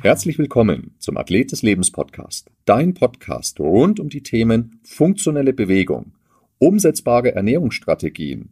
Herzlich 0.00 0.38
willkommen 0.38 0.94
zum 0.98 1.18
Athlet 1.18 1.52
des 1.52 1.60
Lebens 1.60 1.90
Podcast, 1.90 2.50
dein 2.64 2.94
Podcast 2.94 3.60
rund 3.60 4.00
um 4.00 4.08
die 4.08 4.22
Themen 4.22 4.80
funktionelle 4.84 5.52
Bewegung, 5.52 6.12
umsetzbare 6.56 7.34
Ernährungsstrategien, 7.34 8.48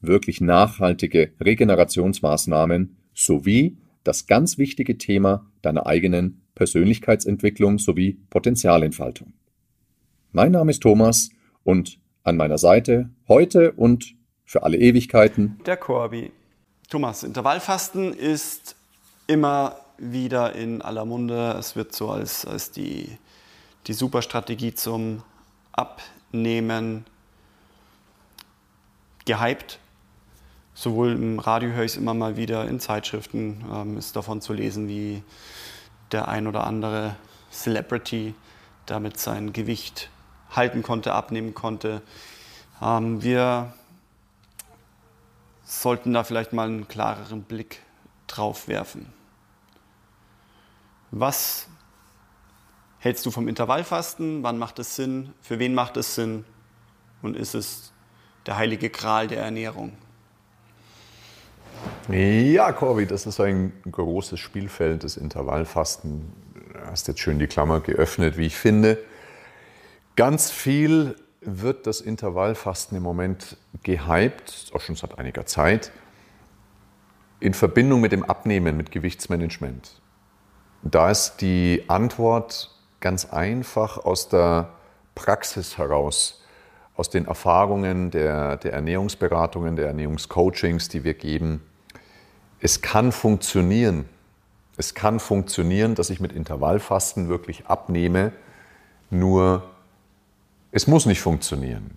wirklich 0.00 0.40
nachhaltige 0.40 1.32
Regenerationsmaßnahmen 1.38 2.96
sowie 3.12 3.76
das 4.04 4.26
ganz 4.26 4.56
wichtige 4.56 4.96
Thema 4.96 5.44
deiner 5.60 5.84
eigenen 5.84 6.40
Persönlichkeitsentwicklung 6.54 7.78
sowie 7.78 8.16
Potenzialentfaltung. 8.30 9.34
Mein 10.36 10.50
Name 10.50 10.72
ist 10.72 10.82
Thomas 10.82 11.30
und 11.62 12.00
an 12.24 12.36
meiner 12.36 12.58
Seite 12.58 13.08
heute 13.28 13.70
und 13.70 14.16
für 14.44 14.64
alle 14.64 14.76
Ewigkeiten 14.76 15.60
der 15.64 15.76
Corby. 15.76 16.32
Thomas, 16.90 17.22
Intervallfasten 17.22 18.12
ist 18.12 18.74
immer 19.28 19.76
wieder 19.96 20.52
in 20.56 20.82
aller 20.82 21.04
Munde. 21.04 21.54
Es 21.56 21.76
wird 21.76 21.94
so 21.94 22.10
als, 22.10 22.44
als 22.44 22.72
die, 22.72 23.16
die 23.86 23.92
Superstrategie 23.92 24.74
zum 24.74 25.22
Abnehmen 25.70 27.04
gehypt. 29.26 29.78
Sowohl 30.74 31.12
im 31.12 31.38
Radio 31.38 31.70
höre 31.70 31.84
ich 31.84 31.92
es 31.92 31.96
immer 31.96 32.12
mal 32.12 32.36
wieder, 32.36 32.66
in 32.66 32.80
Zeitschriften 32.80 33.64
ähm, 33.72 33.98
ist 33.98 34.16
davon 34.16 34.40
zu 34.40 34.52
lesen, 34.52 34.88
wie 34.88 35.22
der 36.10 36.26
ein 36.26 36.48
oder 36.48 36.66
andere 36.66 37.14
Celebrity 37.52 38.34
damit 38.86 39.16
sein 39.20 39.52
Gewicht 39.52 40.10
halten 40.56 40.82
konnte, 40.82 41.12
abnehmen 41.12 41.54
konnte. 41.54 42.02
Ähm, 42.82 43.22
wir 43.22 43.72
sollten 45.64 46.12
da 46.12 46.24
vielleicht 46.24 46.52
mal 46.52 46.66
einen 46.66 46.88
klareren 46.88 47.42
Blick 47.42 47.80
drauf 48.26 48.68
werfen. 48.68 49.12
Was 51.10 51.68
hältst 52.98 53.24
du 53.26 53.30
vom 53.30 53.48
Intervallfasten? 53.48 54.42
Wann 54.42 54.58
macht 54.58 54.78
es 54.78 54.96
Sinn? 54.96 55.32
Für 55.40 55.58
wen 55.58 55.74
macht 55.74 55.96
es 55.96 56.14
Sinn? 56.14 56.44
Und 57.22 57.36
ist 57.36 57.54
es 57.54 57.92
der 58.46 58.56
heilige 58.56 58.90
Gral 58.90 59.28
der 59.28 59.42
Ernährung? 59.42 59.92
Ja, 62.08 62.72
Corby, 62.72 63.06
das 63.06 63.26
ist 63.26 63.40
ein 63.40 63.72
großes 63.90 64.38
Spielfeld, 64.38 65.04
das 65.04 65.16
Intervallfasten. 65.16 66.32
Du 66.72 66.90
hast 66.90 67.08
jetzt 67.08 67.20
schön 67.20 67.38
die 67.38 67.46
Klammer 67.46 67.80
geöffnet, 67.80 68.36
wie 68.36 68.46
ich 68.46 68.56
finde. 68.56 68.98
Ganz 70.16 70.52
viel 70.52 71.16
wird 71.40 71.88
das 71.88 72.00
Intervallfasten 72.00 72.96
im 72.96 73.02
Moment 73.02 73.56
gehypt, 73.82 74.70
auch 74.72 74.80
schon 74.80 74.94
seit 74.94 75.18
einiger 75.18 75.44
Zeit, 75.44 75.90
in 77.40 77.52
Verbindung 77.52 78.00
mit 78.00 78.12
dem 78.12 78.22
Abnehmen, 78.22 78.76
mit 78.76 78.92
Gewichtsmanagement. 78.92 80.00
Da 80.82 81.10
ist 81.10 81.38
die 81.40 81.84
Antwort 81.88 82.70
ganz 83.00 83.24
einfach 83.26 83.98
aus 83.98 84.28
der 84.28 84.70
Praxis 85.16 85.78
heraus, 85.78 86.42
aus 86.96 87.10
den 87.10 87.26
Erfahrungen 87.26 88.12
der, 88.12 88.56
der 88.58 88.72
Ernährungsberatungen, 88.72 89.74
der 89.74 89.88
Ernährungscoachings, 89.88 90.88
die 90.88 91.02
wir 91.02 91.14
geben. 91.14 91.60
Es 92.60 92.82
kann 92.82 93.10
funktionieren. 93.10 94.08
Es 94.76 94.94
kann 94.94 95.18
funktionieren, 95.18 95.96
dass 95.96 96.10
ich 96.10 96.20
mit 96.20 96.32
Intervallfasten 96.32 97.28
wirklich 97.28 97.66
abnehme, 97.66 98.32
nur 99.10 99.73
es 100.74 100.88
muss 100.88 101.06
nicht 101.06 101.20
funktionieren. 101.20 101.96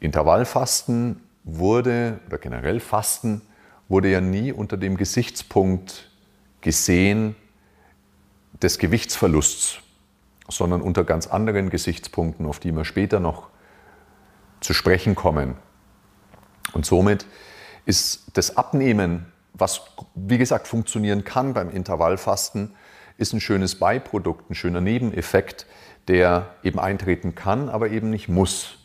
Intervallfasten 0.00 1.20
wurde, 1.44 2.18
oder 2.26 2.38
generell 2.38 2.80
Fasten, 2.80 3.42
wurde 3.90 4.08
ja 4.08 4.22
nie 4.22 4.52
unter 4.52 4.78
dem 4.78 4.96
Gesichtspunkt 4.96 6.10
gesehen, 6.62 7.36
des 8.62 8.78
Gewichtsverlusts, 8.78 9.80
sondern 10.48 10.80
unter 10.80 11.04
ganz 11.04 11.26
anderen 11.26 11.68
Gesichtspunkten, 11.68 12.46
auf 12.46 12.58
die 12.58 12.72
wir 12.72 12.86
später 12.86 13.20
noch 13.20 13.50
zu 14.60 14.72
sprechen 14.72 15.14
kommen. 15.14 15.54
Und 16.72 16.86
somit 16.86 17.26
ist 17.84 18.30
das 18.32 18.56
Abnehmen, 18.56 19.26
was 19.52 19.82
wie 20.14 20.38
gesagt 20.38 20.68
funktionieren 20.68 21.24
kann 21.24 21.52
beim 21.52 21.68
Intervallfasten, 21.68 22.74
ist 23.18 23.34
ein 23.34 23.40
schönes 23.40 23.74
Beiprodukt, 23.74 24.50
ein 24.50 24.54
schöner 24.54 24.80
Nebeneffekt, 24.80 25.66
der 26.08 26.54
eben 26.62 26.78
eintreten 26.78 27.34
kann, 27.34 27.68
aber 27.68 27.90
eben 27.90 28.10
nicht 28.10 28.28
muss. 28.28 28.76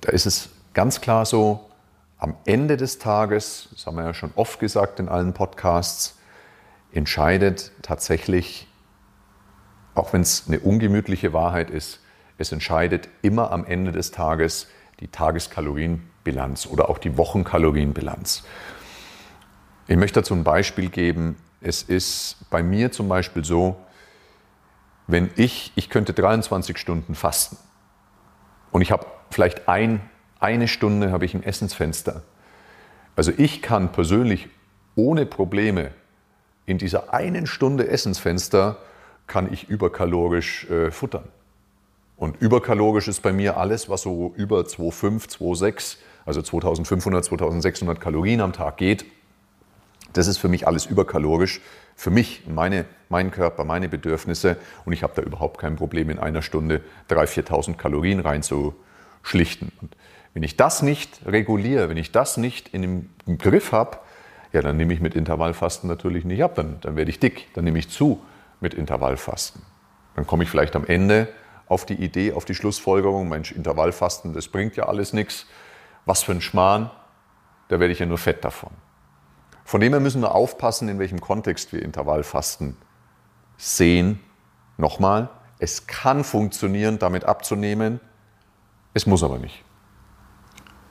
Da 0.00 0.10
ist 0.12 0.26
es 0.26 0.50
ganz 0.74 1.00
klar 1.00 1.26
so, 1.26 1.70
am 2.18 2.36
Ende 2.44 2.76
des 2.76 2.98
Tages, 2.98 3.68
das 3.72 3.86
haben 3.86 3.96
wir 3.96 4.04
ja 4.04 4.14
schon 4.14 4.32
oft 4.34 4.60
gesagt 4.60 5.00
in 5.00 5.08
allen 5.08 5.32
Podcasts, 5.32 6.18
entscheidet 6.92 7.72
tatsächlich, 7.82 8.66
auch 9.94 10.12
wenn 10.12 10.20
es 10.20 10.44
eine 10.46 10.60
ungemütliche 10.60 11.32
Wahrheit 11.32 11.70
ist, 11.70 12.00
es 12.36 12.52
entscheidet 12.52 13.08
immer 13.22 13.52
am 13.52 13.64
Ende 13.64 13.92
des 13.92 14.10
Tages 14.10 14.66
die 15.00 15.08
Tageskalorienbilanz 15.08 16.66
oder 16.66 16.88
auch 16.88 16.98
die 16.98 17.16
Wochenkalorienbilanz. 17.16 18.44
Ich 19.88 19.96
möchte 19.96 20.20
dazu 20.20 20.34
ein 20.34 20.44
Beispiel 20.44 20.88
geben. 20.88 21.36
Es 21.60 21.82
ist 21.82 22.36
bei 22.48 22.62
mir 22.62 22.92
zum 22.92 23.08
Beispiel 23.08 23.44
so, 23.44 23.76
wenn 25.10 25.30
ich, 25.36 25.72
ich 25.76 25.90
könnte 25.90 26.12
23 26.12 26.78
Stunden 26.78 27.14
fasten 27.14 27.56
und 28.70 28.82
ich 28.82 28.92
habe 28.92 29.06
vielleicht 29.30 29.68
ein, 29.68 30.00
eine 30.38 30.68
Stunde 30.68 31.12
habe 31.12 31.24
ich 31.24 31.34
ein 31.34 31.42
Essensfenster. 31.42 32.22
Also 33.16 33.32
ich 33.36 33.62
kann 33.62 33.92
persönlich 33.92 34.48
ohne 34.94 35.26
Probleme 35.26 35.92
in 36.66 36.78
dieser 36.78 37.12
einen 37.12 37.46
Stunde 37.46 37.88
Essensfenster 37.88 38.78
kann 39.26 39.52
ich 39.52 39.68
überkalorisch 39.68 40.68
äh, 40.70 40.90
futtern. 40.90 41.24
Und 42.16 42.40
überkalorisch 42.40 43.08
ist 43.08 43.22
bei 43.22 43.32
mir 43.32 43.56
alles, 43.56 43.88
was 43.88 44.02
so 44.02 44.32
über 44.36 44.60
2,5, 44.60 45.30
2,6, 45.38 45.96
also 46.26 46.42
2500, 46.42 47.24
2600 47.24 48.00
Kalorien 48.00 48.40
am 48.40 48.52
Tag 48.52 48.76
geht. 48.76 49.04
Das 50.12 50.26
ist 50.26 50.38
für 50.38 50.48
mich 50.48 50.66
alles 50.66 50.86
überkalorisch. 50.86 51.60
Für 52.00 52.10
mich, 52.10 52.44
meine, 52.46 52.86
mein 53.10 53.30
Körper, 53.30 53.66
meine 53.66 53.90
Bedürfnisse. 53.90 54.56
Und 54.86 54.94
ich 54.94 55.02
habe 55.02 55.12
da 55.14 55.20
überhaupt 55.20 55.60
kein 55.60 55.76
Problem, 55.76 56.08
in 56.08 56.18
einer 56.18 56.40
Stunde 56.40 56.80
3.000, 57.10 57.44
4.000 57.44 57.76
Kalorien 57.76 58.20
reinzuschlichten. 58.20 59.70
Und 59.82 59.94
wenn 60.32 60.42
ich 60.42 60.56
das 60.56 60.80
nicht 60.80 61.20
reguliere, 61.26 61.90
wenn 61.90 61.98
ich 61.98 62.10
das 62.10 62.38
nicht 62.38 62.68
in 62.68 63.10
dem 63.26 63.36
Griff 63.36 63.72
habe, 63.72 63.98
ja, 64.54 64.62
dann 64.62 64.78
nehme 64.78 64.94
ich 64.94 65.00
mit 65.00 65.14
Intervallfasten 65.14 65.90
natürlich 65.90 66.24
nicht 66.24 66.42
ab, 66.42 66.54
dann, 66.54 66.78
dann 66.80 66.96
werde 66.96 67.10
ich 67.10 67.20
dick, 67.20 67.52
dann 67.52 67.64
nehme 67.64 67.78
ich 67.78 67.90
zu 67.90 68.22
mit 68.60 68.72
Intervallfasten. 68.72 69.60
Dann 70.16 70.26
komme 70.26 70.44
ich 70.44 70.48
vielleicht 70.48 70.76
am 70.76 70.86
Ende 70.86 71.28
auf 71.66 71.84
die 71.84 72.02
Idee, 72.02 72.32
auf 72.32 72.46
die 72.46 72.54
Schlussfolgerung, 72.54 73.28
Mensch, 73.28 73.52
Intervallfasten, 73.52 74.32
das 74.32 74.48
bringt 74.48 74.74
ja 74.74 74.86
alles 74.86 75.12
nichts. 75.12 75.44
Was 76.06 76.22
für 76.22 76.32
ein 76.32 76.40
Schmarrn, 76.40 76.90
da 77.68 77.78
werde 77.78 77.92
ich 77.92 77.98
ja 77.98 78.06
nur 78.06 78.16
fett 78.16 78.42
davon. 78.42 78.70
Von 79.70 79.80
dem 79.80 79.92
her 79.92 80.00
müssen 80.00 80.20
wir 80.20 80.34
aufpassen, 80.34 80.88
in 80.88 80.98
welchem 80.98 81.20
Kontext 81.20 81.72
wir 81.72 81.80
Intervallfasten 81.80 82.76
sehen. 83.56 84.18
Nochmal, 84.78 85.28
es 85.60 85.86
kann 85.86 86.24
funktionieren, 86.24 86.98
damit 86.98 87.24
abzunehmen, 87.24 88.00
es 88.94 89.06
muss 89.06 89.22
aber 89.22 89.38
nicht. 89.38 89.62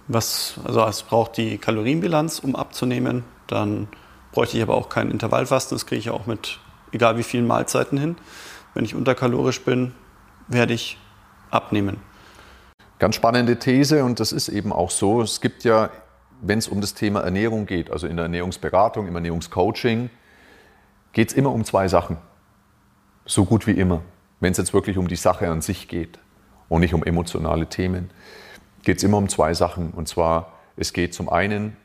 Was, 0.08 0.62
also 0.64 0.86
es 0.86 1.04
braucht 1.04 1.36
die 1.36 1.58
Kalorienbilanz, 1.58 2.40
um 2.40 2.56
abzunehmen. 2.56 3.26
Dann 3.48 3.90
bräuchte 4.32 4.56
ich 4.56 4.64
aber 4.64 4.76
auch 4.76 4.88
kein 4.88 5.12
Intervallfasten. 5.12 5.76
Das 5.76 5.86
kriege 5.86 6.00
ich 6.00 6.10
auch 6.10 6.26
mit 6.26 6.62
egal 6.94 7.18
wie 7.18 7.24
vielen 7.24 7.48
Mahlzeiten 7.48 7.98
hin. 7.98 8.16
Wenn 8.76 8.86
ich 8.86 8.96
unterkalorisch 8.96 9.60
bin, 9.66 9.94
werde 10.48 10.74
ich 10.74 10.98
abnehmen. 11.52 11.98
Ganz 12.98 13.16
spannende 13.16 13.60
These 13.60 14.06
und 14.06 14.22
das 14.22 14.32
ist 14.32 14.48
eben 14.48 14.72
auch 14.72 14.90
so. 14.90 15.22
Es 15.22 15.42
gibt 15.42 15.66
ja, 15.66 15.90
wenn 16.42 16.60
es 16.60 16.68
um 16.68 16.82
das 16.82 16.94
Thema 16.94 17.22
Ernährung 17.22 17.66
geht, 17.66 17.92
also 17.92 18.08
in 18.08 18.16
der 18.16 18.24
Ernährungsberatung, 18.24 19.08
im 19.08 19.16
Ernährungscoaching, 19.16 20.10
geht 21.12 21.30
es 21.30 21.34
immer 21.34 21.52
um 21.52 21.64
zwei 21.66 21.88
Sachen. 21.88 22.18
So 23.26 23.46
gut 23.46 23.68
wie 23.68 23.72
immer. 23.72 24.02
Wenn 24.40 24.52
es 24.52 24.58
jetzt 24.58 24.74
wirklich 24.74 24.98
um 24.98 25.08
die 25.08 25.16
Sache 25.16 25.50
an 25.50 25.62
sich 25.62 25.88
geht 25.88 26.20
und 26.70 26.82
nicht 26.82 26.94
um 26.94 27.04
emotionale 27.04 27.68
Themen, 27.68 28.10
geht 28.84 28.98
es 28.98 29.04
immer 29.04 29.18
um 29.18 29.28
zwei 29.28 29.54
Sachen. 29.54 29.92
Und 29.92 30.08
zwar, 30.08 30.54
es 30.78 30.94
geht 30.94 31.14
zum 31.14 31.30
einen 31.30 31.76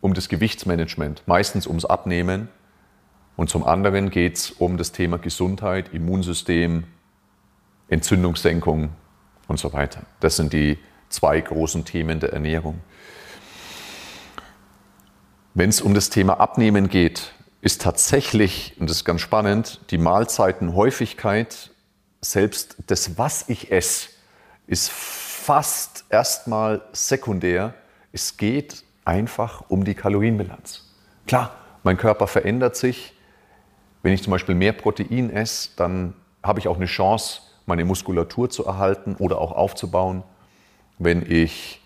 um 0.00 0.14
das 0.14 0.28
Gewichtsmanagement, 0.28 1.22
meistens 1.26 1.66
ums 1.66 1.84
Abnehmen. 1.84 2.48
Und 3.36 3.48
zum 3.48 3.64
anderen 3.64 4.10
geht 4.10 4.36
es 4.36 4.50
um 4.50 4.76
das 4.76 4.92
Thema 4.92 5.18
Gesundheit, 5.18 5.94
Immunsystem, 5.94 6.84
Entzündungssenkung 7.88 8.90
und 9.48 9.58
so 9.58 9.72
weiter. 9.72 10.02
Das 10.20 10.36
sind 10.36 10.52
die 10.52 10.78
zwei 11.08 11.40
großen 11.40 11.84
Themen 11.84 12.20
der 12.20 12.32
Ernährung. 12.32 12.80
Wenn 15.54 15.68
es 15.68 15.82
um 15.82 15.92
das 15.92 16.08
Thema 16.08 16.40
Abnehmen 16.40 16.88
geht, 16.88 17.32
ist 17.60 17.82
tatsächlich, 17.82 18.74
und 18.80 18.88
das 18.88 18.98
ist 18.98 19.04
ganz 19.04 19.20
spannend, 19.20 19.80
die 19.90 19.98
Mahlzeitenhäufigkeit 19.98 21.70
selbst 22.22 22.76
das, 22.86 23.18
was 23.18 23.50
ich 23.50 23.70
esse, 23.70 24.08
ist 24.66 24.90
fast 24.90 26.06
erstmal 26.08 26.80
sekundär. 26.92 27.74
Es 28.12 28.38
geht 28.38 28.82
einfach 29.04 29.64
um 29.68 29.84
die 29.84 29.94
Kalorienbilanz. 29.94 30.90
Klar, 31.26 31.54
mein 31.82 31.98
Körper 31.98 32.26
verändert 32.26 32.76
sich. 32.76 33.12
Wenn 34.02 34.14
ich 34.14 34.22
zum 34.22 34.30
Beispiel 34.30 34.54
mehr 34.54 34.72
Protein 34.72 35.28
esse, 35.28 35.68
dann 35.76 36.14
habe 36.42 36.60
ich 36.60 36.68
auch 36.68 36.76
eine 36.76 36.86
Chance, 36.86 37.42
meine 37.66 37.84
Muskulatur 37.84 38.48
zu 38.48 38.64
erhalten 38.64 39.16
oder 39.18 39.38
auch 39.38 39.52
aufzubauen. 39.52 40.22
Wenn 40.98 41.30
ich 41.30 41.81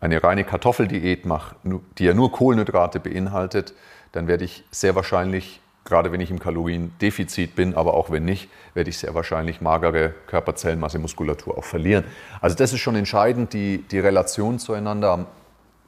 eine 0.00 0.22
reine 0.22 0.44
Kartoffeldiät 0.44 1.26
mache, 1.26 1.56
die 1.98 2.04
ja 2.04 2.14
nur 2.14 2.32
Kohlenhydrate 2.32 3.00
beinhaltet, 3.00 3.74
dann 4.12 4.26
werde 4.28 4.44
ich 4.44 4.64
sehr 4.70 4.94
wahrscheinlich, 4.94 5.60
gerade 5.84 6.12
wenn 6.12 6.20
ich 6.20 6.30
im 6.30 6.38
Kaloriendefizit 6.38 7.56
bin, 7.56 7.74
aber 7.74 7.94
auch 7.94 8.10
wenn 8.10 8.24
nicht, 8.24 8.48
werde 8.74 8.90
ich 8.90 8.98
sehr 8.98 9.14
wahrscheinlich 9.14 9.60
magere 9.60 10.14
Körperzellenmasse, 10.26 10.98
Muskulatur 10.98 11.58
auch 11.58 11.64
verlieren. 11.64 12.04
Also 12.40 12.56
das 12.56 12.72
ist 12.72 12.80
schon 12.80 12.94
entscheidend, 12.94 13.52
die, 13.52 13.84
die 13.90 13.98
Relation 13.98 14.58
zueinander. 14.58 15.10
Am 15.10 15.26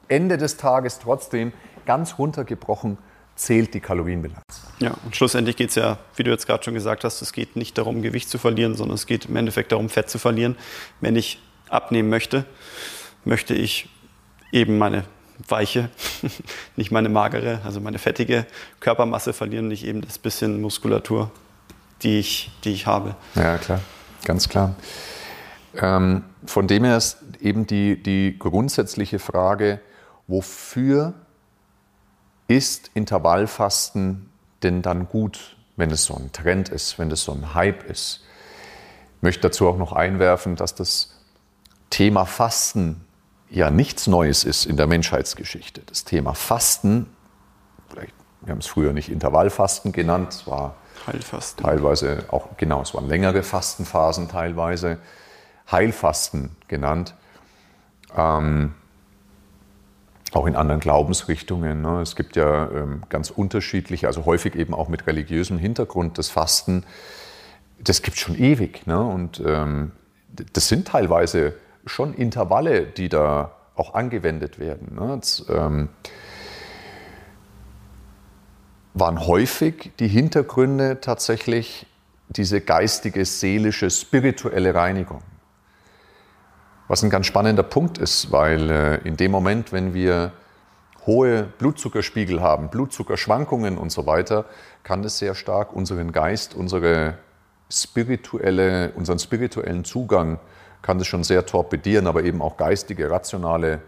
Ende 0.07 0.37
des 0.37 0.57
Tages 0.57 0.99
trotzdem 0.99 1.53
ganz 1.85 2.19
runtergebrochen 2.19 2.97
zählt 3.35 3.73
die 3.73 3.79
Kalorienbilanz. 3.79 4.43
Ja, 4.79 4.93
und 5.05 5.15
schlussendlich 5.15 5.55
geht 5.55 5.69
es 5.69 5.75
ja, 5.75 5.97
wie 6.15 6.23
du 6.23 6.31
jetzt 6.31 6.45
gerade 6.45 6.63
schon 6.63 6.73
gesagt 6.73 7.03
hast, 7.03 7.21
es 7.21 7.31
geht 7.33 7.55
nicht 7.55 7.77
darum, 7.77 8.01
Gewicht 8.01 8.29
zu 8.29 8.37
verlieren, 8.37 8.75
sondern 8.75 8.95
es 8.95 9.07
geht 9.07 9.25
im 9.25 9.35
Endeffekt 9.35 9.71
darum, 9.71 9.89
Fett 9.89 10.09
zu 10.09 10.19
verlieren. 10.19 10.57
Wenn 10.99 11.15
ich 11.15 11.41
abnehmen 11.69 12.09
möchte, 12.09 12.45
möchte 13.23 13.53
ich 13.53 13.89
eben 14.51 14.77
meine 14.77 15.05
weiche, 15.47 15.89
nicht 16.75 16.91
meine 16.91 17.09
magere, 17.09 17.61
also 17.63 17.79
meine 17.79 17.99
fettige 17.99 18.45
Körpermasse 18.79 19.33
verlieren, 19.33 19.67
nicht 19.67 19.85
eben 19.85 20.01
das 20.01 20.17
bisschen 20.17 20.61
Muskulatur, 20.61 21.31
die 22.03 22.19
ich, 22.19 22.51
die 22.63 22.73
ich 22.73 22.87
habe. 22.87 23.15
Ja, 23.35 23.57
klar, 23.57 23.81
ganz 24.25 24.49
klar. 24.49 24.75
Ähm, 25.75 26.23
von 26.45 26.67
dem 26.67 26.83
her 26.83 26.97
ist 26.97 27.17
eben 27.39 27.65
die, 27.65 28.01
die 28.01 28.37
grundsätzliche 28.37 29.19
Frage, 29.19 29.79
wofür 30.27 31.13
ist 32.47 32.91
Intervallfasten 32.93 34.29
denn 34.63 34.81
dann 34.81 35.07
gut, 35.07 35.55
wenn 35.77 35.89
es 35.91 36.03
so 36.03 36.15
ein 36.15 36.31
Trend 36.31 36.69
ist, 36.69 36.99
wenn 36.99 37.09
es 37.09 37.23
so 37.23 37.31
ein 37.31 37.53
Hype 37.53 37.89
ist? 37.89 38.21
Ich 39.17 39.23
möchte 39.23 39.41
dazu 39.41 39.67
auch 39.67 39.77
noch 39.77 39.93
einwerfen, 39.93 40.55
dass 40.55 40.75
das 40.75 41.17
Thema 41.89 42.25
Fasten 42.25 43.05
ja 43.51 43.69
nichts 43.69 44.07
Neues 44.07 44.43
ist 44.43 44.65
in 44.65 44.77
der 44.77 44.87
Menschheitsgeschichte. 44.87 45.81
Das 45.85 46.05
Thema 46.05 46.33
Fasten, 46.33 47.07
vielleicht, 47.89 48.13
wir 48.41 48.51
haben 48.51 48.59
es 48.59 48.67
früher 48.67 48.93
nicht 48.93 49.09
Intervallfasten 49.09 49.91
genannt, 49.91 50.33
es 50.33 50.47
war 50.47 50.75
Heilfasten. 51.05 51.63
teilweise 51.63 52.25
auch, 52.29 52.47
genau, 52.57 52.81
es 52.81 52.93
waren 52.93 53.07
längere 53.07 53.43
Fastenphasen 53.43 54.29
teilweise, 54.29 54.97
Heilfasten 55.69 56.55
genannt. 56.67 57.13
Ähm, 58.15 58.73
auch 60.33 60.45
in 60.45 60.55
anderen 60.55 60.79
Glaubensrichtungen. 60.79 61.81
Ne? 61.81 62.01
Es 62.01 62.15
gibt 62.15 62.37
ja 62.37 62.69
ähm, 62.71 63.03
ganz 63.09 63.29
unterschiedliche, 63.29 64.07
also 64.07 64.25
häufig 64.25 64.55
eben 64.55 64.73
auch 64.73 64.87
mit 64.87 65.05
religiösem 65.05 65.57
Hintergrund 65.57 66.17
das 66.17 66.29
Fasten. 66.29 66.85
Das 67.79 68.01
gibt 68.01 68.15
es 68.15 68.23
schon 68.23 68.37
ewig. 68.37 68.87
Ne? 68.87 69.01
Und 69.01 69.43
ähm, 69.45 69.91
das 70.53 70.69
sind 70.69 70.87
teilweise 70.87 71.53
schon 71.85 72.13
Intervalle, 72.13 72.85
die 72.85 73.09
da 73.09 73.51
auch 73.75 73.93
angewendet 73.93 74.59
werden. 74.59 74.95
Ne? 74.95 75.17
Das, 75.19 75.45
ähm, 75.49 75.89
waren 78.93 79.25
häufig 79.25 79.91
die 79.99 80.07
Hintergründe 80.07 80.99
tatsächlich 81.01 81.85
diese 82.29 82.61
geistige, 82.61 83.25
seelische, 83.25 83.89
spirituelle 83.89 84.73
Reinigung. 84.73 85.21
Was 86.87 87.03
ein 87.03 87.09
ganz 87.09 87.25
spannender 87.25 87.63
Punkt 87.63 87.97
ist, 87.97 88.31
weil 88.31 88.69
äh, 88.69 88.95
in 89.07 89.15
dem 89.15 89.31
Moment, 89.31 89.71
wenn 89.71 89.93
wir 89.93 90.33
hohe 91.05 91.43
Blutzuckerspiegel 91.57 92.41
haben, 92.41 92.69
Blutzuckerschwankungen 92.69 93.77
und 93.77 93.91
so 93.91 94.05
weiter, 94.05 94.45
kann 94.83 95.01
das 95.01 95.17
sehr 95.17 95.35
stark 95.35 95.73
unseren 95.73 96.11
Geist, 96.11 96.53
unsere 96.53 97.17
spirituelle, 97.69 98.91
unseren 98.95 99.19
spirituellen 99.19 99.85
Zugang 99.85 100.39
kann 100.81 100.97
das 100.97 101.07
schon 101.07 101.23
sehr 101.23 101.45
torpedieren, 101.45 102.07
aber 102.07 102.23
eben 102.23 102.41
auch 102.41 102.57
geistige, 102.57 103.09
rationale 103.09 103.81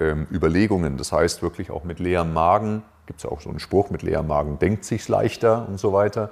ähm, 0.00 0.26
Überlegungen. 0.30 0.96
Das 0.96 1.12
heißt 1.12 1.42
wirklich 1.42 1.70
auch 1.70 1.84
mit 1.84 1.98
leerem 1.98 2.32
Magen, 2.32 2.82
gibt 3.06 3.18
es 3.18 3.24
ja 3.24 3.30
auch 3.30 3.40
so 3.40 3.50
einen 3.50 3.60
Spruch, 3.60 3.90
mit 3.90 4.02
leerem 4.02 4.26
Magen 4.26 4.58
denkt 4.58 4.84
sich's 4.84 5.08
leichter 5.08 5.66
und 5.68 5.78
so 5.78 5.92
weiter. 5.92 6.30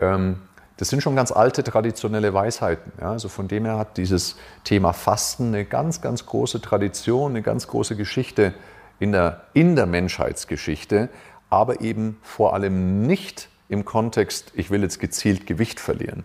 Ähm, 0.00 0.40
das 0.78 0.90
sind 0.90 1.02
schon 1.02 1.16
ganz 1.16 1.32
alte 1.32 1.64
traditionelle 1.64 2.32
Weisheiten. 2.32 2.92
Ja? 3.00 3.10
Also 3.10 3.28
von 3.28 3.48
dem 3.48 3.64
her 3.64 3.78
hat 3.78 3.96
dieses 3.96 4.36
Thema 4.64 4.92
Fasten 4.92 5.48
eine 5.48 5.64
ganz, 5.64 6.00
ganz 6.00 6.24
große 6.24 6.60
Tradition, 6.60 7.32
eine 7.32 7.42
ganz 7.42 7.66
große 7.66 7.96
Geschichte 7.96 8.54
in 9.00 9.12
der, 9.12 9.42
in 9.54 9.76
der 9.76 9.86
Menschheitsgeschichte, 9.86 11.08
aber 11.50 11.80
eben 11.80 12.18
vor 12.22 12.54
allem 12.54 13.02
nicht 13.02 13.48
im 13.68 13.84
Kontext, 13.84 14.52
ich 14.54 14.70
will 14.70 14.82
jetzt 14.82 15.00
gezielt 15.00 15.46
Gewicht 15.46 15.80
verlieren, 15.80 16.24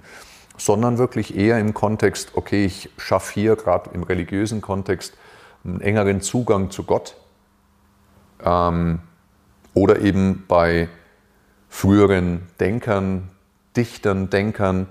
sondern 0.57 0.97
wirklich 0.97 1.35
eher 1.35 1.59
im 1.59 1.73
Kontext, 1.73 2.31
okay, 2.35 2.65
ich 2.65 2.89
schaffe 2.97 3.33
hier 3.33 3.55
gerade 3.55 3.89
im 3.93 4.03
religiösen 4.03 4.61
Kontext 4.61 5.17
einen 5.63 5.81
engeren 5.81 6.21
Zugang 6.21 6.69
zu 6.69 6.83
Gott 6.83 7.15
ähm, 8.43 8.99
oder 9.73 9.99
eben 9.99 10.45
bei 10.47 10.89
früheren 11.69 12.47
Denkern, 12.59 13.29
Dichtern, 13.75 14.29
Denkern, 14.29 14.87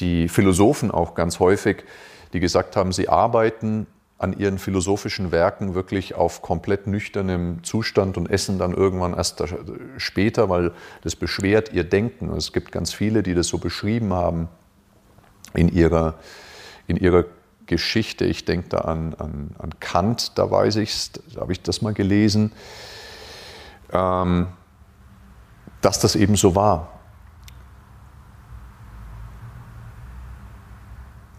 die 0.00 0.28
Philosophen 0.28 0.90
auch 0.90 1.14
ganz 1.14 1.38
häufig, 1.38 1.84
die 2.32 2.40
gesagt 2.40 2.76
haben, 2.76 2.92
sie 2.92 3.08
arbeiten 3.08 3.86
an 4.16 4.38
ihren 4.38 4.58
philosophischen 4.58 5.32
Werken 5.32 5.74
wirklich 5.74 6.14
auf 6.14 6.40
komplett 6.40 6.86
nüchternem 6.86 7.62
Zustand 7.62 8.16
und 8.16 8.30
essen 8.30 8.58
dann 8.58 8.72
irgendwann 8.72 9.12
erst 9.12 9.44
später, 9.98 10.48
weil 10.48 10.72
das 11.02 11.14
beschwert 11.14 11.72
ihr 11.72 11.84
Denken. 11.84 12.30
Es 12.30 12.52
gibt 12.52 12.72
ganz 12.72 12.94
viele, 12.94 13.22
die 13.22 13.34
das 13.34 13.48
so 13.48 13.58
beschrieben 13.58 14.14
haben 14.14 14.48
in 15.54 15.68
ihrer, 15.68 16.14
in 16.86 16.96
ihrer 16.96 17.24
Geschichte. 17.66 18.24
Ich 18.24 18.44
denke 18.44 18.68
da 18.68 18.78
an, 18.78 19.14
an, 19.14 19.56
an 19.58 19.80
Kant, 19.80 20.38
da 20.38 20.50
weiß 20.50 20.76
ich 20.76 21.12
da 21.12 21.40
habe 21.40 21.52
ich 21.52 21.62
das 21.62 21.82
mal 21.82 21.94
gelesen, 21.94 22.52
ähm, 23.92 24.48
dass 25.80 26.00
das 26.00 26.16
eben 26.16 26.36
so 26.36 26.54
war. 26.54 26.90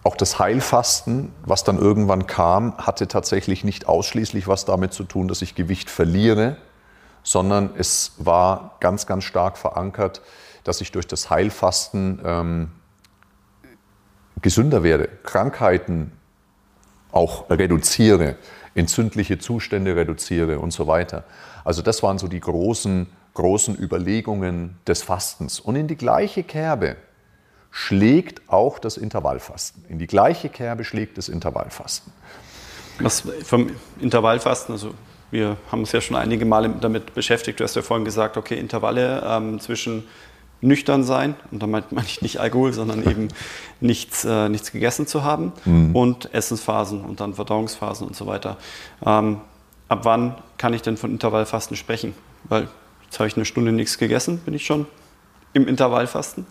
Auch 0.04 0.16
das 0.16 0.38
Heilfasten, 0.38 1.34
was 1.44 1.64
dann 1.64 1.80
irgendwann 1.80 2.28
kam, 2.28 2.78
hatte 2.78 3.08
tatsächlich 3.08 3.64
nicht 3.64 3.88
ausschließlich 3.88 4.48
was 4.48 4.66
damit 4.66 4.94
zu 4.94 5.04
tun, 5.04 5.28
dass 5.28 5.42
ich 5.42 5.56
Gewicht 5.56 5.90
verliere, 5.90 6.58
sondern 7.24 7.72
es 7.76 8.14
war 8.18 8.78
ganz, 8.82 9.08
ganz 9.08 9.24
stark 9.24 9.58
verankert, 9.58 10.22
dass 10.64 10.80
ich 10.80 10.92
durch 10.92 11.08
das 11.08 11.32
Heilfasten 11.32 12.22
ähm, 12.24 12.72
gesünder 14.42 14.84
werde, 14.84 15.10
Krankheiten 15.24 16.12
auch 17.12 17.50
reduziere, 17.50 18.36
entzündliche 18.76 19.40
Zustände 19.40 19.96
reduziere 19.96 20.60
und 20.60 20.72
so 20.72 20.88
weiter. 20.88 21.24
Also 21.64 21.82
das 21.82 22.04
waren 22.04 22.18
so 22.18 22.28
die 22.28 22.40
großen, 22.40 23.08
großen 23.34 23.78
Überlegungen 23.78 24.78
des 24.86 25.02
Fastens. 25.02 25.60
Und 25.60 25.76
in 25.76 25.88
die 25.88 25.96
gleiche 25.96 26.44
Kerbe 26.44 26.98
schlägt 27.72 28.50
auch 28.50 28.80
das 28.80 28.98
Intervallfasten. 28.98 29.86
In 29.90 30.00
die 30.00 30.08
gleiche 30.08 30.50
Kerbe 30.50 30.84
schlägt 30.84 31.18
das 31.18 31.30
Intervallfasten. 31.30 32.14
Was 33.00 33.24
vom 33.44 33.72
Intervallfasten, 34.00 34.74
also 34.74 34.94
wir 35.32 35.58
haben 35.72 35.80
uns 35.80 35.92
ja 35.92 36.00
schon 36.00 36.16
einige 36.16 36.46
Male 36.46 36.70
damit 36.80 37.14
beschäftigt. 37.14 37.60
Du 37.60 37.64
hast 37.64 37.76
ja 37.76 37.82
vorhin 37.82 38.06
gesagt, 38.06 38.38
okay, 38.38 38.58
Intervalle 38.58 39.22
ähm, 39.26 39.60
zwischen 39.60 40.08
nüchtern 40.62 41.04
sein, 41.04 41.36
und 41.52 41.62
damit 41.62 41.92
meine 41.92 42.08
ich 42.08 42.22
nicht 42.22 42.40
Alkohol, 42.40 42.74
sondern 42.74 43.08
eben 43.08 43.28
nichts, 43.80 44.26
äh, 44.26 44.50
nichts 44.50 44.72
gegessen 44.72 45.08
zu 45.08 45.24
haben 45.24 45.54
mhm. 45.66 45.96
und 45.96 46.34
Essensphasen 46.34 47.02
und 47.02 47.20
dann 47.20 47.34
Verdauungsphasen 47.34 48.08
und 48.08 48.16
so 48.16 48.26
weiter. 48.26 48.58
Ähm, 49.06 49.42
ab 49.90 50.00
wann 50.04 50.36
kann 50.58 50.74
ich 50.74 50.82
denn 50.82 50.98
von 50.98 51.12
Intervallfasten 51.12 51.78
sprechen? 51.78 52.14
Weil 52.46 52.68
jetzt 53.04 53.20
habe 53.20 53.28
ich 53.28 53.36
eine 53.36 53.46
Stunde 53.46 53.72
nichts 53.72 53.98
gegessen, 53.98 54.40
bin 54.40 54.54
ich 54.54 54.66
schon 54.66 54.88
im 55.54 55.68
Intervallfasten? 55.68 56.46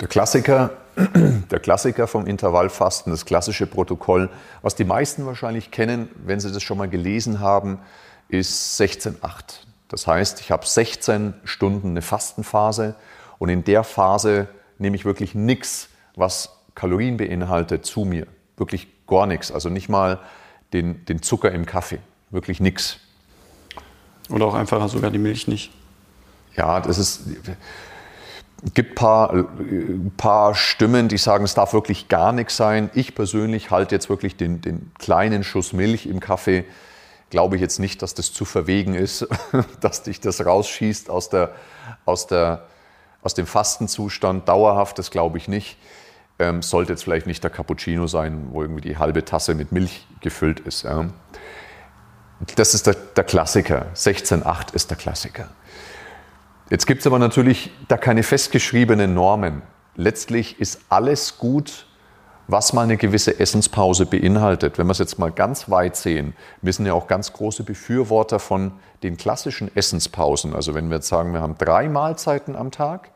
Der 0.00 0.08
Klassiker, 0.08 0.72
der 1.50 1.58
Klassiker 1.60 2.06
vom 2.06 2.26
Intervallfasten, 2.26 3.12
das 3.12 3.24
klassische 3.24 3.66
Protokoll, 3.66 4.28
was 4.62 4.74
die 4.74 4.84
meisten 4.84 5.24
wahrscheinlich 5.26 5.70
kennen, 5.70 6.08
wenn 6.24 6.40
sie 6.40 6.52
das 6.52 6.62
schon 6.62 6.78
mal 6.78 6.88
gelesen 6.88 7.40
haben, 7.40 7.78
ist 8.28 8.78
16-8. 8.80 9.14
Das 9.88 10.06
heißt, 10.06 10.40
ich 10.40 10.50
habe 10.50 10.66
16 10.66 11.34
Stunden 11.44 11.90
eine 11.90 12.02
Fastenphase 12.02 12.96
und 13.38 13.48
in 13.48 13.64
der 13.64 13.84
Phase 13.84 14.48
nehme 14.78 14.96
ich 14.96 15.04
wirklich 15.04 15.34
nichts, 15.34 15.88
was 16.14 16.50
Kalorien 16.74 17.16
beinhaltet, 17.16 17.84
zu 17.84 18.04
mir. 18.04 18.26
Wirklich 18.56 18.88
gar 19.06 19.26
nichts. 19.26 19.50
Also 19.50 19.68
nicht 19.68 19.88
mal 19.88 20.20
den, 20.72 21.04
den 21.06 21.22
Zucker 21.22 21.50
im 21.52 21.66
Kaffee. 21.66 21.98
Wirklich 22.30 22.60
nichts. 22.60 22.98
Oder 24.28 24.46
auch 24.46 24.54
einfach 24.54 24.88
sogar 24.88 25.10
die 25.10 25.18
Milch 25.18 25.46
nicht. 25.48 25.72
Ja, 26.56 26.80
das 26.80 26.98
ist. 26.98 27.22
Es 28.64 28.72
gibt 28.72 28.92
ein 28.92 28.94
paar, 28.94 29.44
paar 30.16 30.54
Stimmen, 30.54 31.08
die 31.08 31.18
sagen, 31.18 31.44
es 31.44 31.54
darf 31.54 31.74
wirklich 31.74 32.08
gar 32.08 32.32
nichts 32.32 32.56
sein. 32.56 32.90
Ich 32.94 33.14
persönlich 33.14 33.70
halte 33.70 33.94
jetzt 33.94 34.08
wirklich 34.08 34.36
den, 34.36 34.62
den 34.62 34.90
kleinen 34.98 35.44
Schuss 35.44 35.74
Milch 35.74 36.06
im 36.06 36.20
Kaffee. 36.20 36.64
Glaube 37.28 37.56
ich 37.56 37.62
jetzt 37.62 37.78
nicht, 37.78 38.00
dass 38.00 38.14
das 38.14 38.32
zu 38.32 38.44
verwegen 38.44 38.94
ist, 38.94 39.28
dass 39.80 40.02
dich 40.02 40.20
das 40.20 40.44
rausschießt 40.44 41.10
aus, 41.10 41.28
der, 41.28 41.54
aus, 42.06 42.26
der, 42.26 42.66
aus 43.26 43.34
dem 43.34 43.46
Fastenzustand. 43.46 44.48
Dauerhaft, 44.48 44.98
das 44.98 45.10
glaube 45.10 45.36
ich 45.36 45.48
nicht. 45.48 45.76
Ähm, 46.38 46.62
sollte 46.62 46.92
jetzt 46.92 47.02
vielleicht 47.04 47.26
nicht 47.26 47.42
der 47.42 47.50
Cappuccino 47.50 48.06
sein, 48.06 48.48
wo 48.52 48.62
irgendwie 48.62 48.80
die 48.80 48.96
halbe 48.96 49.24
Tasse 49.24 49.54
mit 49.54 49.72
Milch 49.72 50.06
gefüllt 50.20 50.60
ist. 50.60 50.84
Ja. 50.84 51.06
Das 52.56 52.74
ist 52.74 52.86
der, 52.86 52.94
der 52.94 53.24
Klassiker. 53.24 53.86
16,8 53.94 54.74
ist 54.74 54.90
der 54.90 54.96
Klassiker. 54.96 55.48
Jetzt 56.70 56.86
gibt 56.86 57.00
es 57.00 57.06
aber 57.06 57.18
natürlich 57.18 57.70
da 57.88 57.96
keine 57.96 58.22
festgeschriebenen 58.22 59.12
Normen. 59.12 59.62
Letztlich 59.94 60.60
ist 60.60 60.80
alles 60.88 61.38
gut, 61.38 61.86
was 62.48 62.72
mal 62.72 62.82
eine 62.82 62.96
gewisse 62.96 63.40
Essenspause 63.40 64.06
beinhaltet. 64.06 64.78
Wenn 64.78 64.86
wir 64.86 64.92
es 64.92 64.98
jetzt 64.98 65.18
mal 65.18 65.32
ganz 65.32 65.70
weit 65.70 65.96
sehen, 65.96 66.34
wir 66.62 66.72
sind 66.72 66.86
ja 66.86 66.92
auch 66.92 67.06
ganz 67.06 67.32
große 67.32 67.64
Befürworter 67.64 68.38
von 68.38 68.72
den 69.02 69.16
klassischen 69.16 69.74
Essenspausen. 69.74 70.54
Also 70.54 70.74
wenn 70.74 70.88
wir 70.88 70.96
jetzt 70.96 71.08
sagen, 71.08 71.32
wir 71.32 71.40
haben 71.40 71.56
drei 71.58 71.88
Mahlzeiten 71.88 72.54
am 72.54 72.70
Tag 72.70 73.10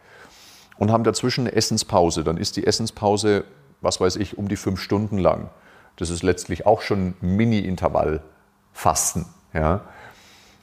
und 0.81 0.91
haben 0.91 1.05
dazwischen 1.05 1.43
eine 1.43 1.55
Essenspause, 1.55 2.25
dann 2.25 2.39
ist 2.39 2.57
die 2.57 2.67
Essenspause, 2.67 3.45
was 3.83 4.01
weiß 4.01 4.17
ich, 4.17 4.39
um 4.39 4.49
die 4.49 4.57
fünf 4.57 4.81
Stunden 4.81 5.19
lang. 5.19 5.51
Das 5.97 6.09
ist 6.09 6.23
letztlich 6.23 6.65
auch 6.65 6.81
schon 6.81 7.13
Mini-Intervall-Fasten. 7.21 9.27
Ja? 9.53 9.83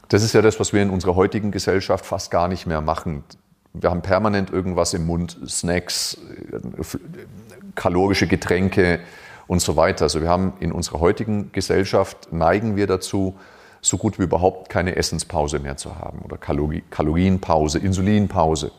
Das 0.10 0.24
ist 0.24 0.34
ja 0.34 0.42
das, 0.42 0.60
was 0.60 0.74
wir 0.74 0.82
in 0.82 0.90
unserer 0.90 1.16
heutigen 1.16 1.52
Gesellschaft 1.52 2.04
fast 2.04 2.32
gar 2.32 2.48
nicht 2.48 2.66
mehr 2.66 2.82
machen. 2.82 3.24
Wir 3.74 3.92
haben 3.92 4.02
permanent 4.02 4.50
irgendwas 4.50 4.96
im 4.96 5.06
Mund, 5.06 5.38
Snacks, 5.48 6.18
kalorische 7.76 8.26
Getränke 8.26 9.00
und 9.46 9.62
so 9.62 9.76
weiter. 9.76 10.06
Also 10.06 10.24
wir 10.24 10.30
haben 10.30 10.54
in 10.60 10.72
unserer 10.72 11.00
heutigen 11.00 11.52
Gesellschaft 11.52 12.34
neigen 12.34 12.76
wir 12.76 12.88
dazu, 12.88 13.38
so 13.82 14.00
gut 14.00 14.18
wie 14.18 14.24
überhaupt 14.24 14.70
keine 14.70 14.96
Essenspause 14.96 15.60
mehr 15.60 15.78
zu 15.78 16.00
haben 16.00 16.24
oder 16.24 16.38
Kalorienpause, 16.38 17.78
Insulinpause. 17.78 18.72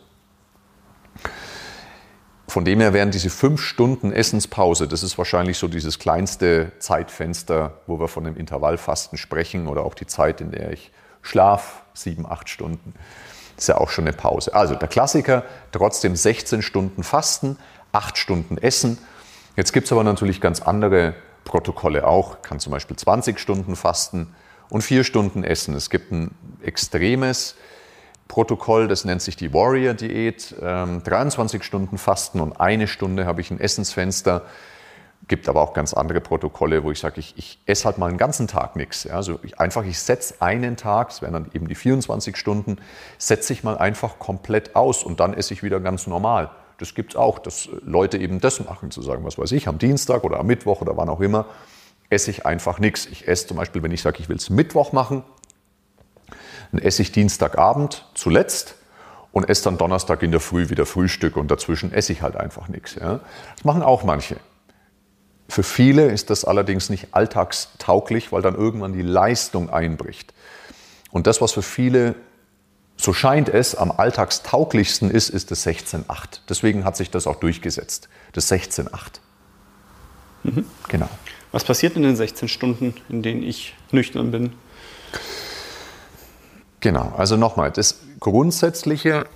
Von 2.49 2.65
dem 2.65 2.81
her 2.81 2.95
wären 2.95 3.11
diese 3.11 3.29
fünf 3.29 3.61
Stunden 3.61 4.11
Essenspause, 4.11 4.89
das 4.89 5.03
ist 5.03 5.19
wahrscheinlich 5.19 5.59
so 5.59 5.69
dieses 5.69 5.99
kleinste 5.99 6.73
Zeitfenster, 6.79 7.75
wo 7.87 8.01
wir 8.01 8.09
von 8.09 8.25
dem 8.25 8.37
Intervallfasten 8.37 9.19
sprechen 9.19 9.67
oder 9.67 9.85
auch 9.85 9.95
die 9.95 10.07
Zeit, 10.07 10.41
in 10.41 10.51
der 10.51 10.73
ich 10.73 10.91
Schlaf, 11.21 11.83
sieben, 11.93 12.25
acht 12.27 12.49
Stunden. 12.49 12.95
Das 13.55 13.65
ist 13.65 13.69
ja 13.69 13.77
auch 13.77 13.91
schon 13.91 14.07
eine 14.07 14.17
Pause. 14.17 14.55
Also 14.55 14.75
der 14.77 14.89
Klassiker, 14.89 15.45
trotzdem 15.73 16.17
16 16.17 16.63
Stunden 16.63 17.03
Fasten, 17.03 17.59
acht 17.93 18.17
Stunden 18.17 18.57
Essen. 18.57 18.99
Jetzt 19.57 19.73
gibt 19.73 19.87
es 19.87 19.93
aber 19.93 20.05
natürlich 20.05 20.41
ganz 20.41 20.63
andere 20.63 21.15
Protokolle 21.45 22.07
auch. 22.07 22.41
Kann 22.43 22.61
zum 22.61 22.73
Beispiel 22.73 22.97
20 22.97 23.39
Stunden 23.39 23.77
fasten 23.77 24.35
und 24.71 24.83
vier 24.83 25.05
Stunden 25.05 25.45
essen. 25.45 25.75
Es 25.75 25.91
gibt 25.91 26.13
ein 26.13 26.31
extremes 26.63 27.57
Protokoll, 28.29 28.89
das 28.89 29.05
nennt 29.05 29.23
sich 29.23 29.37
die 29.37 29.53
Warrior-Diät. 29.53 30.55
23 30.61 31.61
ähm, 31.61 31.63
Stunden 31.63 31.99
Fasten 31.99 32.41
und 32.41 32.61
eine 32.61 32.87
Stunde 32.87 33.27
habe 33.27 33.41
ich 33.41 33.51
ein 33.51 33.59
Essensfenster 33.59 34.43
gibt 35.27 35.49
aber 35.49 35.61
auch 35.61 35.75
ganz 35.75 35.95
andere 35.95 36.21
Protokolle, 36.21 36.85
wo 36.85 36.91
ich 36.91 36.99
sage, 36.99 37.21
ich, 37.21 37.35
ich 37.37 37.59
esse 37.67 37.85
halt 37.85 37.99
mal 37.99 38.09
einen 38.09 38.19
ganzen 38.19 38.47
Tag 38.47 38.77
nichts. 38.77 39.07
Also 39.07 39.39
ich, 39.43 39.59
einfach, 39.61 39.85
ich 39.85 39.99
setze 39.99 40.41
einen 40.41 40.77
Tag, 40.77 41.09
das 41.09 41.23
wären 41.23 41.35
dann 41.35 41.51
eben 41.53 41.69
die 41.69 41.75
24 41.75 42.37
Stunden, 42.37 42.79
setze 43.19 43.53
ich 43.53 43.63
mal 43.63 43.77
einfach 43.77 44.19
komplett 44.19 44.75
aus 44.75 45.05
und 45.05 45.21
dann 45.21 45.35
esse 45.35 45.53
ich 45.53 45.63
wieder 45.63 45.81
ganz 45.81 46.07
normal. 46.07 46.51
Das 46.79 46.95
gibt 46.95 47.13
es 47.13 47.17
auch, 47.17 47.39
dass 47.39 47.69
Leute 47.83 48.19
eben 48.19 48.41
das 48.41 48.65
machen, 48.65 48.91
zu 48.91 49.03
sagen, 49.03 49.25
was 49.25 49.39
weiß 49.39 49.53
ich, 49.53 49.69
am 49.69 49.79
Dienstag 49.79 50.25
oder 50.25 50.39
am 50.39 50.47
Mittwoch 50.47 50.81
oder 50.81 50.97
wann 50.97 51.09
auch 51.09 51.21
immer, 51.21 51.47
esse 52.09 52.31
ich 52.31 52.47
einfach 52.47 52.79
nichts. 52.79 53.07
Ich 53.07 53.29
esse 53.29 53.49
zum 53.49 53.57
Beispiel, 53.57 53.83
wenn 53.83 53.93
ich 53.93 54.01
sage, 54.01 54.19
ich 54.21 54.29
will 54.29 54.37
es 54.37 54.49
Mittwoch 54.49 54.93
machen, 54.93 55.25
dann 56.73 56.81
esse 56.81 57.03
ich 57.03 57.13
Dienstagabend 57.13 58.07
zuletzt 58.15 58.77
und 59.33 59.49
esse 59.49 59.65
dann 59.65 59.79
Donnerstag 59.79 60.23
in 60.23 60.31
der 60.31 60.41
Früh 60.41 60.71
wieder 60.71 60.87
Frühstück 60.87 61.37
und 61.37 61.51
dazwischen 61.51 61.93
esse 61.93 62.13
ich 62.13 62.23
halt 62.23 62.37
einfach 62.37 62.69
nichts. 62.69 62.95
Ja. 62.95 63.21
Das 63.55 63.65
machen 63.65 63.83
auch 63.83 64.05
manche. 64.05 64.37
Für 65.49 65.63
viele 65.63 66.11
ist 66.11 66.31
das 66.31 66.45
allerdings 66.45 66.91
nicht 66.91 67.09
alltagstauglich, 67.13 68.33
weil 68.33 68.43
dann 68.43 68.55
irgendwann 68.55 68.93
die 68.93 69.03
Leistung 69.03 69.71
einbricht. 69.71 70.35
Und 71.11 71.27
das, 71.27 71.41
was 71.41 71.53
für 71.53 71.63
viele, 71.63 72.15
so 72.97 73.15
scheint 73.15 73.49
es, 73.49 73.75
am 73.75 73.91
alltagstauglichsten 73.91 75.11
ist, 75.11 75.31
ist 75.31 75.51
das 75.51 75.67
16.8. 75.67 76.41
Deswegen 76.49 76.85
hat 76.85 76.97
sich 76.97 77.11
das 77.11 77.27
auch 77.27 77.37
durchgesetzt, 77.37 78.11
das 78.33 78.51
16.8. 78.53 78.91
Mhm. 80.43 80.67
Genau. 80.89 81.09
Was 81.51 81.65
passiert 81.65 81.97
in 81.97 82.03
den 82.03 82.15
16 82.15 82.49
Stunden, 82.49 82.95
in 83.09 83.23
denen 83.23 83.43
ich 83.43 83.75
nüchtern 83.91 84.31
bin? 84.31 84.53
Genau, 86.81 87.13
also 87.17 87.37
nochmal, 87.37 87.71
das 87.73 88.01
Grundsätzliche 88.21 89.27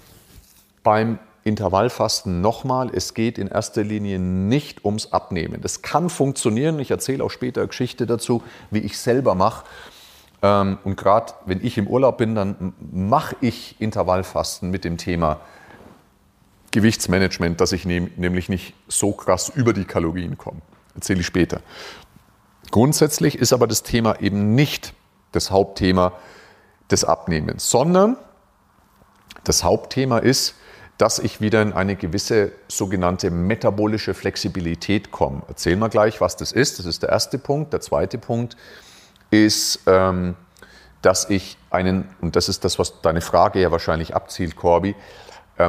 beim 0.83 1.19
Intervallfasten 1.45 2.41
nochmal, 2.41 2.91
es 2.95 3.15
geht 3.15 3.37
in 3.37 3.49
erster 3.49 3.83
Linie 3.83 4.19
nicht 4.21 4.85
ums 4.85 5.13
Abnehmen. 5.13 5.61
Das 5.61 5.83
kann 5.83 6.09
funktionieren, 6.09 6.79
ich 6.79 6.91
erzähle 6.91 7.25
auch 7.25 7.31
später 7.31 7.67
Geschichte 7.67 8.07
dazu, 8.07 8.43
wie 8.71 8.79
ich 8.79 8.99
selber 8.99 9.35
mache. 9.35 9.65
Ähm, 10.43 10.79
und 10.85 10.97
gerade 10.97 11.33
wenn 11.47 11.65
ich 11.65 11.79
im 11.79 11.89
Urlaub 11.89 12.19
bin, 12.19 12.35
dann 12.37 12.75
mache 12.93 13.37
ich 13.41 13.81
Intervallfasten 13.81 14.71
mit 14.71 14.85
dem 14.85 14.99
Thema 14.99 15.41
Gewichtsmanagement, 16.71 17.61
dass 17.61 17.73
ich 17.73 17.85
nämlich 17.85 18.49
nicht 18.49 18.75
so 18.89 19.13
krass 19.13 19.51
über 19.55 19.73
die 19.73 19.85
Kalorien 19.85 20.39
komme. 20.39 20.63
Erzähle 20.95 21.21
ich 21.21 21.27
später. 21.27 21.61
Grundsätzlich 22.71 23.37
ist 23.37 23.53
aber 23.53 23.67
das 23.67 23.83
Thema 23.83 24.21
eben 24.21 24.55
nicht 24.55 24.95
das 25.33 25.51
Hauptthema 25.51 26.13
des 26.93 27.05
Abnehmens, 27.05 27.71
sondern 27.71 28.17
das 29.45 29.65
Hauptthema 29.65 30.19
ist, 30.19 30.55
dass 30.99 31.19
ich 31.19 31.41
wieder 31.41 31.63
in 31.63 31.73
eine 31.73 31.97
gewisse 31.97 32.53
sogenannte 32.69 33.31
metabolische 33.31 34.15
Flexibilität 34.15 35.11
komme. 35.11 35.43
Erzählen 35.49 35.79
wir 35.79 35.89
gleich, 35.89 36.21
was 36.21 36.37
das 36.37 36.53
ist. 36.53 36.79
Das 36.79 36.87
ist 36.87 37.03
der 37.03 37.09
erste 37.09 37.39
Punkt. 37.39 37.73
Der 37.73 37.81
zweite 37.81 38.19
Punkt 38.19 38.57
ist, 39.31 39.81
ähm, 39.87 40.37
dass 41.01 41.29
ich 41.29 41.59
einen, 41.71 42.09
und 42.21 42.37
das 42.37 42.49
ist 42.49 42.65
das, 42.65 42.79
was 42.79 43.01
deine 43.01 43.21
Frage 43.21 43.61
ja 43.61 43.73
wahrscheinlich 43.73 44.15
abzielt, 44.15 44.55
Corby, 44.55 44.95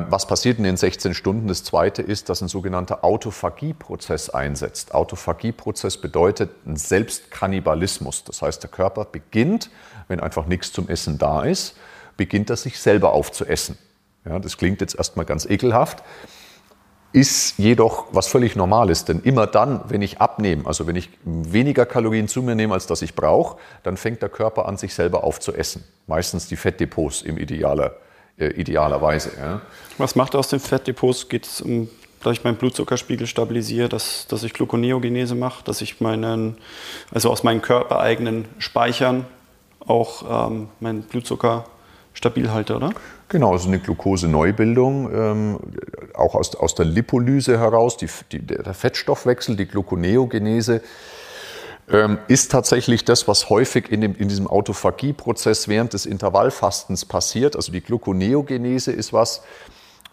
was 0.10 0.28
passiert 0.28 0.58
in 0.58 0.64
den 0.64 0.78
16 0.78 1.14
Stunden? 1.14 1.48
Das 1.48 1.64
zweite 1.64 2.02
ist, 2.02 2.30
dass 2.30 2.42
ein 2.42 2.48
sogenannter 2.48 3.04
Autophagieprozess 3.04 4.30
einsetzt. 4.30 4.94
Autophagieprozess 4.94 5.98
bedeutet 5.98 6.52
ein 6.66 6.76
Selbstkannibalismus. 6.76 8.24
Das 8.24 8.42
heißt, 8.42 8.64
der 8.64 8.70
Körper 8.70 9.06
beginnt, 9.06 9.70
wenn 10.08 10.20
einfach 10.20 10.46
nichts 10.46 10.72
zum 10.72 10.90
Essen 10.90 11.18
da 11.18 11.44
ist, 11.44 11.76
beginnt 12.18 12.50
er 12.50 12.58
sich 12.58 12.80
selber 12.80 13.14
aufzuessen. 13.14 13.78
Ja, 14.26 14.40
das 14.40 14.58
klingt 14.58 14.82
jetzt 14.82 14.96
erstmal 14.96 15.26
ganz 15.26 15.46
ekelhaft, 15.46 16.04
ist 17.12 17.60
jedoch 17.60 18.06
was 18.12 18.28
völlig 18.28 18.56
Normales. 18.56 19.06
Denn 19.06 19.22
immer 19.22 19.48
dann, 19.48 19.82
wenn 19.90 20.02
ich 20.02 20.20
abnehme, 20.20 20.66
also 20.66 20.88
wenn 20.88 20.96
ich 20.96 21.10
weniger 21.24 21.86
Kalorien 21.86 22.28
zu 22.28 22.42
mir 22.42 22.56
nehme, 22.56 22.74
als 22.74 22.88
das 22.88 23.02
ich 23.02 23.16
brauche, 23.16 23.58
dann 23.84 23.98
fängt 23.98 24.22
der 24.22 24.30
Körper 24.30 24.66
an, 24.66 24.78
sich 24.78 24.94
selber 24.94 25.24
aufzuessen. 25.24 25.84
Meistens 26.08 26.48
die 26.48 26.56
Fettdepots 26.56 27.22
im 27.22 27.38
idealer, 27.38 27.96
äh, 28.38 28.48
idealerweise. 28.48 29.32
Ja. 29.38 29.62
Was 29.98 30.16
macht 30.16 30.36
er 30.36 30.40
aus 30.40 30.50
den 30.50 30.60
Fettdepots? 30.60 31.30
Geht 31.30 31.46
es 31.46 31.62
um 31.62 31.90
dass 32.24 32.34
ich 32.38 32.44
meinen 32.44 32.56
Blutzuckerspiegel 32.56 33.28
stabilisiere, 33.28 33.90
dass, 33.90 34.28
dass 34.28 34.44
ich 34.44 34.54
Gluconeogenese 34.54 35.36
mache, 35.36 35.64
dass 35.64 35.82
ich 35.82 36.00
meinen, 36.02 36.58
also 37.12 37.30
aus 37.30 37.44
meinen 37.44 37.62
körpereigenen 37.62 38.46
Speichern 38.60 39.26
auch 39.86 40.48
ähm, 40.48 40.70
meinen 40.80 41.04
Blutzucker 41.04 41.66
stabil 42.14 42.52
halte, 42.52 42.76
oder? 42.76 42.92
Genau, 43.28 43.52
also 43.52 43.68
eine 43.68 43.80
Glucose-Neubildung, 43.80 45.12
ähm, 45.14 45.60
auch 46.14 46.36
aus, 46.36 46.56
aus 46.56 46.76
der 46.76 46.86
Lipolyse 46.86 47.60
heraus, 47.60 47.98
die, 47.98 48.08
die, 48.32 48.40
der 48.40 48.74
Fettstoffwechsel, 48.74 49.56
die 49.56 49.66
Gluconeogenese, 49.66 50.82
ist 52.28 52.52
tatsächlich 52.52 53.06
das, 53.06 53.28
was 53.28 53.50
häufig 53.50 53.92
in, 53.92 54.02
dem, 54.02 54.16
in 54.16 54.28
diesem 54.28 54.48
Autophagie-Prozess 54.48 55.68
während 55.68 55.94
des 55.94 56.06
Intervallfastens 56.06 57.06
passiert. 57.06 57.56
Also 57.56 57.72
die 57.72 57.82
Gluconeogenese 57.82 58.92
ist 58.92 59.14
was, 59.14 59.44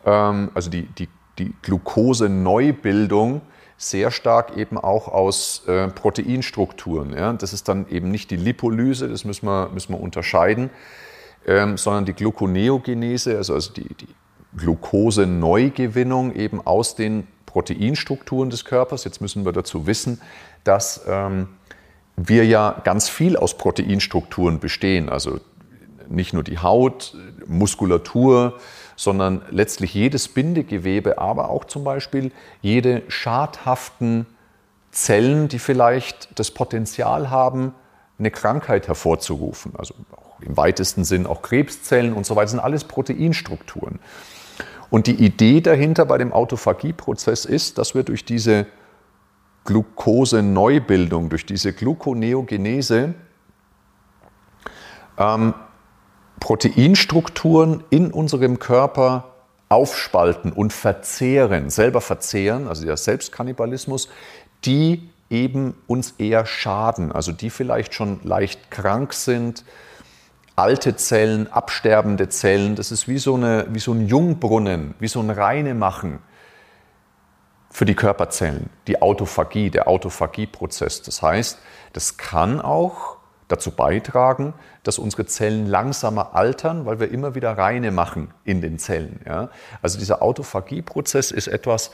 ähm, 0.04 0.50
also 0.54 0.68
die, 0.68 0.82
die, 0.82 1.08
die 1.38 1.54
Glucose-Neubildung, 1.62 3.40
sehr 3.78 4.10
stark 4.10 4.58
eben 4.58 4.76
auch 4.76 5.08
aus 5.08 5.62
äh, 5.66 5.88
Proteinstrukturen. 5.88 7.14
Ja? 7.16 7.32
Das 7.32 7.54
ist 7.54 7.66
dann 7.66 7.88
eben 7.88 8.10
nicht 8.10 8.30
die 8.30 8.36
Lipolyse, 8.36 9.08
das 9.08 9.24
müssen 9.24 9.46
wir, 9.46 9.70
müssen 9.72 9.94
wir 9.94 10.00
unterscheiden 10.00 10.68
ähm, 11.46 11.76
sondern 11.76 12.04
die 12.04 12.12
Gluconeogenese, 12.12 13.36
also, 13.36 13.54
also 13.54 13.72
die, 13.72 13.94
die 13.94 14.08
Glucose-Neugewinnung 14.56 16.34
eben 16.34 16.64
aus 16.66 16.94
den 16.94 17.26
Proteinstrukturen 17.46 18.50
des 18.50 18.64
Körpers. 18.64 19.04
Jetzt 19.04 19.20
müssen 19.20 19.44
wir 19.44 19.52
dazu 19.52 19.86
wissen, 19.86 20.20
dass 20.64 21.02
ähm, 21.06 21.48
wir 22.28 22.44
ja 22.44 22.80
ganz 22.84 23.08
viel 23.08 23.36
aus 23.36 23.56
Proteinstrukturen 23.56 24.60
bestehen. 24.60 25.08
Also 25.08 25.40
nicht 26.08 26.32
nur 26.32 26.42
die 26.42 26.58
Haut, 26.58 27.16
Muskulatur, 27.46 28.58
sondern 28.96 29.42
letztlich 29.50 29.94
jedes 29.94 30.28
Bindegewebe, 30.28 31.18
aber 31.18 31.48
auch 31.48 31.64
zum 31.64 31.84
Beispiel 31.84 32.32
jede 32.60 33.02
schadhaften 33.08 34.26
Zellen, 34.90 35.48
die 35.48 35.58
vielleicht 35.58 36.28
das 36.38 36.50
Potenzial 36.50 37.30
haben, 37.30 37.74
eine 38.18 38.30
Krankheit 38.30 38.88
hervorzurufen. 38.88 39.72
Also 39.78 39.94
im 40.42 40.56
weitesten 40.56 41.04
Sinn 41.04 41.26
auch 41.26 41.42
Krebszellen 41.42 42.12
und 42.12 42.26
so 42.26 42.36
weiter, 42.36 42.48
sind 42.48 42.60
alles 42.60 42.84
Proteinstrukturen. 42.84 44.00
Und 44.90 45.06
die 45.06 45.14
Idee 45.14 45.60
dahinter 45.60 46.04
bei 46.04 46.18
dem 46.18 46.32
Autophagieprozess 46.32 47.44
ist, 47.44 47.78
dass 47.78 47.94
wir 47.94 48.02
durch 48.02 48.24
diese 48.24 48.66
Glucose-Neubildung, 49.64 51.28
durch 51.28 51.46
diese 51.46 51.72
Gluconeogenese 51.72 53.14
ähm, 55.18 55.54
Proteinstrukturen 56.40 57.84
in 57.90 58.10
unserem 58.10 58.58
Körper 58.58 59.34
aufspalten 59.68 60.52
und 60.52 60.72
verzehren, 60.72 61.70
selber 61.70 62.00
verzehren, 62.00 62.66
also 62.66 62.84
der 62.84 62.96
Selbstkannibalismus, 62.96 64.08
die 64.64 65.08
eben 65.28 65.74
uns 65.86 66.14
eher 66.18 66.44
schaden, 66.44 67.12
also 67.12 67.30
die 67.30 67.50
vielleicht 67.50 67.94
schon 67.94 68.20
leicht 68.24 68.70
krank 68.70 69.12
sind, 69.12 69.64
alte 70.56 70.96
Zellen, 70.96 71.50
absterbende 71.52 72.28
Zellen, 72.28 72.74
das 72.74 72.90
ist 72.90 73.06
wie 73.06 73.18
so, 73.18 73.36
eine, 73.36 73.66
wie 73.70 73.78
so 73.78 73.92
ein 73.92 74.08
Jungbrunnen, 74.08 74.94
wie 74.98 75.08
so 75.08 75.20
ein 75.20 75.30
Reinemachen 75.30 76.18
für 77.70 77.84
die 77.84 77.94
Körperzellen, 77.94 78.68
die 78.86 79.00
Autophagie, 79.00 79.70
der 79.70 79.88
Autophagieprozess. 79.88 81.02
Das 81.02 81.22
heißt, 81.22 81.58
das 81.92 82.16
kann 82.16 82.60
auch 82.60 83.16
dazu 83.48 83.70
beitragen, 83.70 84.54
dass 84.82 84.98
unsere 84.98 85.26
Zellen 85.26 85.66
langsamer 85.66 86.34
altern, 86.34 86.86
weil 86.86 87.00
wir 87.00 87.10
immer 87.10 87.34
wieder 87.34 87.56
reine 87.56 87.90
machen 87.90 88.32
in 88.44 88.60
den 88.60 88.78
Zellen. 88.78 89.20
Ja? 89.26 89.50
Also 89.82 89.98
dieser 89.98 90.22
Autophagieprozess 90.22 91.30
ist 91.30 91.48
etwas, 91.48 91.90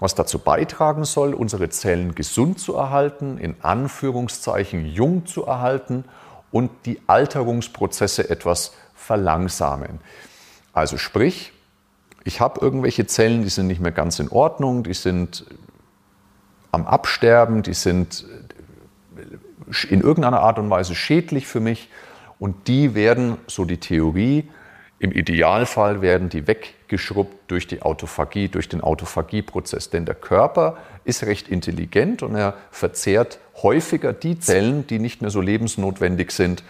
was 0.00 0.14
dazu 0.14 0.38
beitragen 0.38 1.04
soll, 1.04 1.34
unsere 1.34 1.68
Zellen 1.70 2.14
gesund 2.14 2.60
zu 2.60 2.76
erhalten, 2.76 3.38
in 3.38 3.56
Anführungszeichen 3.62 4.86
jung 4.86 5.26
zu 5.26 5.46
erhalten 5.46 6.04
und 6.50 6.70
die 6.86 7.00
Alterungsprozesse 7.06 8.30
etwas 8.30 8.72
verlangsamen. 8.94 10.00
Also 10.72 10.96
sprich, 10.96 11.52
ich 12.24 12.40
habe 12.40 12.60
irgendwelche 12.60 13.06
Zellen, 13.06 13.42
die 13.42 13.48
sind 13.48 13.66
nicht 13.66 13.80
mehr 13.80 13.92
ganz 13.92 14.18
in 14.18 14.28
Ordnung, 14.28 14.82
die 14.82 14.94
sind 14.94 15.44
am 16.72 16.86
Absterben, 16.86 17.62
die 17.62 17.74
sind 17.74 18.26
in 19.88 20.00
irgendeiner 20.00 20.40
Art 20.40 20.58
und 20.58 20.70
Weise 20.70 20.94
schädlich 20.94 21.46
für 21.46 21.60
mich 21.60 21.88
und 22.38 22.68
die 22.68 22.94
werden, 22.94 23.36
so 23.46 23.64
die 23.64 23.78
Theorie, 23.78 24.48
im 25.00 25.12
Idealfall 25.12 26.02
werden 26.02 26.28
die 26.28 26.46
weggeschrubbt 26.48 27.50
durch 27.50 27.68
die 27.68 27.82
Autophagie, 27.82 28.48
durch 28.48 28.68
den 28.68 28.80
Autophagieprozess. 28.80 29.90
Denn 29.90 30.04
der 30.06 30.16
Körper 30.16 30.76
ist 31.04 31.22
recht 31.24 31.48
intelligent 31.48 32.22
und 32.22 32.34
er 32.34 32.54
verzehrt 32.72 33.38
häufiger 33.62 34.12
die 34.12 34.40
Zellen, 34.40 34.86
die 34.88 34.98
nicht 34.98 35.22
mehr 35.22 35.30
so 35.30 35.40
lebensnotwendig 35.40 36.32
sind, 36.32 36.64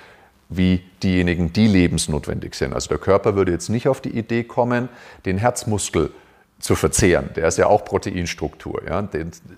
wie 0.49 0.83
diejenigen, 1.03 1.53
die 1.53 1.67
lebensnotwendig 1.67 2.55
sind. 2.55 2.73
Also 2.73 2.89
der 2.89 2.99
Körper 2.99 3.35
würde 3.35 3.53
jetzt 3.53 3.69
nicht 3.69 3.89
auf 3.89 4.01
die 4.01 4.17
Idee 4.17 4.45
kommen, 4.45 4.89
den 5.27 5.39
Herzmuskel 5.39 6.11
zu 6.59 6.75
verzehren. 6.75 7.31
Der 7.37 7.49
ist 7.49 7.59
ja 7.59 7.67
auch 7.67 7.85
Proteinstruktur. 7.85 8.83
Ja? 8.87 9.07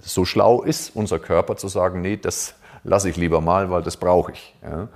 so 0.00 0.24
schlau 0.24 0.62
ist 0.62 0.94
unser 0.94 1.18
Körper 1.18 1.56
zu 1.56 1.68
sagen, 1.68 2.00
nee, 2.02 2.16
das 2.16 2.54
lasse 2.84 3.08
ich 3.08 3.16
lieber 3.16 3.40
mal, 3.40 3.70
weil 3.70 3.82
das 3.82 3.96
brauche 3.96 4.32
ich. 4.32 4.54
Ja? 4.62 4.88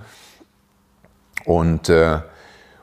Und 1.45 1.89
äh, 1.89 2.19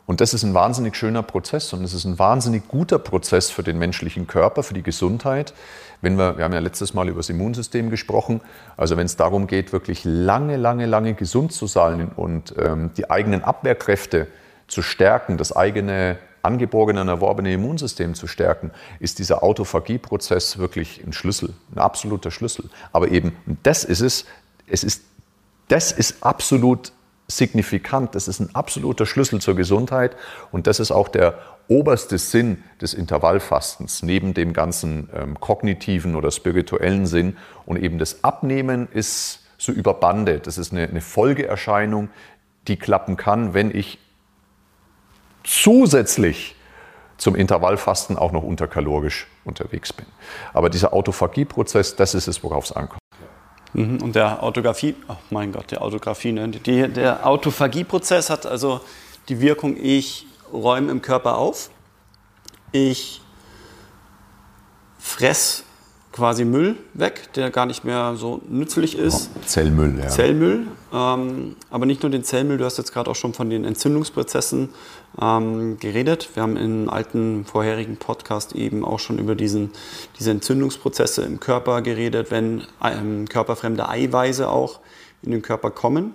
und 0.06 0.20
das 0.20 0.34
ist 0.34 0.42
ein 0.42 0.52
wahnsinnig 0.54 0.96
schöner 0.96 1.22
Prozess 1.22 1.72
und 1.72 1.84
es 1.84 1.94
ist 1.94 2.04
ein 2.04 2.18
wahnsinnig 2.18 2.66
guter 2.68 2.98
Prozess 2.98 3.50
für 3.50 3.62
den 3.62 3.78
menschlichen 3.78 4.26
Körper, 4.26 4.62
für 4.62 4.74
die 4.74 4.82
Gesundheit. 4.82 5.54
Wenn 6.00 6.16
wir, 6.16 6.36
wir 6.36 6.44
haben 6.44 6.52
ja 6.52 6.58
letztes 6.58 6.92
Mal 6.92 7.08
über 7.08 7.20
das 7.20 7.28
Immunsystem 7.28 7.88
gesprochen, 7.88 8.40
also 8.76 8.96
wenn 8.96 9.06
es 9.06 9.16
darum 9.16 9.46
geht, 9.46 9.72
wirklich 9.72 10.02
lange, 10.04 10.56
lange, 10.56 10.86
lange 10.86 11.14
gesund 11.14 11.52
zu 11.52 11.68
sein 11.68 12.10
und 12.16 12.54
ähm, 12.58 12.90
die 12.96 13.10
eigenen 13.10 13.44
Abwehrkräfte 13.44 14.26
zu 14.66 14.82
stärken, 14.82 15.38
das 15.38 15.54
eigene 15.54 16.18
angeborene 16.42 17.00
und 17.00 17.08
erworbene 17.08 17.52
Immunsystem 17.52 18.14
zu 18.14 18.26
stärken, 18.26 18.72
ist 18.98 19.20
dieser 19.20 19.44
Autophagieprozess 19.44 20.58
wirklich 20.58 21.00
ein 21.06 21.12
Schlüssel, 21.12 21.54
ein 21.72 21.78
absoluter 21.78 22.32
Schlüssel. 22.32 22.68
Aber 22.92 23.08
eben, 23.08 23.36
das 23.62 23.84
ist 23.84 24.00
es, 24.00 24.26
es 24.66 24.82
ist, 24.82 25.04
das 25.68 25.92
ist 25.92 26.24
absolut 26.24 26.92
signifikant. 27.36 28.14
Das 28.14 28.28
ist 28.28 28.40
ein 28.40 28.54
absoluter 28.54 29.06
Schlüssel 29.06 29.40
zur 29.40 29.56
Gesundheit 29.56 30.16
und 30.50 30.66
das 30.66 30.80
ist 30.80 30.90
auch 30.90 31.08
der 31.08 31.38
oberste 31.68 32.18
Sinn 32.18 32.62
des 32.80 32.94
Intervallfastens, 32.94 34.02
neben 34.02 34.34
dem 34.34 34.52
ganzen 34.52 35.08
ähm, 35.14 35.40
kognitiven 35.40 36.16
oder 36.16 36.30
spirituellen 36.30 37.06
Sinn. 37.06 37.36
Und 37.66 37.82
eben 37.82 37.98
das 37.98 38.24
Abnehmen 38.24 38.88
ist 38.92 39.40
so 39.58 39.72
über 39.72 39.94
Bande. 39.94 40.40
Das 40.40 40.58
ist 40.58 40.72
eine, 40.72 40.88
eine 40.88 41.00
Folgeerscheinung, 41.00 42.08
die 42.68 42.76
klappen 42.76 43.16
kann, 43.16 43.54
wenn 43.54 43.74
ich 43.74 43.98
zusätzlich 45.44 46.56
zum 47.16 47.36
Intervallfasten 47.36 48.16
auch 48.16 48.32
noch 48.32 48.42
unterkalorisch 48.42 49.28
unterwegs 49.44 49.92
bin. 49.92 50.06
Aber 50.52 50.70
dieser 50.70 50.92
Autophagieprozess, 50.92 51.94
das 51.96 52.14
ist 52.14 52.26
es, 52.26 52.42
worauf 52.42 52.64
es 52.64 52.72
ankommt. 52.72 53.01
Mhm, 53.74 54.02
und 54.02 54.14
der 54.14 54.42
Autographie, 54.42 54.94
oh 55.08 55.16
mein 55.30 55.52
Gott, 55.52 55.70
der 55.70 55.82
Autographie, 55.82 56.32
ne? 56.32 56.48
Die, 56.48 56.88
der 56.88 57.26
Autophagieprozess 57.26 58.28
hat 58.28 58.44
also 58.46 58.80
die 59.28 59.40
Wirkung, 59.40 59.76
ich 59.80 60.26
räume 60.52 60.90
im 60.90 61.00
Körper 61.00 61.38
auf, 61.38 61.70
ich 62.72 63.22
fress 64.98 65.64
quasi 66.12 66.44
Müll 66.44 66.76
weg, 66.94 67.32
der 67.34 67.50
gar 67.50 67.66
nicht 67.66 67.84
mehr 67.84 68.14
so 68.16 68.40
nützlich 68.48 68.96
ist. 68.96 69.30
Oh, 69.34 69.40
Zellmüll, 69.46 69.98
ja. 69.98 70.08
Zellmüll, 70.08 70.66
ähm, 70.92 71.56
aber 71.70 71.86
nicht 71.86 72.02
nur 72.02 72.10
den 72.10 72.22
Zellmüll, 72.22 72.58
du 72.58 72.64
hast 72.64 72.76
jetzt 72.76 72.92
gerade 72.92 73.10
auch 73.10 73.16
schon 73.16 73.32
von 73.32 73.48
den 73.48 73.64
Entzündungsprozessen 73.64 74.68
ähm, 75.20 75.78
geredet. 75.78 76.28
Wir 76.34 76.42
haben 76.42 76.56
in 76.56 76.64
einem 76.64 76.88
alten 76.90 77.44
vorherigen 77.46 77.96
Podcast 77.96 78.54
eben 78.54 78.84
auch 78.84 79.00
schon 79.00 79.18
über 79.18 79.34
diesen, 79.34 79.70
diese 80.18 80.30
Entzündungsprozesse 80.30 81.22
im 81.22 81.40
Körper 81.40 81.80
geredet, 81.80 82.30
wenn 82.30 82.62
ähm, 82.84 83.26
körperfremde 83.28 83.88
Eiweiße 83.88 84.48
auch 84.48 84.80
in 85.22 85.30
den 85.30 85.42
Körper 85.42 85.70
kommen 85.70 86.14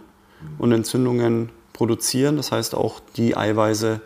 und 0.60 0.72
Entzündungen 0.72 1.50
produzieren. 1.74 2.38
Das 2.38 2.52
heißt, 2.52 2.76
auch 2.76 3.00
die 3.16 3.36
Eiweiße 3.36 4.00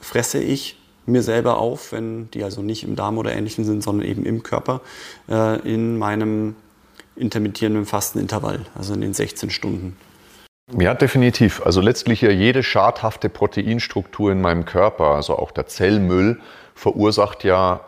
fresse 0.00 0.42
ich 0.42 0.78
mir 1.06 1.22
selber 1.22 1.58
auf, 1.58 1.92
wenn 1.92 2.30
die 2.30 2.44
also 2.44 2.62
nicht 2.62 2.84
im 2.84 2.96
Darm 2.96 3.18
oder 3.18 3.32
ähnlichen 3.32 3.64
sind, 3.64 3.82
sondern 3.82 4.06
eben 4.06 4.24
im 4.24 4.42
Körper, 4.42 4.80
äh, 5.28 5.58
in 5.60 5.98
meinem 5.98 6.54
intermittierenden 7.16 7.86
Fastenintervall, 7.86 8.60
also 8.74 8.94
in 8.94 9.00
den 9.00 9.14
16 9.14 9.50
Stunden. 9.50 9.96
Ja, 10.78 10.94
definitiv. 10.94 11.60
Also 11.64 11.80
letztlich 11.80 12.20
ja 12.22 12.30
jede 12.30 12.62
schadhafte 12.62 13.28
Proteinstruktur 13.28 14.32
in 14.32 14.40
meinem 14.40 14.64
Körper, 14.64 15.06
also 15.06 15.36
auch 15.36 15.50
der 15.50 15.66
Zellmüll, 15.66 16.40
verursacht 16.74 17.44
ja 17.44 17.80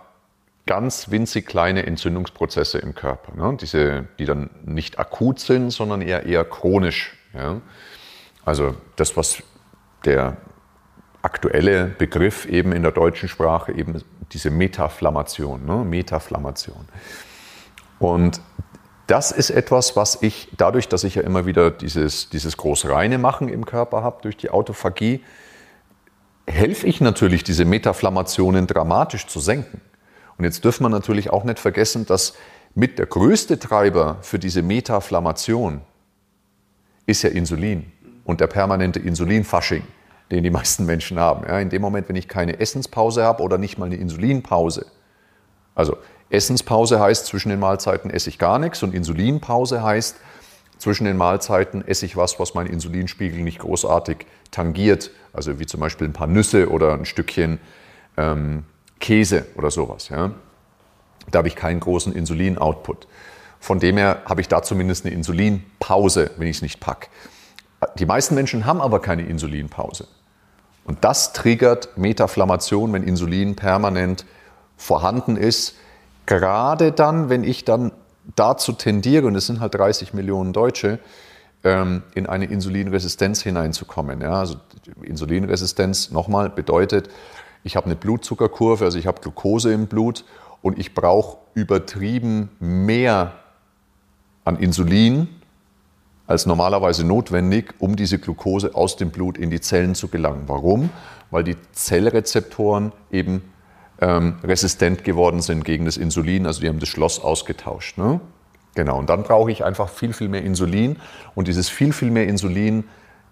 ganz 0.66 1.10
winzig 1.10 1.46
kleine 1.46 1.86
Entzündungsprozesse 1.86 2.78
im 2.78 2.94
Körper. 2.94 3.34
Ne? 3.36 3.56
Diese, 3.60 4.06
die 4.18 4.24
dann 4.24 4.50
nicht 4.64 4.98
akut 4.98 5.38
sind, 5.38 5.70
sondern 5.70 6.02
eher, 6.02 6.24
eher 6.24 6.44
chronisch. 6.44 7.16
Ja? 7.32 7.60
Also 8.44 8.74
das, 8.96 9.16
was 9.16 9.42
der 10.04 10.36
aktuelle 11.24 11.86
Begriff 11.86 12.46
eben 12.46 12.72
in 12.72 12.82
der 12.82 12.92
deutschen 12.92 13.28
Sprache 13.28 13.72
eben 13.72 14.02
diese 14.32 14.50
Metaflammation, 14.50 15.64
ne? 15.64 15.84
Metaflammation. 15.84 16.84
Und 17.98 18.40
das 19.06 19.32
ist 19.32 19.50
etwas, 19.50 19.96
was 19.96 20.22
ich 20.22 20.48
dadurch, 20.56 20.88
dass 20.88 21.04
ich 21.04 21.16
ja 21.16 21.22
immer 21.22 21.46
wieder 21.46 21.70
dieses, 21.70 22.30
dieses 22.30 22.56
großreine 22.56 23.18
Machen 23.18 23.48
im 23.48 23.66
Körper 23.66 24.02
habe 24.02 24.22
durch 24.22 24.36
die 24.36 24.50
Autophagie, 24.50 25.22
helfe 26.46 26.86
ich 26.86 27.00
natürlich, 27.00 27.44
diese 27.44 27.64
Metaflammationen 27.64 28.66
dramatisch 28.66 29.26
zu 29.26 29.40
senken. 29.40 29.80
Und 30.36 30.44
jetzt 30.44 30.64
dürfen 30.64 30.84
wir 30.84 30.88
natürlich 30.90 31.30
auch 31.30 31.44
nicht 31.44 31.58
vergessen, 31.58 32.06
dass 32.06 32.34
mit 32.74 32.98
der 32.98 33.06
größte 33.06 33.58
Treiber 33.58 34.18
für 34.22 34.38
diese 34.38 34.62
Metaflammation 34.62 35.82
ist 37.06 37.22
ja 37.22 37.30
Insulin 37.30 37.92
und 38.24 38.40
der 38.40 38.46
permanente 38.46 38.98
Insulinfasching 38.98 39.84
den 40.30 40.42
die 40.42 40.50
meisten 40.50 40.86
Menschen 40.86 41.18
haben. 41.18 41.46
Ja, 41.46 41.58
in 41.58 41.70
dem 41.70 41.82
Moment, 41.82 42.08
wenn 42.08 42.16
ich 42.16 42.28
keine 42.28 42.60
Essenspause 42.60 43.24
habe 43.24 43.42
oder 43.42 43.58
nicht 43.58 43.78
mal 43.78 43.86
eine 43.86 43.96
Insulinpause. 43.96 44.86
Also 45.74 45.96
Essenspause 46.30 47.00
heißt, 47.00 47.26
zwischen 47.26 47.50
den 47.50 47.60
Mahlzeiten 47.60 48.10
esse 48.10 48.30
ich 48.30 48.38
gar 48.38 48.58
nichts 48.58 48.82
und 48.82 48.94
Insulinpause 48.94 49.82
heißt, 49.82 50.16
zwischen 50.78 51.04
den 51.04 51.16
Mahlzeiten 51.16 51.86
esse 51.86 52.04
ich 52.04 52.16
was, 52.16 52.40
was 52.40 52.54
meinen 52.54 52.66
Insulinspiegel 52.66 53.40
nicht 53.40 53.60
großartig 53.60 54.26
tangiert. 54.50 55.10
Also 55.32 55.58
wie 55.58 55.66
zum 55.66 55.80
Beispiel 55.80 56.08
ein 56.08 56.12
paar 56.12 56.26
Nüsse 56.26 56.70
oder 56.70 56.94
ein 56.94 57.04
Stückchen 57.04 57.58
ähm, 58.16 58.64
Käse 59.00 59.46
oder 59.56 59.70
sowas. 59.70 60.08
Ja. 60.08 60.32
Da 61.30 61.38
habe 61.38 61.48
ich 61.48 61.56
keinen 61.56 61.80
großen 61.80 62.14
Insulin-Output. 62.14 63.06
Von 63.60 63.78
dem 63.78 63.96
her 63.96 64.22
habe 64.26 64.40
ich 64.40 64.48
da 64.48 64.62
zumindest 64.62 65.06
eine 65.06 65.14
Insulinpause, 65.14 66.32
wenn 66.36 66.48
ich 66.48 66.56
es 66.56 66.62
nicht 66.62 66.80
packe. 66.80 67.08
Die 67.98 68.06
meisten 68.06 68.34
Menschen 68.34 68.66
haben 68.66 68.80
aber 68.80 69.00
keine 69.00 69.22
Insulinpause. 69.22 70.06
Und 70.84 71.02
das 71.04 71.32
triggert 71.32 71.96
Metaflammation, 71.96 72.92
wenn 72.92 73.02
Insulin 73.02 73.56
permanent 73.56 74.26
vorhanden 74.76 75.36
ist. 75.36 75.74
Gerade 76.26 76.92
dann, 76.92 77.28
wenn 77.28 77.44
ich 77.44 77.64
dann 77.64 77.92
dazu 78.36 78.72
tendiere, 78.72 79.26
und 79.26 79.34
es 79.34 79.46
sind 79.46 79.60
halt 79.60 79.74
30 79.74 80.14
Millionen 80.14 80.52
Deutsche, 80.52 80.98
ähm, 81.62 82.02
in 82.14 82.26
eine 82.26 82.44
Insulinresistenz 82.46 83.42
hineinzukommen. 83.42 84.20
Ja, 84.20 84.40
also 84.40 84.56
Insulinresistenz 85.02 86.10
nochmal 86.10 86.50
bedeutet, 86.50 87.08
ich 87.62 87.76
habe 87.76 87.86
eine 87.86 87.96
Blutzuckerkurve, 87.96 88.84
also 88.84 88.98
ich 88.98 89.06
habe 89.06 89.22
Glucose 89.22 89.72
im 89.72 89.86
Blut 89.86 90.24
und 90.60 90.78
ich 90.78 90.94
brauche 90.94 91.38
übertrieben 91.54 92.50
mehr 92.60 93.32
an 94.44 94.56
Insulin 94.56 95.28
als 96.26 96.46
normalerweise 96.46 97.04
notwendig, 97.04 97.74
um 97.78 97.96
diese 97.96 98.18
Glucose 98.18 98.74
aus 98.74 98.96
dem 98.96 99.10
Blut 99.10 99.36
in 99.36 99.50
die 99.50 99.60
Zellen 99.60 99.94
zu 99.94 100.08
gelangen. 100.08 100.44
Warum? 100.46 100.90
Weil 101.30 101.44
die 101.44 101.56
Zellrezeptoren 101.72 102.92
eben 103.10 103.42
ähm, 104.00 104.36
resistent 104.42 105.04
geworden 105.04 105.42
sind 105.42 105.64
gegen 105.64 105.84
das 105.84 105.96
Insulin, 105.96 106.46
also 106.46 106.60
die 106.60 106.68
haben 106.68 106.80
das 106.80 106.88
Schloss 106.88 107.20
ausgetauscht. 107.20 107.98
Ne? 107.98 108.20
Genau, 108.74 108.98
und 108.98 109.08
dann 109.08 109.22
brauche 109.22 109.52
ich 109.52 109.64
einfach 109.64 109.88
viel, 109.88 110.12
viel 110.12 110.28
mehr 110.28 110.42
Insulin 110.42 110.96
und 111.34 111.48
dieses 111.48 111.68
viel, 111.68 111.92
viel 111.92 112.10
mehr 112.10 112.26
Insulin 112.26 112.84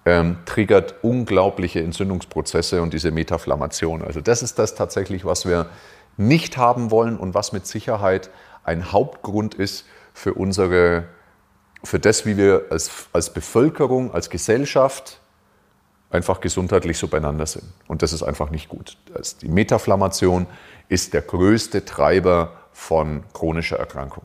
ähm, 0.05 0.39
triggert 0.45 0.97
unglaubliche 1.03 1.81
Entzündungsprozesse 1.81 2.83
und 2.83 2.93
diese 2.93 3.11
Metaflammation. 3.11 4.03
Also 4.03 4.21
das 4.21 4.43
ist 4.43 4.59
das 4.59 4.75
tatsächlich, 4.75 5.25
was 5.25 5.47
wir 5.47 5.67
nicht 6.17 6.57
haben 6.57 6.91
wollen 6.91 7.17
und 7.17 7.35
was 7.35 7.53
mit 7.53 7.67
Sicherheit 7.67 8.31
ein 8.65 8.93
Hauptgrund 8.93 9.55
ist 9.55 9.87
für 10.13 10.35
unsere 10.35 11.05
für 11.85 11.99
das, 11.99 12.27
wie 12.27 12.37
wir 12.37 12.67
als, 12.71 12.91
als 13.13 13.33
Bevölkerung, 13.33 14.13
als 14.13 14.31
Gesellschaft 14.31 15.21
einfach 16.11 16.41
gesundheitlich 16.41 16.99
so 16.99 17.09
beieinander 17.09 17.47
sind. 17.47 17.65
Und 17.89 18.03
das 18.03 18.13
ist 18.13 18.23
einfach 18.23 18.51
nicht 18.51 18.69
gut. 18.69 18.97
Die 19.41 19.49
Metaflammation 19.49 20.47
ist 20.89 21.15
der 21.15 21.23
größte 21.23 21.85
Treiber 21.85 22.53
von 22.73 23.25
chronischer 23.33 23.79
Erkrankung. 23.79 24.25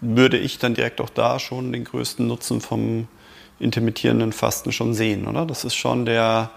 Würde 0.00 0.38
ich 0.38 0.58
dann 0.58 0.74
direkt 0.74 1.00
auch 1.00 1.10
da 1.10 1.38
schon 1.38 1.72
den 1.72 1.84
größten 1.84 2.26
Nutzen 2.26 2.60
vom 2.60 3.08
intermittierenden 3.58 4.32
Fasten 4.32 4.72
schon 4.72 4.94
sehen, 4.94 5.28
oder? 5.28 5.44
Das 5.44 5.64
ist 5.64 5.74
schon 5.74 6.06
der, 6.06 6.50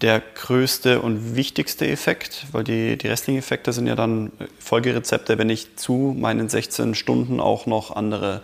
der 0.00 0.20
größte 0.20 1.00
und 1.00 1.36
wichtigste 1.36 1.86
Effekt, 1.86 2.46
weil 2.52 2.64
die, 2.64 2.96
die 2.96 3.06
restlichen 3.08 3.38
Effekte 3.38 3.72
sind 3.72 3.86
ja 3.86 3.94
dann 3.94 4.32
Folgerezepte, 4.58 5.36
wenn 5.38 5.50
ich 5.50 5.76
zu 5.76 6.16
meinen 6.18 6.48
16 6.48 6.94
Stunden 6.94 7.40
auch 7.40 7.66
noch 7.66 7.94
andere 7.94 8.40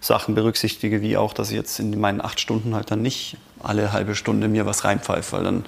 Sachen 0.00 0.34
berücksichtige, 0.34 1.00
wie 1.00 1.16
auch, 1.16 1.32
dass 1.32 1.50
ich 1.50 1.56
jetzt 1.56 1.78
in 1.78 1.98
meinen 2.00 2.20
acht 2.20 2.40
Stunden 2.40 2.74
halt 2.74 2.90
dann 2.90 3.02
nicht 3.02 3.36
alle 3.62 3.92
halbe 3.92 4.14
Stunde 4.14 4.48
mir 4.48 4.66
was 4.66 4.84
reinpfeife, 4.84 5.36
weil 5.36 5.44
dann 5.44 5.64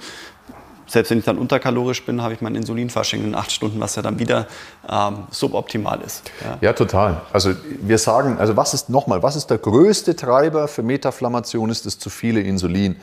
selbst 0.87 1.09
wenn 1.09 1.19
ich 1.19 1.25
dann 1.25 1.37
unterkalorisch 1.37 2.05
bin, 2.05 2.21
habe 2.21 2.33
ich 2.33 2.41
mein 2.41 2.53
Insulinfasching 2.53 3.23
in 3.23 3.33
acht 3.33 3.49
Stunden, 3.53 3.79
was 3.79 3.95
ja 3.95 4.01
dann 4.01 4.19
wieder 4.19 4.47
ähm, 4.89 5.19
suboptimal 5.29 6.01
ist. 6.01 6.29
Ja. 6.43 6.57
ja. 6.59 6.73
total. 6.73 7.21
Also 7.31 7.53
wir 7.79 7.97
sagen, 7.97 8.37
also 8.37 8.57
was 8.57 8.73
ist 8.73 8.89
nochmal, 8.89 9.23
was 9.23 9.37
ist 9.37 9.47
der 9.47 9.57
größte 9.57 10.17
Treiber 10.17 10.67
für 10.67 10.83
Metaflammation? 10.83 11.69
Ist 11.69 11.85
das 11.85 11.97
zu 11.97 12.09
viele 12.09 12.41
Insulin? 12.41 12.97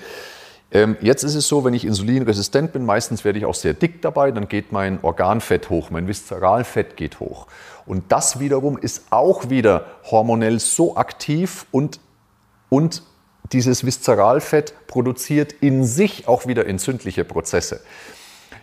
Ähm, 0.70 0.96
jetzt 1.00 1.22
ist 1.22 1.34
es 1.34 1.48
so, 1.48 1.64
wenn 1.64 1.72
ich 1.72 1.84
insulinresistent 1.84 2.72
bin, 2.72 2.84
meistens 2.84 3.24
werde 3.24 3.38
ich 3.38 3.46
auch 3.46 3.54
sehr 3.54 3.72
dick 3.72 4.02
dabei, 4.02 4.32
dann 4.32 4.48
geht 4.48 4.70
mein 4.70 4.98
Organfett 5.02 5.70
hoch, 5.70 5.90
mein 5.90 6.06
Viszeralfett 6.06 6.96
geht 6.96 7.20
hoch. 7.20 7.46
Und 7.86 8.12
das 8.12 8.38
wiederum 8.38 8.76
ist 8.76 9.06
auch 9.10 9.48
wieder 9.48 9.86
hormonell 10.04 10.60
so 10.60 10.96
aktiv 10.96 11.64
und, 11.70 12.00
und 12.68 13.02
dieses 13.52 13.86
Viszeralfett 13.86 14.74
produziert 14.86 15.54
in 15.60 15.84
sich 15.84 16.28
auch 16.28 16.46
wieder 16.46 16.66
entzündliche 16.66 17.24
Prozesse. 17.24 17.80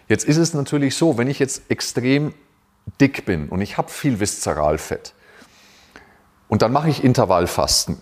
Jetzt 0.07 0.25
ist 0.25 0.37
es 0.37 0.53
natürlich 0.53 0.95
so, 0.95 1.17
wenn 1.17 1.27
ich 1.27 1.39
jetzt 1.39 1.63
extrem 1.69 2.35
dick 3.01 3.25
bin 3.25 3.49
und 3.49 3.61
ich 3.61 3.79
habe 3.79 3.89
viel 3.89 4.19
Viszeralfett 4.19 5.15
und 6.47 6.61
dann 6.61 6.71
mache 6.71 6.89
ich 6.89 7.03
Intervallfasten, 7.03 7.97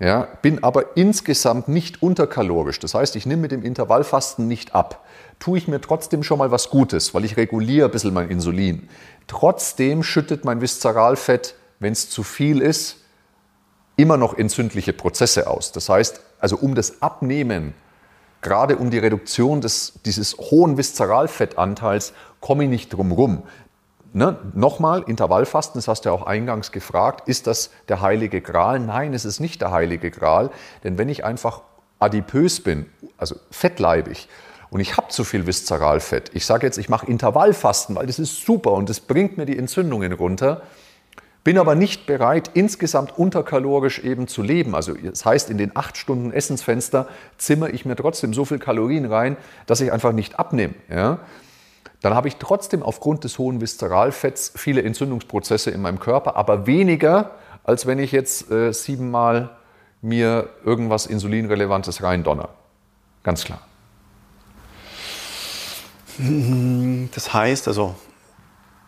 ja, 0.00 0.28
bin 0.42 0.64
aber 0.64 0.96
insgesamt 0.96 1.68
nicht 1.68 2.02
unterkalorisch. 2.02 2.80
Das 2.80 2.94
heißt, 2.94 3.14
ich 3.16 3.26
nehme 3.26 3.42
mit 3.42 3.52
dem 3.52 3.62
Intervallfasten 3.62 4.48
nicht 4.48 4.74
ab. 4.74 5.04
Tue 5.38 5.58
ich 5.58 5.68
mir 5.68 5.80
trotzdem 5.80 6.22
schon 6.22 6.38
mal 6.38 6.50
was 6.50 6.70
Gutes, 6.70 7.14
weil 7.14 7.24
ich 7.24 7.36
reguliere 7.36 7.86
ein 7.86 7.92
bisschen 7.92 8.14
mein 8.14 8.28
Insulin. 8.28 8.88
Trotzdem 9.26 10.02
schüttet 10.02 10.44
mein 10.44 10.60
Viszeralfett, 10.60 11.54
wenn 11.78 11.92
es 11.92 12.10
zu 12.10 12.22
viel 12.22 12.60
ist, 12.60 12.98
immer 13.96 14.16
noch 14.16 14.36
entzündliche 14.36 14.92
Prozesse 14.92 15.46
aus. 15.48 15.72
Das 15.72 15.88
heißt, 15.88 16.20
also 16.40 16.56
um 16.56 16.74
das 16.74 17.00
Abnehmen, 17.00 17.74
gerade 18.40 18.76
um 18.76 18.90
die 18.90 18.98
Reduktion 18.98 19.60
des, 19.60 19.94
dieses 20.04 20.36
hohen 20.36 20.76
Viszeralfettanteils, 20.76 22.12
komme 22.40 22.64
ich 22.64 22.70
nicht 22.70 22.92
drum 22.92 23.12
rum. 23.12 23.42
Ne? 24.14 24.38
Nochmal, 24.54 25.02
Intervallfasten, 25.08 25.76
das 25.78 25.88
hast 25.88 26.04
du 26.04 26.10
ja 26.10 26.14
auch 26.14 26.24
eingangs 26.24 26.70
gefragt, 26.70 27.28
ist 27.28 27.48
das 27.48 27.70
der 27.88 28.00
heilige 28.00 28.40
Gral? 28.40 28.78
Nein, 28.78 29.12
es 29.12 29.24
ist 29.24 29.40
nicht 29.40 29.60
der 29.60 29.72
heilige 29.72 30.12
Gral, 30.12 30.50
denn 30.84 30.98
wenn 30.98 31.08
ich 31.08 31.24
einfach 31.24 31.62
adipös 31.98 32.62
bin, 32.62 32.86
also 33.18 33.34
fettleibig, 33.50 34.28
und 34.70 34.78
ich 34.78 34.96
habe 34.96 35.08
zu 35.08 35.24
viel 35.24 35.48
Viszeralfett, 35.48 36.30
ich 36.32 36.46
sage 36.46 36.64
jetzt, 36.64 36.78
ich 36.78 36.88
mache 36.88 37.06
Intervallfasten, 37.06 37.96
weil 37.96 38.06
das 38.06 38.20
ist 38.20 38.46
super 38.46 38.72
und 38.72 38.88
das 38.88 39.00
bringt 39.00 39.36
mir 39.36 39.46
die 39.46 39.58
Entzündungen 39.58 40.12
runter, 40.12 40.62
bin 41.42 41.58
aber 41.58 41.74
nicht 41.74 42.06
bereit, 42.06 42.52
insgesamt 42.54 43.18
unterkalorisch 43.18 43.98
eben 43.98 44.28
zu 44.28 44.42
leben. 44.42 44.76
Also 44.76 44.94
das 44.94 45.24
heißt, 45.24 45.50
in 45.50 45.58
den 45.58 45.76
acht 45.76 45.96
Stunden 45.96 46.32
Essensfenster 46.32 47.08
zimmer 47.36 47.74
ich 47.74 47.84
mir 47.84 47.96
trotzdem 47.96 48.32
so 48.32 48.44
viel 48.44 48.60
Kalorien 48.60 49.06
rein, 49.06 49.36
dass 49.66 49.80
ich 49.80 49.90
einfach 49.90 50.12
nicht 50.12 50.38
abnehme. 50.38 50.74
Ja? 50.88 51.18
Dann 52.04 52.14
habe 52.14 52.28
ich 52.28 52.36
trotzdem 52.36 52.82
aufgrund 52.82 53.24
des 53.24 53.38
hohen 53.38 53.62
Viszeralfetts 53.62 54.52
viele 54.56 54.82
Entzündungsprozesse 54.82 55.70
in 55.70 55.80
meinem 55.80 55.98
Körper, 55.98 56.36
aber 56.36 56.66
weniger, 56.66 57.30
als 57.64 57.86
wenn 57.86 57.98
ich 57.98 58.12
jetzt 58.12 58.50
äh, 58.50 58.74
siebenmal 58.74 59.56
mir 60.02 60.50
irgendwas 60.66 61.06
Insulinrelevantes 61.06 62.02
reindonner. 62.02 62.50
Ganz 63.22 63.44
klar. 63.44 63.60
Das 67.14 67.32
heißt 67.32 67.68
also, 67.68 67.94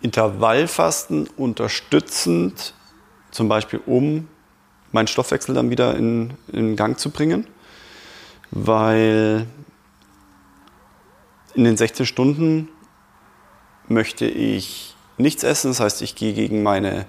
Intervallfasten 0.02 1.26
unterstützend, 1.38 2.74
zum 3.30 3.48
Beispiel 3.48 3.80
um 3.86 4.28
meinen 4.92 5.06
Stoffwechsel 5.06 5.54
dann 5.54 5.70
wieder 5.70 5.96
in, 5.96 6.34
in 6.52 6.76
Gang 6.76 6.98
zu 6.98 7.08
bringen, 7.08 7.46
weil 8.50 9.46
in 11.54 11.64
den 11.64 11.78
16 11.78 12.04
Stunden 12.04 12.68
möchte 13.88 14.26
ich 14.26 14.94
nichts 15.18 15.44
essen, 15.44 15.70
das 15.70 15.80
heißt, 15.80 16.02
ich 16.02 16.14
gehe 16.14 16.32
gegen 16.32 16.62
meine, 16.62 17.06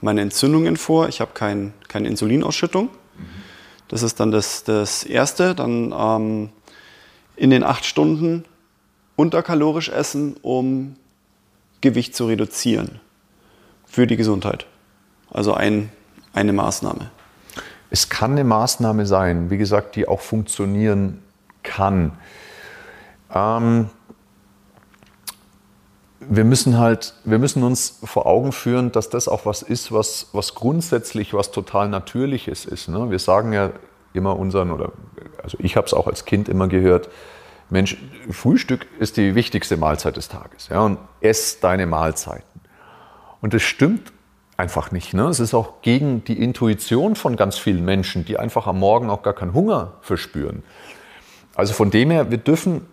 meine 0.00 0.22
Entzündungen 0.22 0.76
vor, 0.76 1.08
ich 1.08 1.20
habe 1.20 1.32
kein, 1.34 1.72
keine 1.88 2.08
Insulinausschüttung. 2.08 2.88
Das 3.88 4.02
ist 4.02 4.20
dann 4.20 4.30
das, 4.30 4.62
das 4.62 5.02
Erste. 5.02 5.54
Dann 5.54 5.92
ähm, 5.92 6.50
in 7.34 7.50
den 7.50 7.64
acht 7.64 7.84
Stunden 7.84 8.44
unterkalorisch 9.16 9.88
essen, 9.88 10.36
um 10.42 10.94
Gewicht 11.80 12.14
zu 12.14 12.26
reduzieren 12.26 13.00
für 13.86 14.06
die 14.06 14.16
Gesundheit. 14.16 14.66
Also 15.30 15.54
ein, 15.54 15.90
eine 16.32 16.52
Maßnahme. 16.52 17.10
Es 17.90 18.08
kann 18.08 18.32
eine 18.32 18.44
Maßnahme 18.44 19.06
sein, 19.06 19.50
wie 19.50 19.58
gesagt, 19.58 19.96
die 19.96 20.06
auch 20.06 20.20
funktionieren 20.20 21.20
kann. 21.64 22.12
Ähm, 23.34 23.90
wir 26.20 26.44
müssen 26.44 26.78
halt, 26.78 27.14
wir 27.24 27.38
müssen 27.38 27.62
uns 27.62 27.98
vor 28.04 28.26
Augen 28.26 28.52
führen, 28.52 28.92
dass 28.92 29.08
das 29.08 29.26
auch 29.26 29.46
was 29.46 29.62
ist, 29.62 29.90
was, 29.90 30.28
was 30.32 30.54
grundsätzlich 30.54 31.32
was 31.32 31.50
total 31.50 31.88
Natürliches 31.88 32.66
ist. 32.66 32.88
Ne? 32.88 33.10
Wir 33.10 33.18
sagen 33.18 33.52
ja 33.52 33.70
immer 34.12 34.38
unseren, 34.38 34.70
oder 34.70 34.92
also 35.42 35.56
ich 35.60 35.76
habe 35.76 35.86
es 35.86 35.94
auch 35.94 36.06
als 36.06 36.24
Kind 36.24 36.48
immer 36.48 36.68
gehört, 36.68 37.08
Mensch, 37.70 37.96
Frühstück 38.30 38.86
ist 38.98 39.16
die 39.16 39.34
wichtigste 39.34 39.76
Mahlzeit 39.76 40.16
des 40.16 40.28
Tages. 40.28 40.68
Ja, 40.68 40.80
und 40.80 40.98
ess 41.20 41.60
deine 41.60 41.86
Mahlzeiten. 41.86 42.60
Und 43.40 43.54
das 43.54 43.62
stimmt 43.62 44.12
einfach 44.56 44.90
nicht. 44.90 45.14
Ne? 45.14 45.28
Es 45.28 45.40
ist 45.40 45.54
auch 45.54 45.80
gegen 45.80 46.22
die 46.24 46.42
Intuition 46.42 47.14
von 47.14 47.36
ganz 47.36 47.56
vielen 47.56 47.84
Menschen, 47.84 48.24
die 48.24 48.38
einfach 48.38 48.66
am 48.66 48.78
Morgen 48.78 49.08
auch 49.08 49.22
gar 49.22 49.34
keinen 49.34 49.54
Hunger 49.54 49.94
verspüren. 50.02 50.62
Also 51.54 51.72
von 51.72 51.90
dem 51.90 52.10
her, 52.10 52.30
wir 52.30 52.38
dürfen 52.38 52.86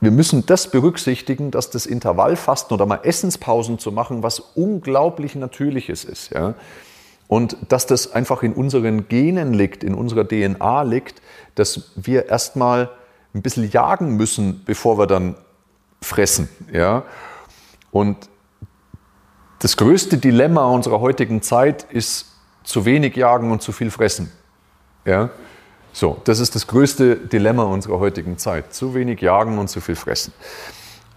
wir 0.00 0.10
müssen 0.10 0.44
das 0.46 0.70
berücksichtigen, 0.70 1.50
dass 1.50 1.70
das 1.70 1.86
Intervallfasten 1.86 2.74
oder 2.74 2.86
mal 2.86 3.00
Essenspausen 3.02 3.78
zu 3.78 3.92
machen, 3.92 4.22
was 4.22 4.40
unglaublich 4.40 5.34
Natürliches 5.34 6.04
ist. 6.04 6.30
Ja? 6.32 6.54
Und 7.28 7.56
dass 7.68 7.86
das 7.86 8.12
einfach 8.12 8.42
in 8.42 8.52
unseren 8.52 9.08
Genen 9.08 9.54
liegt, 9.54 9.82
in 9.82 9.94
unserer 9.94 10.26
DNA 10.26 10.82
liegt, 10.82 11.22
dass 11.54 11.92
wir 11.96 12.28
erstmal 12.28 12.90
ein 13.34 13.42
bisschen 13.42 13.70
jagen 13.70 14.16
müssen, 14.16 14.62
bevor 14.64 14.98
wir 14.98 15.06
dann 15.06 15.34
fressen. 16.02 16.48
Ja? 16.72 17.04
Und 17.90 18.28
das 19.60 19.76
größte 19.76 20.18
Dilemma 20.18 20.66
unserer 20.66 21.00
heutigen 21.00 21.40
Zeit 21.40 21.84
ist 21.84 22.26
zu 22.64 22.84
wenig 22.84 23.16
jagen 23.16 23.50
und 23.50 23.62
zu 23.62 23.72
viel 23.72 23.90
fressen. 23.90 24.30
Ja? 25.04 25.30
So, 25.96 26.20
das 26.24 26.40
ist 26.40 26.54
das 26.54 26.66
größte 26.66 27.16
Dilemma 27.16 27.62
unserer 27.62 27.98
heutigen 27.98 28.36
Zeit. 28.36 28.74
Zu 28.74 28.94
wenig 28.94 29.22
jagen 29.22 29.56
und 29.56 29.68
zu 29.68 29.80
viel 29.80 29.96
fressen. 29.96 30.34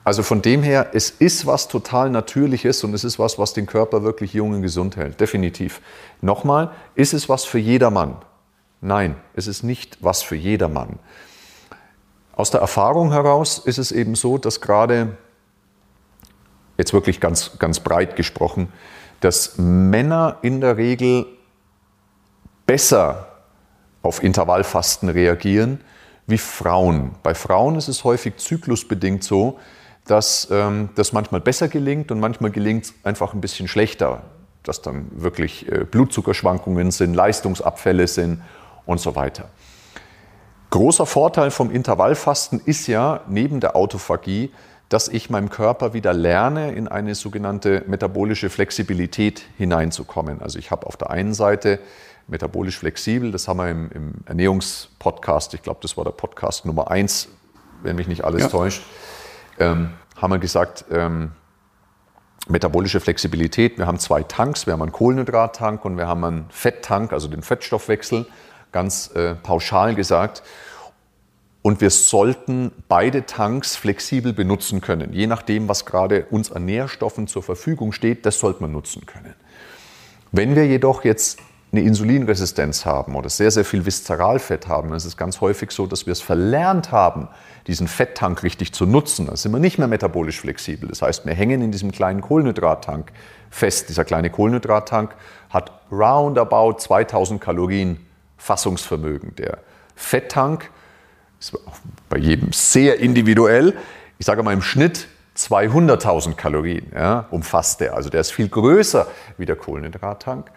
Also 0.06 0.24
von 0.24 0.42
dem 0.42 0.64
her, 0.64 0.92
es 0.94 1.10
ist 1.10 1.46
was 1.46 1.68
total 1.68 2.10
Natürliches 2.10 2.86
und 2.86 2.94
es 2.94 3.04
ist 3.04 3.20
was, 3.20 3.38
was 3.38 3.52
den 3.52 3.66
Körper 3.66 4.04
wirklich 4.04 4.34
jung 4.34 4.54
und 4.54 4.62
gesund 4.62 4.96
hält. 4.96 5.20
Definitiv. 5.20 5.82
Nochmal, 6.22 6.72
ist 6.96 7.14
es 7.14 7.28
was 7.28 7.44
für 7.44 7.60
jedermann? 7.60 8.16
Nein, 8.80 9.18
es 9.34 9.48
ist 9.48 9.64
nicht 9.64 9.98
was 10.00 10.24
für 10.24 10.38
jedermann. 10.38 10.98
Aus 12.38 12.50
der 12.50 12.62
Erfahrung 12.62 13.12
heraus 13.12 13.60
ist 13.60 13.80
es 13.80 13.92
eben 13.92 14.16
so, 14.16 14.38
dass 14.38 14.62
gerade, 14.62 15.18
jetzt 16.78 16.94
wirklich 16.94 17.20
ganz, 17.20 17.60
ganz 17.60 17.82
breit 17.82 18.16
gesprochen, 18.16 18.72
dass 19.20 19.58
Männer 19.58 20.38
in 20.42 20.62
der 20.62 20.78
Regel 20.78 21.26
besser 22.66 23.29
auf 24.02 24.24
Intervallfasten 24.24 25.10
reagieren 25.10 25.80
wie 26.28 26.38
Frauen. 26.38 27.16
Bei 27.24 27.34
Frauen 27.34 27.76
ist 27.76 27.88
es 27.88 28.04
häufig 28.04 28.38
zyklusbedingt 28.38 29.24
so, 29.24 29.60
dass 30.06 30.48
ähm, 30.52 30.90
das 30.96 31.12
manchmal 31.12 31.42
besser 31.42 31.68
gelingt 31.68 32.12
und 32.12 32.20
manchmal 32.20 32.52
gelingt 32.52 32.86
es 32.86 32.94
einfach 33.04 33.34
ein 33.34 33.42
bisschen 33.42 33.68
schlechter, 33.68 34.22
dass 34.64 34.82
dann 34.82 35.08
wirklich 35.12 35.72
äh, 35.72 35.86
Blutzuckerschwankungen 35.86 36.92
sind, 36.92 37.14
Leistungsabfälle 37.14 38.08
sind 38.08 38.42
und 38.86 39.00
so 39.00 39.16
weiter. 39.16 39.50
Großer 40.70 41.08
Vorteil 41.08 41.50
vom 41.50 41.72
Intervallfasten 41.72 42.62
ist 42.64 42.88
ja 42.88 43.22
neben 43.28 43.60
der 43.60 43.76
Autophagie, 43.76 44.52
dass 44.90 45.08
ich 45.08 45.30
meinem 45.30 45.50
Körper 45.50 45.94
wieder 45.94 46.14
lerne, 46.14 46.72
in 46.72 46.88
eine 46.88 47.14
sogenannte 47.16 47.84
metabolische 47.88 48.50
Flexibilität 48.50 49.44
hineinzukommen. 49.58 50.42
Also 50.42 50.58
ich 50.58 50.72
habe 50.72 50.88
auf 50.88 50.98
der 50.98 51.12
einen 51.12 51.34
Seite 51.34 51.80
metabolisch 52.28 52.78
flexibel, 52.78 53.32
das 53.32 53.48
haben 53.48 53.58
wir 53.58 53.70
im, 53.70 53.92
im 53.92 54.14
Ernährungspodcast, 54.26 55.54
ich 55.54 55.62
glaube, 55.62 55.80
das 55.82 55.96
war 55.98 56.04
der 56.04 56.12
Podcast 56.12 56.66
Nummer 56.66 56.90
eins, 56.92 57.30
wenn 57.82 57.96
mich 57.96 58.08
nicht 58.08 58.24
alles 58.24 58.44
ja. 58.44 58.48
täuscht, 58.50 58.84
ähm, 59.60 59.92
haben 60.16 60.32
wir 60.32 60.40
gesagt, 60.40 60.86
ähm, 60.92 61.32
metabolische 62.48 63.00
Flexibilität. 63.00 63.78
Wir 63.78 63.86
haben 63.86 64.00
zwei 64.00 64.24
Tanks, 64.24 64.66
wir 64.66 64.74
haben 64.74 64.82
einen 64.82 64.92
Kohlenhydrattank 64.92 65.86
und 65.86 65.98
wir 65.98 66.08
haben 66.08 66.24
einen 66.24 66.46
Fetttank, 66.50 67.14
also 67.14 67.28
den 67.28 67.42
Fettstoffwechsel, 67.42 68.26
ganz 68.72 69.12
äh, 69.16 69.36
pauschal 69.36 69.96
gesagt. 69.96 70.44
Und 71.62 71.82
wir 71.82 71.90
sollten 71.90 72.72
beide 72.88 73.26
Tanks 73.26 73.76
flexibel 73.76 74.32
benutzen 74.32 74.80
können. 74.80 75.12
Je 75.12 75.28
nachdem, 75.28 75.68
was 75.68 75.86
gerade 75.86 76.26
uns 76.32 76.52
an 76.52 76.66
Nährstoffen 76.66 77.28
zur 77.28 77.44
Verfügung 77.44 77.92
steht, 77.92 78.26
das 78.26 78.40
sollte 78.40 78.62
man 78.62 78.72
nutzen 78.72 79.06
können. 79.06 79.36
Wenn 80.32 80.56
wir 80.56 80.66
jedoch 80.66 81.04
jetzt 81.04 81.40
eine 81.72 81.82
Insulinresistenz 81.82 82.86
haben 82.86 83.16
oder 83.16 83.30
sehr, 83.30 83.52
sehr 83.52 83.66
viel 83.66 83.86
Viszeralfett 83.86 84.68
haben, 84.68 84.90
dann 84.90 84.98
ist 84.98 85.06
es 85.06 85.18
ganz 85.18 85.40
häufig 85.42 85.72
so, 85.72 85.86
dass 85.86 86.06
wir 86.06 86.14
es 86.14 86.22
verlernt 86.22 86.92
haben, 86.92 87.28
diesen 87.68 87.88
Fetttank 87.88 88.42
richtig 88.42 88.74
zu 88.74 88.86
nutzen. 88.86 89.28
Dann 89.28 89.36
sind 89.36 89.52
wir 89.52 89.60
nicht 89.60 89.78
mehr 89.78 89.88
metabolisch 89.88 90.40
flexibel. 90.40 90.90
Das 90.90 91.02
heißt, 91.02 91.26
wir 91.26 91.34
hängen 91.34 91.62
in 91.62 91.72
diesem 91.72 91.92
kleinen 91.92 92.22
Kohlenhydrattank 92.22 93.12
fest. 93.52 93.90
Dieser 93.90 94.06
kleine 94.06 94.30
Kohlenhydrattank 94.32 95.14
hat 95.50 95.72
roundabout 95.92 96.80
2000 96.80 97.40
Kalorien 97.40 98.06
Fassungsvermögen. 98.38 99.36
Der 99.36 99.60
Fetttank 99.96 100.72
ist 101.40 101.58
bei 102.10 102.18
jedem 102.18 102.52
sehr 102.52 103.00
individuell. 103.00 103.76
Ich 104.18 104.26
sage 104.26 104.44
mal 104.44 104.54
im 104.54 104.62
Schnitt 104.62 105.08
200.000 105.38 106.34
Kalorien 106.34 106.92
ja, 106.94 107.28
umfasst 107.32 107.80
der. 107.80 107.96
Also 107.96 108.10
der 108.10 108.22
ist 108.22 108.32
viel 108.32 108.50
größer 108.50 109.08
wie 109.38 109.46
der 109.46 109.56
Kohlenhydrattank. 109.56 110.52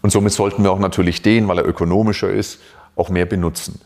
Und 0.00 0.10
somit 0.10 0.32
sollten 0.32 0.64
wir 0.64 0.72
auch 0.72 0.78
natürlich 0.78 1.22
den, 1.22 1.46
weil 1.46 1.58
er 1.58 1.66
ökonomischer 1.66 2.30
ist, 2.30 2.60
auch 2.96 3.10
mehr 3.10 3.26
benutzen. 3.26 3.80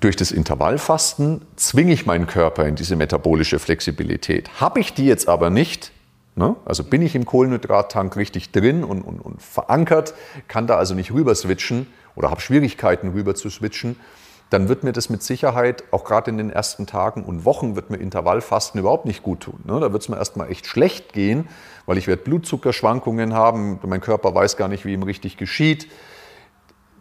Durch 0.00 0.16
das 0.16 0.32
Intervallfasten 0.32 1.42
zwinge 1.56 1.92
ich 1.92 2.06
meinen 2.06 2.26
Körper 2.26 2.66
in 2.66 2.74
diese 2.74 2.96
metabolische 2.96 3.58
Flexibilität. 3.58 4.60
Habe 4.60 4.80
ich 4.80 4.94
die 4.94 5.04
jetzt 5.04 5.28
aber 5.28 5.50
nicht, 5.50 5.92
ne, 6.36 6.56
also 6.64 6.84
bin 6.84 7.02
ich 7.02 7.14
im 7.14 7.26
Kohlenhydrattank 7.26 8.16
richtig 8.16 8.50
drin 8.50 8.82
und, 8.82 9.02
und, 9.02 9.20
und 9.20 9.42
verankert, 9.42 10.14
kann 10.48 10.66
da 10.66 10.76
also 10.76 10.94
nicht 10.94 11.12
rüber 11.12 11.34
switchen 11.34 11.86
oder 12.16 12.30
habe 12.30 12.40
Schwierigkeiten 12.40 13.10
rüber 13.10 13.34
zu 13.34 13.50
switchen, 13.50 13.96
dann 14.50 14.68
wird 14.68 14.82
mir 14.82 14.92
das 14.92 15.08
mit 15.08 15.22
Sicherheit, 15.22 15.84
auch 15.92 16.04
gerade 16.04 16.30
in 16.30 16.36
den 16.36 16.50
ersten 16.50 16.86
Tagen 16.86 17.22
und 17.22 17.44
Wochen, 17.44 17.76
wird 17.76 17.90
mir 17.90 17.98
Intervallfasten 17.98 18.80
überhaupt 18.80 19.06
nicht 19.06 19.22
gut 19.22 19.40
tun. 19.40 19.60
Ne? 19.64 19.78
Da 19.78 19.92
wird 19.92 20.02
es 20.02 20.08
mir 20.08 20.16
erstmal 20.16 20.50
echt 20.50 20.66
schlecht 20.66 21.12
gehen, 21.12 21.48
weil 21.86 21.98
ich 21.98 22.08
werde 22.08 22.22
Blutzuckerschwankungen 22.22 23.32
haben, 23.32 23.78
mein 23.84 24.00
Körper 24.00 24.34
weiß 24.34 24.56
gar 24.56 24.68
nicht, 24.68 24.84
wie 24.84 24.92
ihm 24.92 25.04
richtig 25.04 25.36
geschieht. 25.36 25.88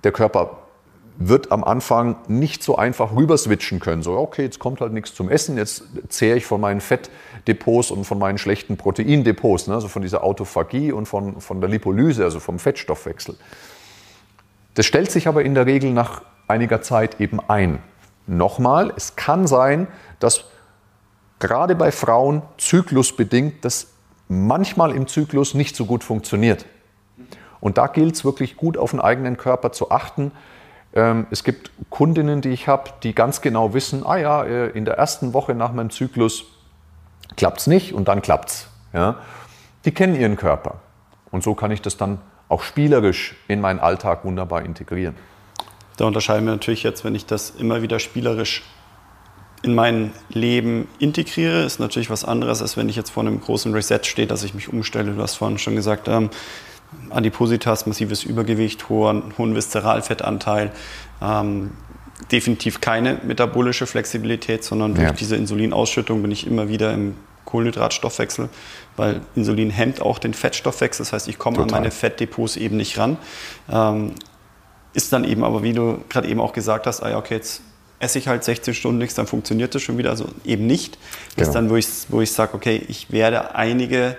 Der 0.04 0.12
Körper 0.12 0.60
wird 1.18 1.52
am 1.52 1.64
Anfang 1.64 2.16
nicht 2.28 2.64
so 2.64 2.78
einfach 2.78 3.14
rüber 3.16 3.38
switchen 3.38 3.80
können. 3.80 4.04
So, 4.04 4.16
okay, 4.18 4.44
jetzt 4.44 4.60
kommt 4.60 4.80
halt 4.80 4.94
nichts 4.94 5.16
zum 5.16 5.28
Essen, 5.30 5.58
jetzt 5.58 5.84
zehre 6.08 6.38
ich 6.38 6.46
von 6.46 6.62
meinen 6.62 6.82
Fettdepots 6.82 7.90
und 7.92 8.06
von 8.06 8.20
meinen 8.20 8.38
schlechten 8.38 8.78
Proteindepots, 8.78 9.68
ne? 9.68 9.74
also 9.74 9.88
von 9.88 10.04
dieser 10.04 10.24
Autophagie 10.24 10.92
und 10.92 11.08
von, 11.08 11.42
von 11.42 11.60
der 11.62 11.70
Lipolyse, 11.70 12.24
also 12.24 12.40
vom 12.40 12.60
Fettstoffwechsel. 12.60 13.36
Das 14.76 14.86
stellt 14.86 15.12
sich 15.12 15.28
aber 15.28 15.44
in 15.44 15.56
der 15.56 15.66
Regel 15.66 15.92
nach 15.92 16.22
einiger 16.50 16.82
Zeit 16.82 17.20
eben 17.20 17.40
ein. 17.48 17.80
Nochmal, 18.28 18.94
es 18.96 19.16
kann 19.16 19.48
sein, 19.48 19.88
dass 20.20 20.46
gerade 21.40 21.76
bei 21.76 21.92
Frauen 21.92 22.42
zyklusbedingt 22.58 23.66
das 23.66 23.88
manchmal 24.28 24.92
im 24.92 25.08
Zyklus 25.08 25.54
nicht 25.54 25.76
so 25.76 25.86
gut 25.86 26.04
funktioniert. 26.04 26.66
Und 27.60 27.78
da 27.78 27.88
gilt 27.88 28.16
es 28.16 28.24
wirklich 28.24 28.56
gut 28.56 28.78
auf 28.78 28.92
den 28.92 29.02
eigenen 29.02 29.38
Körper 29.38 29.72
zu 29.72 29.92
achten. 29.92 30.32
Ähm, 30.94 31.28
es 31.32 31.44
gibt 31.44 31.72
Kundinnen, 31.90 32.42
die 32.42 32.50
ich 32.50 32.68
habe, 32.68 32.92
die 33.04 33.14
ganz 33.14 33.42
genau 33.42 33.74
wissen, 33.74 34.06
ah 34.06 34.18
ja, 34.18 34.44
äh, 34.44 34.70
in 34.70 34.86
der 34.86 34.98
ersten 34.98 35.34
Woche 35.34 35.56
nach 35.56 35.74
meinem 35.74 35.90
Zyklus 35.90 36.46
klappt 37.36 37.60
es 37.60 37.68
nicht 37.68 37.94
und 37.94 38.08
dann 38.08 38.22
klappt 38.22 38.50
es. 38.50 38.68
Ja? 38.94 39.18
Die 39.86 39.92
kennen 39.92 40.16
ihren 40.16 40.36
Körper. 40.36 40.76
Und 41.32 41.44
so 41.44 41.54
kann 41.54 41.72
ich 41.72 41.82
das 41.82 41.98
dann 41.98 42.20
auch 42.48 42.64
spielerisch 42.64 43.36
in 43.48 43.62
meinen 43.62 43.80
Alltag 43.80 44.26
wunderbar 44.26 44.64
integrieren. 44.64 45.16
Da 46.00 46.06
unterscheiden 46.06 46.46
wir 46.46 46.54
natürlich 46.54 46.84
jetzt, 46.84 47.04
wenn 47.04 47.14
ich 47.14 47.26
das 47.26 47.50
immer 47.50 47.82
wieder 47.82 48.00
spielerisch 48.00 48.64
in 49.64 49.76
mein 49.76 50.14
Leben 50.30 50.88
integriere, 50.98 51.64
ist 51.64 51.82
natürlich 51.82 52.10
was 52.10 52.24
anderes, 52.24 52.62
als 52.62 52.78
wenn 52.78 52.88
ich 52.88 52.96
jetzt 52.96 53.10
vor 53.10 53.22
einem 53.22 53.42
großen 53.42 53.74
Reset 53.74 54.00
stehe, 54.04 54.26
dass 54.26 54.44
ich 54.44 54.54
mich 54.54 54.72
umstelle. 54.72 55.12
Du 55.12 55.22
hast 55.22 55.36
vorhin 55.36 55.58
schon 55.58 55.76
gesagt, 55.76 56.08
ähm, 56.08 56.30
Adipositas, 57.10 57.86
massives 57.86 58.24
Übergewicht, 58.24 58.88
hohen, 58.88 59.34
hohen 59.38 59.58
Viszeralfettanteil, 59.58 60.72
ähm, 61.22 61.72
definitiv 62.32 62.80
keine 62.80 63.20
metabolische 63.26 63.86
Flexibilität, 63.86 64.64
sondern 64.64 64.94
durch 64.94 65.08
ja. 65.08 65.12
diese 65.12 65.36
Insulinausschüttung 65.36 66.22
bin 66.22 66.32
ich 66.32 66.48
immer 66.48 66.70
wieder 66.70 66.94
im 66.94 67.16
Kohlenhydratstoffwechsel, 67.44 68.48
weil 68.96 69.20
Insulin 69.36 69.70
hemmt 69.70 70.02
auch 70.02 70.18
den 70.20 70.34
Fettstoffwechsel. 70.34 71.04
Das 71.04 71.12
heißt, 71.12 71.28
ich 71.28 71.38
komme 71.38 71.58
Total. 71.58 71.76
an 71.76 71.82
meine 71.82 71.92
Fettdepots 71.92 72.56
eben 72.56 72.78
nicht 72.78 72.98
ran. 72.98 73.18
Ähm, 73.70 74.14
ist 74.94 75.14
dann 75.14 75.24
eben 75.24 75.44
aber, 75.44 75.64
wie 75.64 75.74
du 75.74 76.04
gerade 76.10 76.28
eben 76.28 76.40
auch 76.40 76.54
gesagt 76.54 76.88
hast, 76.88 77.02
ah 77.02 77.10
ja, 77.10 77.18
okay, 77.18 77.36
jetzt 77.36 77.62
esse 78.00 78.18
ich 78.18 78.28
halt 78.28 78.44
16 78.44 78.74
Stunden 78.74 78.98
nichts, 78.98 79.16
dann 79.16 79.28
funktioniert 79.28 79.76
das 79.76 79.82
schon 79.82 79.98
wieder. 79.98 80.10
Also 80.10 80.26
eben 80.46 80.66
nicht. 80.66 80.98
Das 81.36 81.36
genau. 81.36 81.48
ist 81.48 81.54
dann, 81.56 81.70
wo 81.70 81.76
ich, 81.76 81.88
wo 82.10 82.22
ich 82.22 82.32
sage, 82.32 82.54
okay, 82.54 82.84
ich 82.88 83.12
werde 83.12 83.56
einige 83.56 84.18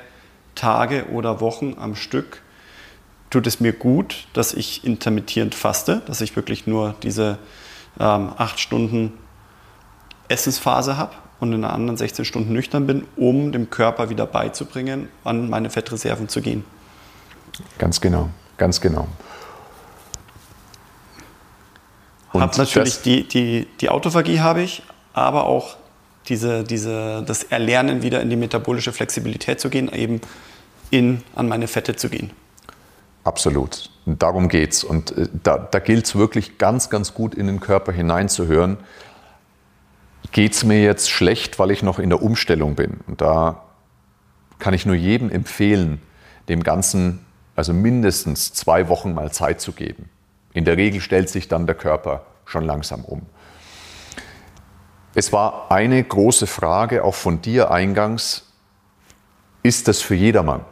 Tage 0.54 1.06
oder 1.12 1.40
Wochen 1.40 1.76
am 1.78 1.94
Stück, 1.96 2.42
tut 3.30 3.46
es 3.46 3.60
mir 3.60 3.72
gut, 3.72 4.26
dass 4.32 4.52
ich 4.52 4.84
intermittierend 4.84 5.54
faste, 5.54 6.02
dass 6.06 6.20
ich 6.20 6.36
wirklich 6.36 6.66
nur 6.66 6.94
diese 7.02 7.38
ähm, 7.98 8.32
8 8.36 8.60
Stunden 8.60 9.12
Essensphase 10.28 10.96
habe 10.96 11.14
und 11.38 11.52
in 11.52 11.64
einer 11.64 11.72
anderen 11.72 11.96
16 11.96 12.24
Stunden 12.24 12.52
nüchtern 12.52 12.86
bin, 12.86 13.06
um 13.16 13.52
dem 13.52 13.70
Körper 13.70 14.10
wieder 14.10 14.26
beizubringen, 14.26 15.08
an 15.24 15.48
meine 15.48 15.70
Fettreserven 15.70 16.28
zu 16.28 16.42
gehen. 16.42 16.64
Ganz 17.78 18.00
genau, 18.00 18.28
ganz 18.58 18.80
genau. 18.80 19.08
Habe 22.34 22.56
natürlich 22.56 23.02
die, 23.02 23.26
die, 23.26 23.66
die 23.80 23.88
Autophagie 23.88 24.40
habe 24.40 24.62
ich, 24.62 24.82
aber 25.12 25.46
auch 25.46 25.76
diese, 26.28 26.62
diese, 26.62 27.22
das 27.26 27.42
Erlernen 27.44 28.02
wieder 28.02 28.20
in 28.20 28.30
die 28.30 28.36
metabolische 28.36 28.92
Flexibilität 28.92 29.60
zu 29.60 29.68
gehen, 29.68 29.92
eben 29.92 30.20
in, 30.90 31.22
an 31.34 31.48
meine 31.48 31.66
Fette 31.66 31.96
zu 31.96 32.08
gehen. 32.08 32.30
Absolut. 33.24 33.90
Und 34.06 34.22
darum 34.22 34.48
geht 34.48 34.72
es. 34.72 34.84
Und 34.84 35.16
äh, 35.16 35.28
da, 35.42 35.58
da 35.58 35.78
gilt 35.78 36.06
es 36.06 36.14
wirklich 36.14 36.58
ganz, 36.58 36.90
ganz 36.90 37.14
gut 37.14 37.34
in 37.34 37.46
den 37.46 37.60
Körper 37.60 37.92
hineinzuhören. 37.92 38.78
Geht 40.32 40.52
es 40.52 40.64
mir 40.64 40.82
jetzt 40.82 41.10
schlecht, 41.10 41.58
weil 41.58 41.70
ich 41.70 41.82
noch 41.82 41.98
in 41.98 42.08
der 42.08 42.22
Umstellung 42.22 42.76
bin? 42.76 43.00
Und 43.06 43.20
da 43.20 43.62
kann 44.58 44.74
ich 44.74 44.86
nur 44.86 44.94
jedem 44.94 45.30
empfehlen, 45.30 46.00
dem 46.48 46.62
Ganzen 46.62 47.24
also 47.56 47.72
mindestens 47.72 48.52
zwei 48.52 48.88
Wochen 48.88 49.12
mal 49.12 49.32
Zeit 49.32 49.60
zu 49.60 49.72
geben. 49.72 50.08
In 50.52 50.64
der 50.64 50.76
Regel 50.76 51.00
stellt 51.00 51.28
sich 51.28 51.48
dann 51.48 51.66
der 51.66 51.76
Körper 51.76 52.22
schon 52.44 52.64
langsam 52.64 53.04
um. 53.04 53.22
Es 55.14 55.32
war 55.32 55.70
eine 55.70 56.02
große 56.02 56.46
Frage 56.46 57.04
auch 57.04 57.14
von 57.14 57.42
dir 57.42 57.70
eingangs, 57.70 58.46
ist 59.62 59.88
das 59.88 60.00
für 60.00 60.14
jedermann? 60.14 60.64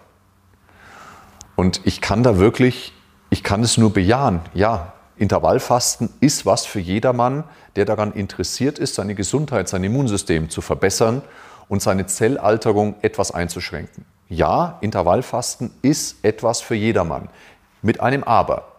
Und 1.57 1.81
ich 1.85 2.01
kann 2.01 2.23
da 2.23 2.39
wirklich, 2.39 2.93
ich 3.31 3.43
kann 3.43 3.63
es 3.63 3.77
nur 3.79 3.93
bejahen, 3.93 4.41
ja, 4.55 4.93
Intervallfasten 5.17 6.11
ist 6.21 6.47
was 6.47 6.65
für 6.65 6.79
jedermann, 6.79 7.43
der 7.75 7.85
daran 7.85 8.13
interessiert 8.13 8.79
ist, 8.79 8.95
seine 8.95 9.17
Gesundheit, 9.17 9.69
sein 9.69 9.83
Immunsystem 9.83 10.49
zu 10.49 10.61
verbessern 10.61 11.23
und 11.69 11.83
seine 11.83 12.07
Zellalterung 12.07 12.95
etwas 13.03 13.33
einzuschränken. 13.33 14.07
Ja, 14.29 14.79
Intervallfasten 14.81 15.73
ist 15.83 16.25
etwas 16.25 16.61
für 16.61 16.77
jedermann. 16.77 17.29
Mit 17.83 18.01
einem 18.01 18.23
Aber. 18.23 18.78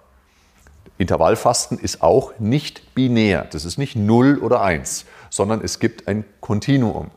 Intervallfasten 1.00 1.80
ist 1.80 2.04
auch 2.04 2.34
nicht 2.40 2.94
binär. 2.94 3.48
Das 3.52 3.64
ist 3.64 3.78
nicht 3.78 3.96
0 3.96 4.38
oder 4.40 4.62
1, 4.62 5.06
sondern 5.30 5.64
es 5.64 5.80
gibt 5.80 6.08
ein 6.10 6.26
Kontinuum. 6.42 7.10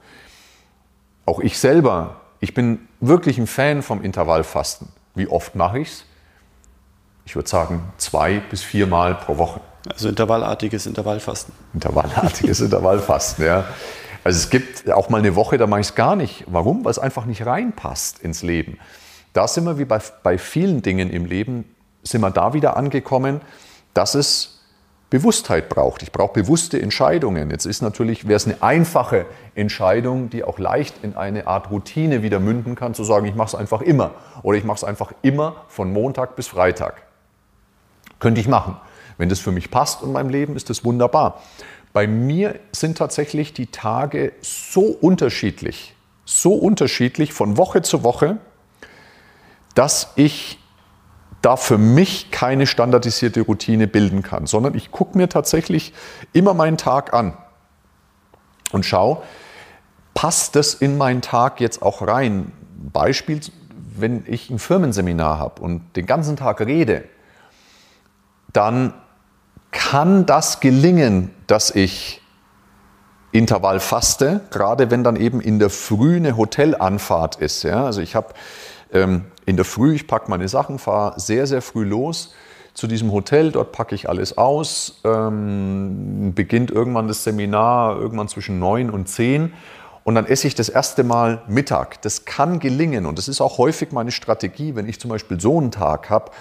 Auch 1.26 1.40
ich 1.40 1.58
selber, 1.58 2.20
ich 2.38 2.54
bin 2.54 2.88
wirklich 3.00 3.38
ein 3.38 3.48
Fan 3.48 3.82
vom 3.82 4.02
Intervallfasten. 4.02 4.88
Wie 5.16 5.26
oft 5.26 5.56
mache 5.56 5.80
ich 5.80 5.88
es? 5.88 6.04
Ich 7.24 7.34
würde 7.34 7.48
sagen, 7.48 7.92
zwei 7.98 8.38
bis 8.38 8.62
viermal 8.62 9.16
pro 9.16 9.36
Woche. 9.36 9.60
Also 9.90 10.08
intervallartiges 10.08 10.86
Intervallfasten. 10.86 11.52
Intervallartiges 11.74 12.60
Intervallfasten, 12.62 13.44
ja. 13.44 13.64
Also 14.22 14.38
es 14.38 14.50
gibt 14.50 14.88
auch 14.92 15.08
mal 15.08 15.18
eine 15.18 15.34
Woche, 15.34 15.58
da 15.58 15.66
mache 15.66 15.80
ich 15.80 15.88
es 15.88 15.94
gar 15.96 16.14
nicht. 16.14 16.44
Warum? 16.46 16.84
Weil 16.84 16.92
es 16.92 17.00
einfach 17.00 17.24
nicht 17.24 17.44
reinpasst 17.44 18.20
ins 18.20 18.42
Leben. 18.42 18.78
Da 19.32 19.48
sind 19.48 19.64
wir 19.64 19.78
wie 19.78 19.84
bei, 19.84 20.00
bei 20.22 20.38
vielen 20.38 20.82
Dingen 20.82 21.10
im 21.10 21.24
Leben, 21.24 21.64
sind 22.04 22.20
wir 22.20 22.30
da 22.30 22.54
wieder 22.54 22.76
angekommen, 22.76 23.40
dass 23.94 24.14
es 24.14 24.60
Bewusstheit 25.12 25.68
braucht. 25.68 26.02
Ich 26.02 26.10
brauche 26.10 26.32
bewusste 26.32 26.80
Entscheidungen. 26.80 27.50
Jetzt 27.50 27.66
ist 27.66 27.82
natürlich, 27.82 28.26
wäre 28.26 28.36
es 28.36 28.46
eine 28.46 28.62
einfache 28.62 29.26
Entscheidung, 29.54 30.30
die 30.30 30.42
auch 30.42 30.58
leicht 30.58 30.94
in 31.02 31.16
eine 31.16 31.46
Art 31.46 31.70
Routine 31.70 32.22
wieder 32.22 32.40
münden 32.40 32.76
kann, 32.76 32.94
zu 32.94 33.04
sagen, 33.04 33.26
ich 33.26 33.34
mache 33.34 33.48
es 33.48 33.54
einfach 33.54 33.82
immer. 33.82 34.12
Oder 34.42 34.56
ich 34.56 34.64
mache 34.64 34.76
es 34.76 34.84
einfach 34.84 35.12
immer 35.20 35.64
von 35.68 35.92
Montag 35.92 36.34
bis 36.34 36.48
Freitag. 36.48 37.02
Könnte 38.20 38.40
ich 38.40 38.48
machen. 38.48 38.78
Wenn 39.18 39.28
das 39.28 39.38
für 39.38 39.52
mich 39.52 39.70
passt 39.70 40.02
in 40.02 40.12
meinem 40.12 40.30
Leben, 40.30 40.56
ist 40.56 40.70
das 40.70 40.82
wunderbar. 40.82 41.42
Bei 41.92 42.06
mir 42.06 42.58
sind 42.72 42.96
tatsächlich 42.96 43.52
die 43.52 43.66
Tage 43.66 44.32
so 44.40 44.80
unterschiedlich, 44.80 45.94
so 46.24 46.54
unterschiedlich 46.54 47.34
von 47.34 47.58
Woche 47.58 47.82
zu 47.82 48.02
Woche, 48.02 48.38
dass 49.74 50.12
ich 50.16 50.58
da 51.42 51.56
für 51.56 51.76
mich 51.76 52.30
keine 52.30 52.66
standardisierte 52.66 53.42
Routine 53.42 53.88
bilden 53.88 54.22
kann, 54.22 54.46
sondern 54.46 54.74
ich 54.74 54.90
gucke 54.90 55.18
mir 55.18 55.28
tatsächlich 55.28 55.92
immer 56.32 56.54
meinen 56.54 56.78
Tag 56.78 57.12
an 57.12 57.36
und 58.70 58.86
schaue, 58.86 59.22
passt 60.14 60.56
das 60.56 60.74
in 60.74 60.96
meinen 60.96 61.20
Tag 61.20 61.60
jetzt 61.60 61.82
auch 61.82 62.06
rein? 62.06 62.52
Beispiel, 62.92 63.40
wenn 63.96 64.24
ich 64.26 64.50
ein 64.50 64.58
Firmenseminar 64.58 65.38
habe 65.38 65.60
und 65.62 65.96
den 65.96 66.06
ganzen 66.06 66.36
Tag 66.36 66.60
rede, 66.60 67.04
dann 68.52 68.94
kann 69.70 70.26
das 70.26 70.60
gelingen, 70.60 71.30
dass 71.46 71.70
ich 71.70 72.20
Intervall 73.32 73.80
faste, 73.80 74.42
gerade 74.50 74.90
wenn 74.90 75.02
dann 75.02 75.16
eben 75.16 75.40
in 75.40 75.58
der 75.58 75.70
Früh 75.70 76.16
eine 76.16 76.36
Hotelanfahrt 76.36 77.36
ist. 77.36 77.62
Ja? 77.62 77.84
Also 77.84 78.02
ich 78.02 78.14
habe 78.14 78.34
ähm, 78.92 79.24
in 79.46 79.56
der 79.56 79.64
Früh, 79.64 79.94
ich 79.94 80.06
packe 80.06 80.30
meine 80.30 80.48
Sachen, 80.48 80.78
fahre 80.78 81.18
sehr, 81.18 81.46
sehr 81.46 81.62
früh 81.62 81.84
los 81.84 82.34
zu 82.74 82.86
diesem 82.86 83.12
Hotel, 83.12 83.52
dort 83.52 83.72
packe 83.72 83.94
ich 83.94 84.08
alles 84.08 84.38
aus, 84.38 85.00
ähm, 85.04 86.32
beginnt 86.34 86.70
irgendwann 86.70 87.06
das 87.06 87.24
Seminar, 87.24 88.00
irgendwann 88.00 88.28
zwischen 88.28 88.58
neun 88.58 88.88
und 88.88 89.08
zehn 89.08 89.52
und 90.04 90.14
dann 90.14 90.26
esse 90.26 90.46
ich 90.46 90.54
das 90.54 90.68
erste 90.68 91.04
Mal 91.04 91.42
Mittag. 91.46 92.00
Das 92.02 92.24
kann 92.24 92.58
gelingen 92.58 93.06
und 93.06 93.18
das 93.18 93.28
ist 93.28 93.40
auch 93.40 93.58
häufig 93.58 93.92
meine 93.92 94.10
Strategie, 94.10 94.74
wenn 94.74 94.88
ich 94.88 94.98
zum 94.98 95.10
Beispiel 95.10 95.40
so 95.40 95.58
einen 95.58 95.70
Tag 95.70 96.10
habe. 96.10 96.32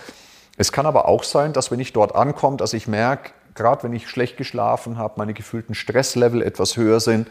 Es 0.57 0.71
kann 0.71 0.85
aber 0.85 1.07
auch 1.07 1.23
sein, 1.23 1.53
dass 1.53 1.71
wenn 1.71 1.79
ich 1.79 1.93
dort 1.93 2.15
ankomme, 2.15 2.57
dass 2.57 2.73
ich 2.73 2.87
merke, 2.87 3.31
gerade 3.53 3.83
wenn 3.83 3.93
ich 3.93 4.09
schlecht 4.09 4.37
geschlafen 4.37 4.97
habe, 4.97 5.15
meine 5.17 5.33
gefühlten 5.33 5.75
Stresslevel 5.75 6.41
etwas 6.41 6.77
höher 6.77 6.99
sind, 6.99 7.27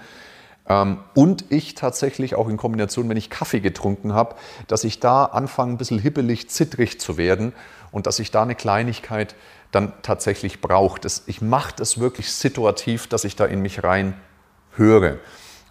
und 1.15 1.45
ich 1.49 1.75
tatsächlich 1.75 2.37
auch 2.37 2.49
in 2.49 2.57
Kombination, 2.57 3.09
wenn 3.09 3.17
ich 3.17 3.29
Kaffee 3.29 3.61
getrunken 3.61 4.15
habe, 4.15 4.37
dass 4.69 4.85
ich 4.85 5.01
da 5.01 5.25
anfange, 5.25 5.73
ein 5.73 5.79
bisschen 5.79 5.99
hippelig, 5.99 6.49
zittrig 6.49 7.01
zu 7.01 7.17
werden 7.17 7.53
und 7.91 8.07
dass 8.07 8.19
ich 8.19 8.31
da 8.31 8.43
eine 8.43 8.55
Kleinigkeit 8.55 9.35
dann 9.73 9.93
tatsächlich 10.03 10.61
brauche. 10.61 11.01
Ich 11.27 11.43
mache 11.43 11.75
das 11.77 11.99
wirklich 11.99 12.33
situativ, 12.33 13.09
dass 13.09 13.25
ich 13.25 13.37
da 13.37 13.47
in 13.47 13.63
mich 13.63 13.83
rein 13.83 14.15
höre. 14.77 15.19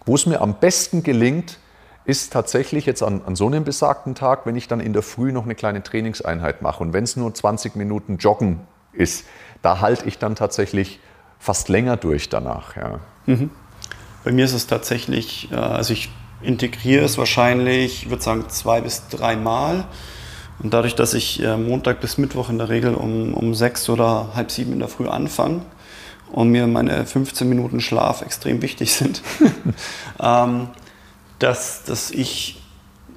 Wo 0.04 0.14
es 0.14 0.26
mir 0.26 0.40
am 0.40 0.58
besten 0.58 1.02
gelingt, 1.02 1.58
ist 2.04 2.32
tatsächlich 2.32 2.86
jetzt 2.86 3.02
an, 3.02 3.22
an, 3.24 3.36
so 3.36 3.46
einem 3.46 3.64
besagten 3.64 4.14
Tag, 4.14 4.46
wenn 4.46 4.56
ich 4.56 4.68
dann 4.68 4.80
in 4.80 4.92
der 4.92 5.02
Früh 5.02 5.32
noch 5.32 5.44
eine 5.44 5.54
kleine 5.54 5.82
Trainingseinheit 5.82 6.62
mache. 6.62 6.82
Und 6.82 6.92
wenn 6.92 7.04
es 7.04 7.16
nur 7.16 7.32
20 7.32 7.76
Minuten 7.76 8.16
Joggen 8.16 8.60
ist, 8.92 9.26
da 9.62 9.80
halte 9.80 10.06
ich 10.08 10.18
dann 10.18 10.34
tatsächlich 10.34 11.00
fast 11.38 11.68
länger 11.68 11.96
durch 11.96 12.28
danach. 12.28 12.76
Ja. 12.76 13.00
Mhm. 13.26 13.50
Bei 14.24 14.32
mir 14.32 14.44
ist 14.44 14.52
es 14.52 14.66
tatsächlich, 14.66 15.48
äh, 15.50 15.56
also 15.56 15.92
ich 15.92 16.10
integriere 16.42 17.04
es 17.04 17.18
wahrscheinlich, 17.18 18.04
ich 18.04 18.10
würde 18.10 18.22
sagen, 18.22 18.44
zwei 18.48 18.80
bis 18.80 19.08
dreimal. 19.08 19.84
Und 20.62 20.74
dadurch, 20.74 20.94
dass 20.94 21.14
ich 21.14 21.42
äh, 21.42 21.56
Montag 21.56 22.00
bis 22.00 22.18
Mittwoch 22.18 22.50
in 22.50 22.58
der 22.58 22.68
Regel 22.68 22.94
um, 22.94 23.32
um 23.34 23.54
sechs 23.54 23.88
oder 23.88 24.28
halb 24.34 24.50
sieben 24.50 24.72
in 24.72 24.78
der 24.78 24.88
Früh 24.88 25.08
anfange 25.08 25.62
und 26.32 26.50
mir 26.50 26.66
meine 26.66 27.06
15 27.06 27.48
Minuten 27.48 27.80
Schlaf 27.80 28.22
extrem 28.22 28.60
wichtig 28.62 28.92
sind, 28.92 29.22
ähm, 30.22 30.68
dass, 31.38 31.84
dass 31.84 32.10
ich 32.10 32.59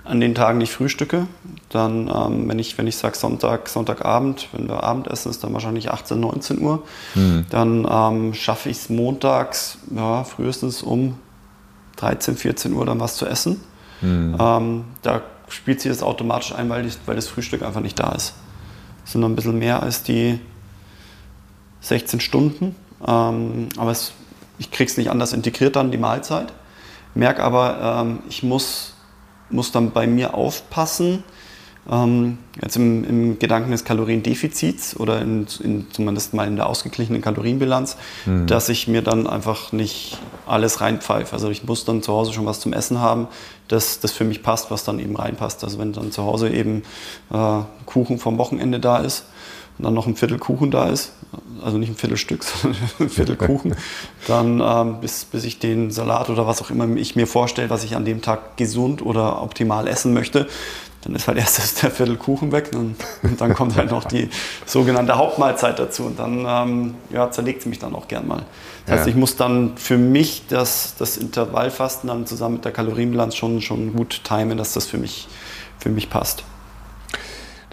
an 0.06 0.20
den 0.20 0.36
Tagen 0.36 0.58
nicht 0.58 0.74
frühstücke. 0.74 1.28
Dann, 1.70 2.12
ähm, 2.14 2.50
wenn 2.50 2.60
ich, 2.60 2.78
wenn 2.78 2.88
ich 2.88 2.98
sage 2.98 3.18
Sonntag, 3.18 3.70
Sonntagabend, 3.70 4.50
wenn 4.52 4.68
wir 4.68 4.84
Abendessen 4.84 5.30
ist, 5.30 5.44
dann 5.44 5.54
wahrscheinlich 5.54 5.92
18, 5.92 6.20
19 6.20 6.62
Uhr. 6.62 6.84
Mhm. 7.16 7.46
Dann 7.50 7.88
ähm, 7.90 8.34
schaffe 8.34 8.70
ich 8.70 8.78
es 8.78 8.90
montags, 8.90 9.78
ja, 9.96 10.24
frühestens 10.24 10.84
um 10.84 11.18
13, 11.98 12.36
14 12.36 12.74
Uhr 12.74 12.86
dann 12.86 13.00
was 13.00 13.16
zu 13.16 13.26
essen. 13.26 13.62
Mhm. 14.02 14.36
Ähm, 14.40 14.84
da 15.02 15.22
spielt 15.48 15.82
sich 15.82 15.92
das 15.92 16.04
automatisch 16.04 16.54
ein, 16.54 16.70
weil, 16.70 16.86
ich, 16.86 16.98
weil 17.06 17.16
das 17.16 17.28
Frühstück 17.28 17.64
einfach 17.64 17.82
nicht 17.82 18.00
da 18.00 18.12
ist. 18.12 18.34
Das 19.04 19.14
sind 19.14 19.22
noch 19.22 19.30
ein 19.30 19.36
bisschen 19.36 19.60
mehr 19.60 19.82
als 19.84 20.04
die 20.04 20.40
16 21.82 22.20
Stunden. 22.20 22.76
Ähm, 23.06 23.70
aber 23.78 23.92
es, 23.92 24.14
ich 24.60 24.72
kriege 24.72 24.90
es 24.90 24.98
nicht 24.98 25.10
anders 25.10 25.34
integriert 25.34 25.76
dann, 25.76 25.92
die 25.92 25.98
Mahlzeit. 25.98 26.52
Merke 27.16 27.44
aber, 27.44 28.02
ähm, 28.02 28.20
ich 28.28 28.44
muss 28.44 28.93
muss 29.50 29.72
dann 29.72 29.92
bei 29.92 30.08
mir 30.08 30.34
aufpassen, 30.34 31.24
ähm, 31.90 32.38
jetzt 32.62 32.78
im, 32.78 33.04
im, 33.04 33.40
Gedanken 33.40 33.72
des 33.72 33.84
Kaloriendefizits 33.84 34.98
oder 34.98 35.22
in, 35.22 35.48
in, 35.62 35.88
zumindest 35.92 36.34
mal 36.34 36.48
in 36.48 36.56
der 36.56 36.68
ausgeglichenen 36.68 37.22
Kalorienbilanz, 37.22 37.98
mhm. 38.26 38.48
dass 38.48 38.70
ich 38.70 38.88
mir 38.88 39.02
dann 39.02 39.28
einfach 39.28 39.74
nicht 39.74 40.18
alles 40.46 40.80
reinpfeife. 40.80 41.34
Also 41.34 41.50
ich 41.50 41.66
muss 41.66 41.84
dann 41.84 42.02
zu 42.02 42.14
Hause 42.14 42.32
schon 42.32 42.46
was 42.46 42.62
zum 42.62 42.72
Essen 42.72 43.00
haben, 43.00 43.28
das, 43.68 44.00
das 44.00 44.12
für 44.12 44.24
mich 44.24 44.44
passt, 44.44 44.72
was 44.72 44.86
dann 44.86 45.00
eben 45.00 45.16
reinpasst. 45.16 45.64
Also 45.64 45.78
wenn 45.78 45.92
dann 45.92 46.12
zu 46.12 46.24
Hause 46.24 46.50
eben 46.50 46.84
äh, 47.32 47.60
Kuchen 47.86 48.18
vom 48.18 48.38
Wochenende 48.38 48.80
da 48.80 49.00
ist, 49.00 49.26
und 49.78 49.86
dann 49.86 49.94
noch 49.94 50.08
ein 50.08 50.16
Viertel 50.16 50.38
Kuchen 50.38 50.72
da 50.72 50.90
ist, 50.90 51.14
also 51.64 51.78
nicht 51.78 51.90
ein 51.90 51.96
Viertelstück, 51.96 52.44
sondern 52.62 52.82
ein 53.00 53.10
Viertel 53.10 53.36
Kuchen, 53.36 53.76
dann 54.28 54.62
ähm, 54.62 55.02
bis, 55.02 55.26
bis 55.26 55.44
ich 55.44 55.60
den 55.60 55.92
Salat 55.92 56.30
oder 56.30 56.48
was 56.48 56.62
auch 56.62 56.70
immer 56.70 56.88
ich 56.96 57.16
mir 57.16 57.28
vorstelle, 57.28 57.70
was 57.70 57.84
ich 57.84 57.96
an 57.96 58.06
dem 58.06 58.22
Tag 58.22 58.58
gesund 58.58 59.04
oder 59.04 59.42
optimal 59.42 59.88
essen 59.88 60.14
möchte, 60.14 60.48
dann 61.04 61.16
ist 61.16 61.28
halt 61.28 61.38
erst 61.38 61.84
der 61.84 61.92
Viertel 61.92 62.18
Kuchen 62.18 62.52
weg 62.52 62.72
und, 62.74 62.96
und 63.24 63.42
dann 63.42 63.54
kommt 63.54 63.76
halt 63.76 63.92
noch 63.92 64.06
die 64.06 64.30
sogenannte 64.66 65.18
Hauptmahlzeit 65.18 65.78
dazu 65.78 66.04
und 66.04 66.20
dann 66.20 66.46
ähm, 66.48 66.96
ja, 67.12 67.30
zerlegt 67.30 67.64
sie 67.64 67.70
mich 67.70 67.80
dann 67.80 67.96
auch 67.96 68.08
gern 68.08 68.28
mal. 68.28 68.46
Das 68.86 68.96
heißt, 68.96 69.08
ja. 69.08 69.12
ich 69.12 69.18
muss 69.18 69.36
dann 69.36 69.78
für 69.78 69.98
mich 69.98 70.44
das, 70.48 70.96
das 70.98 71.18
Intervallfasten 71.18 72.08
dann 72.08 72.26
zusammen 72.26 72.56
mit 72.56 72.66
der 72.66 72.72
Kalorienbilanz 72.72 73.36
schon, 73.36 73.62
schon 73.62 73.94
gut 73.94 74.22
timen, 74.24 74.58
dass 74.58 74.74
das 74.74 74.86
für 74.86 74.98
mich, 74.98 75.28
für 75.80 75.90
mich 75.90 76.10
passt. 76.10 76.44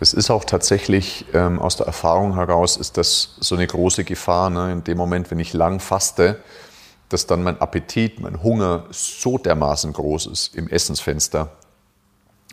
Das 0.01 0.15
ist 0.15 0.31
auch 0.31 0.47
tatsächlich 0.47 1.27
ähm, 1.35 1.59
aus 1.59 1.77
der 1.77 1.87
Erfahrung 1.87 2.35
heraus, 2.35 2.79
ist 2.79 2.97
das 2.97 3.37
so 3.39 3.55
eine 3.55 3.67
große 3.67 4.05
Gefahr. 4.05 4.49
Ne? 4.49 4.73
In 4.73 4.83
dem 4.83 4.97
Moment, 4.97 5.31
wenn 5.31 5.39
ich 5.39 5.53
lang 5.53 5.79
faste, 5.79 6.43
dass 7.11 7.27
dann 7.27 7.43
mein 7.43 7.61
Appetit, 7.61 8.19
mein 8.19 8.43
Hunger 8.43 8.87
so 8.91 9.37
dermaßen 9.37 9.93
groß 9.93 10.27
ist 10.29 10.55
im 10.55 10.69
Essensfenster, 10.69 11.53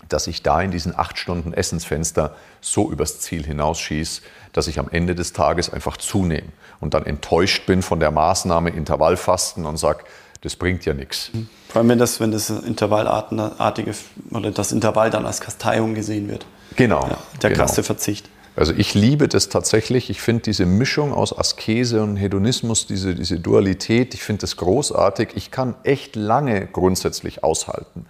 dass 0.10 0.28
ich 0.28 0.44
da 0.44 0.62
in 0.62 0.72
diesen 0.72 0.94
acht 0.98 1.18
Stunden 1.18 1.54
Essensfenster 1.54 2.36
so 2.60 2.92
übers 2.92 3.22
Ziel 3.22 3.46
hinausschieße, 3.46 4.24
dass 4.52 4.68
ich 4.68 4.78
am 4.78 4.90
Ende 4.90 5.16
des 5.16 5.32
Tages 5.32 5.72
einfach 5.72 5.96
zunehme 5.96 6.50
und 6.82 6.96
dann 6.96 7.06
enttäuscht 7.06 7.66
bin 7.66 7.82
von 7.82 8.02
der 8.02 8.12
Maßnahme 8.12 8.72
Intervallfasten 8.72 9.66
und 9.66 9.78
sage, 9.78 10.04
das 10.42 10.58
bringt 10.58 10.84
ja 10.84 10.94
nichts. 10.94 11.32
Vor 11.78 11.82
allem, 11.82 11.90
wenn 11.90 12.00
das, 12.00 12.20
wenn 12.20 12.32
das 12.32 12.50
Intervallartige 12.50 13.94
oder 14.32 14.50
das 14.50 14.72
Intervall 14.72 15.12
dann 15.12 15.28
als 15.28 15.42
Kasteiung 15.42 15.94
gesehen 15.94 16.28
wird. 16.28 16.44
Genau. 16.76 17.02
Ja, 17.02 17.20
der 17.44 17.52
genau. 17.52 17.62
krasse 17.62 17.84
Verzicht. 17.84 18.32
Also 18.56 18.74
ich 18.76 18.96
liebe 18.96 19.28
das 19.28 19.50
tatsächlich. 19.50 20.10
Ich 20.10 20.20
finde 20.20 20.42
diese 20.42 20.66
Mischung 20.66 21.14
aus 21.14 21.38
Askese 21.38 22.02
und 22.02 22.18
Hedonismus, 22.18 22.88
diese, 22.88 23.14
diese 23.14 23.40
Dualität, 23.40 24.16
ich 24.16 24.24
finde 24.24 24.42
das 24.42 24.58
großartig. 24.58 25.34
Ich 25.36 25.52
kann 25.52 25.76
echt 25.84 26.16
lange 26.16 26.66
grundsätzlich 26.66 27.44
aushalten. 27.44 28.08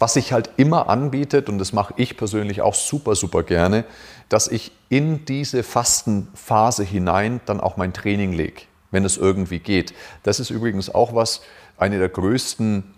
Was 0.00 0.14
sich 0.14 0.32
halt 0.32 0.50
immer 0.56 0.88
anbietet, 0.88 1.48
und 1.48 1.58
das 1.60 1.72
mache 1.72 1.94
ich 1.98 2.16
persönlich 2.16 2.62
auch 2.62 2.74
super, 2.74 3.14
super 3.14 3.44
gerne, 3.44 3.84
dass 4.28 4.48
ich 4.48 4.72
in 4.88 5.24
diese 5.24 5.62
Fastenphase 5.62 6.82
hinein 6.82 7.40
dann 7.46 7.60
auch 7.60 7.76
mein 7.76 7.92
Training 7.92 8.32
lege, 8.32 8.62
wenn 8.90 9.04
es 9.04 9.18
irgendwie 9.18 9.60
geht. 9.60 9.94
Das 10.24 10.40
ist 10.40 10.50
übrigens 10.50 10.92
auch 10.92 11.14
was, 11.14 11.42
eine 11.78 11.98
der 11.98 12.08
größten 12.08 12.94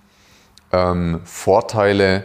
ähm, 0.72 1.20
Vorteile 1.24 2.24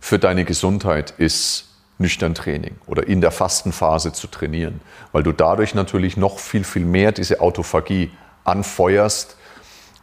für 0.00 0.18
deine 0.18 0.44
Gesundheit 0.44 1.14
ist, 1.18 1.68
nüchtern 1.98 2.34
Training 2.34 2.76
oder 2.86 3.06
in 3.08 3.20
der 3.20 3.32
Fastenphase 3.32 4.12
zu 4.12 4.28
trainieren, 4.28 4.80
weil 5.12 5.24
du 5.24 5.32
dadurch 5.32 5.74
natürlich 5.74 6.16
noch 6.16 6.38
viel, 6.38 6.64
viel 6.64 6.84
mehr 6.84 7.12
diese 7.12 7.40
Autophagie 7.40 8.10
anfeuerst, 8.44 9.36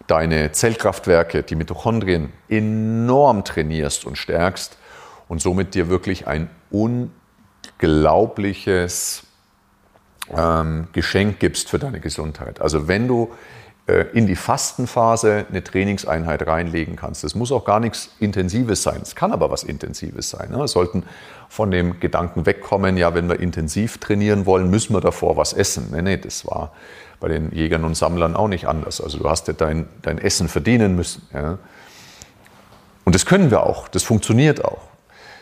deine 0.08 0.52
Zellkraftwerke, 0.52 1.44
die 1.44 1.56
Mitochondrien 1.56 2.34
enorm 2.50 3.46
trainierst 3.46 4.06
und 4.06 4.18
stärkst 4.18 4.78
und 5.28 5.42
somit 5.42 5.74
dir 5.74 5.90
wirklich 5.90 6.28
ein 6.28 6.50
unglaubliches 6.70 9.24
ähm, 10.36 10.88
Geschenk 10.92 11.40
gibst 11.40 11.70
für 11.70 11.80
deine 11.80 12.02
Gesundheit. 12.02 12.62
Also 12.62 12.88
wenn 12.88 13.08
du 13.08 13.34
in 13.88 14.26
die 14.26 14.36
Fastenphase 14.36 15.46
eine 15.48 15.64
Trainingseinheit 15.64 16.48
reinlegen 16.48 16.96
kannst. 16.96 17.24
Das 17.24 17.36
muss 17.36 17.52
auch 17.52 17.66
gar 17.66 17.80
nichts 17.80 18.10
Intensives 18.20 18.82
sein. 18.82 19.00
Es 19.04 19.16
kann 19.16 19.32
aber 19.32 19.52
was 19.52 19.62
Intensives 19.62 20.32
sein. 20.32 20.50
Ne? 20.50 20.58
Wir 20.58 20.68
sollten 20.68 21.04
von 21.50 21.70
dem 21.70 22.00
Gedanken 22.00 22.48
wegkommen, 22.48 22.98
ja, 22.98 23.14
wenn 23.14 23.30
wir 23.30 23.40
intensiv 23.40 24.00
trainieren 24.00 24.48
wollen, 24.48 24.72
müssen 24.72 24.96
wir 24.96 25.02
davor 25.02 25.38
was 25.38 25.54
essen. 25.54 25.90
Nee, 25.92 26.02
nee, 26.02 26.18
das 26.18 26.48
war 26.48 26.72
bei 27.20 27.28
den 27.28 27.52
Jägern 27.52 27.84
und 27.84 27.96
Sammlern 27.96 28.36
auch 28.36 28.48
nicht 28.48 28.68
anders. 28.68 29.00
Also 29.02 29.20
du 29.20 29.30
hast 29.30 29.48
ja 29.48 29.54
dein, 29.54 29.88
dein 30.02 30.18
Essen 30.18 30.48
verdienen 30.48 30.96
müssen. 30.96 31.28
Ja? 31.32 31.60
Und 33.04 33.14
das 33.14 33.28
können 33.28 33.52
wir 33.52 33.62
auch, 33.62 33.88
das 33.88 34.02
funktioniert 34.02 34.66
auch. 34.66 34.82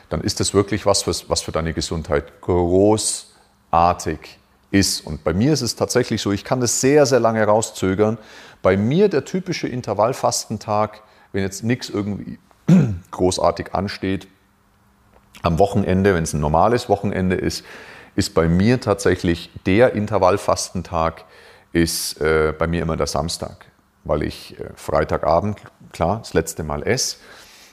Dann 0.10 0.20
ist 0.20 0.42
das 0.42 0.54
wirklich 0.54 0.86
was, 0.86 1.08
was 1.08 1.42
für 1.42 1.54
deine 1.54 1.72
Gesundheit 1.72 2.42
großartig 2.42 4.38
ist. 4.74 5.02
Und 5.02 5.24
bei 5.24 5.34
mir 5.34 5.54
ist 5.54 5.62
es 5.62 5.76
tatsächlich 5.76 6.22
so, 6.22 6.32
ich 6.32 6.44
kann 6.44 6.60
das 6.60 6.82
sehr, 6.82 7.06
sehr 7.06 7.20
lange 7.20 7.44
rauszögern. 7.46 8.18
Bei 8.62 8.76
mir 8.76 9.08
der 9.08 9.24
typische 9.24 9.68
Intervallfastentag, 9.68 11.02
wenn 11.32 11.44
jetzt 11.44 11.64
nichts 11.64 11.90
irgendwie 11.90 12.40
großartig 13.12 13.74
ansteht, 13.74 14.28
am 15.44 15.60
Wochenende, 15.60 16.16
wenn 16.16 16.24
es 16.24 16.34
ein 16.34 16.40
normales 16.40 16.90
Wochenende 16.90 17.36
ist, 17.36 17.64
ist 18.16 18.34
bei 18.34 18.48
mir 18.48 18.82
tatsächlich 18.82 19.52
der 19.66 19.94
Intervallfastentag, 19.94 21.26
ist 21.72 22.20
äh, 22.22 22.54
bei 22.58 22.68
mir 22.68 22.82
immer 22.82 22.98
der 22.98 23.08
Samstag, 23.08 23.66
weil 24.04 24.24
ich 24.24 24.60
äh, 24.60 24.70
Freitagabend, 24.76 25.60
klar, 25.92 26.20
das 26.20 26.34
letzte 26.34 26.64
Mal 26.64 26.84
esse. 26.84 27.18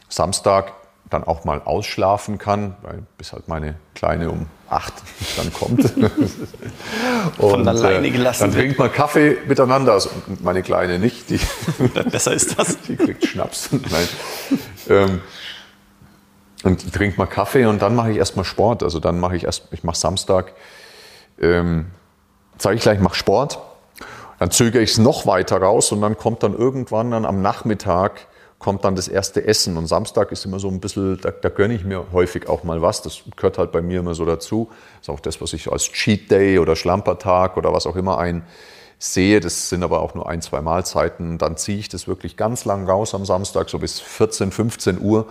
Samstag 0.09 0.72
dann 1.11 1.24
auch 1.24 1.44
mal 1.44 1.61
ausschlafen 1.62 2.38
kann, 2.38 2.76
weil 2.82 3.02
bis 3.18 3.32
halt 3.32 3.48
meine 3.48 3.74
Kleine 3.94 4.30
um 4.30 4.46
acht 4.68 4.94
dann 5.36 5.52
kommt. 5.52 5.92
und 7.38 7.66
alleine 7.66 8.06
äh, 8.06 8.11
gelassen 8.11 8.44
dann 8.44 8.52
trinkt 8.52 8.78
man 8.78 8.92
Kaffee 8.92 9.36
miteinander, 9.46 9.92
also 9.92 10.11
meine 10.40 10.62
Kleine 10.62 11.00
nicht. 11.00 11.28
Die 11.28 11.40
Besser 12.11 12.32
ist 12.32 12.58
das. 12.58 12.80
Die 12.88 12.96
kriegt 12.96 13.26
Schnaps. 13.26 13.70
Nein. 13.72 14.08
Ähm, 14.88 15.20
und 16.62 16.92
trinkt 16.92 17.18
mal 17.18 17.26
Kaffee 17.26 17.66
und 17.66 17.82
dann 17.82 17.96
mache 17.96 18.12
ich 18.12 18.18
erstmal 18.18 18.44
Sport. 18.44 18.82
Also 18.84 19.00
dann 19.00 19.18
mache 19.18 19.36
ich 19.36 19.44
erst, 19.44 19.68
ich 19.72 19.82
mache 19.82 19.96
Samstag, 19.96 20.52
ähm, 21.40 21.86
zeige 22.58 22.76
ich 22.76 22.82
gleich, 22.82 22.98
ich 22.98 23.02
mache 23.02 23.16
Sport. 23.16 23.58
Dann 24.38 24.50
zögere 24.50 24.82
ich 24.82 24.92
es 24.92 24.98
noch 24.98 25.26
weiter 25.26 25.61
raus 25.61 25.90
und 25.92 26.00
dann 26.00 26.16
kommt 26.16 26.42
dann 26.42 26.56
irgendwann 26.56 27.11
dann 27.11 27.24
am 27.24 27.42
Nachmittag 27.42 28.26
kommt 28.61 28.84
dann 28.84 28.94
das 28.94 29.08
erste 29.08 29.44
Essen. 29.44 29.76
Und 29.76 29.86
Samstag 29.86 30.30
ist 30.30 30.44
immer 30.44 30.61
so 30.61 30.68
ein 30.68 30.78
bisschen, 30.78 31.18
da, 31.20 31.30
da 31.32 31.48
gönne 31.48 31.74
ich 31.74 31.84
mir 31.84 32.12
häufig 32.12 32.48
auch 32.48 32.62
mal 32.62 32.80
was. 32.80 33.02
Das 33.02 33.22
gehört 33.34 33.58
halt 33.58 33.72
bei 33.72 33.82
mir 33.82 34.00
immer 34.00 34.14
so 34.14 34.24
dazu. 34.24 34.68
Das 34.98 35.08
ist 35.08 35.11
auch 35.11 35.20
das, 35.20 35.40
was 35.40 35.54
ich 35.54 35.72
als 35.72 35.90
Cheat 35.90 36.30
Day 36.30 36.58
oder 36.58 36.76
Schlampertag 36.76 37.56
oder 37.56 37.72
was 37.72 37.86
auch 37.86 37.96
immer 37.96 38.18
ein 38.18 38.44
sehe. 38.98 39.40
Das 39.40 39.70
sind 39.70 39.82
aber 39.82 40.00
auch 40.00 40.14
nur 40.14 40.28
ein, 40.28 40.42
zwei 40.42 40.61
Mahlzeiten. 40.61 41.38
Dann 41.38 41.56
ziehe 41.56 41.78
ich 41.78 41.88
das 41.88 42.06
wirklich 42.06 42.36
ganz 42.36 42.66
lang 42.66 42.86
raus 42.86 43.14
am 43.14 43.24
Samstag, 43.24 43.70
so 43.70 43.78
bis 43.78 43.98
14, 43.98 44.52
15 44.52 45.00
Uhr. 45.00 45.26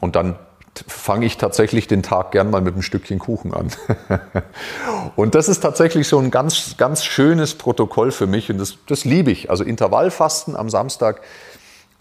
Und 0.00 0.14
dann 0.14 0.38
fange 0.86 1.26
ich 1.26 1.36
tatsächlich 1.36 1.88
den 1.88 2.02
Tag 2.02 2.30
gern 2.30 2.50
mal 2.50 2.60
mit 2.60 2.74
einem 2.74 2.82
Stückchen 2.82 3.18
Kuchen 3.18 3.52
an. 3.52 3.70
und 5.16 5.34
das 5.34 5.48
ist 5.48 5.60
tatsächlich 5.60 6.06
so 6.06 6.18
ein 6.18 6.30
ganz, 6.30 6.76
ganz 6.76 7.04
schönes 7.04 7.56
Protokoll 7.56 8.12
für 8.12 8.28
mich 8.28 8.50
und 8.50 8.58
das, 8.58 8.76
das 8.86 9.04
liebe 9.04 9.30
ich. 9.30 9.50
Also 9.50 9.64
Intervallfasten 9.64 10.54
am 10.54 10.70
Samstag 10.70 11.22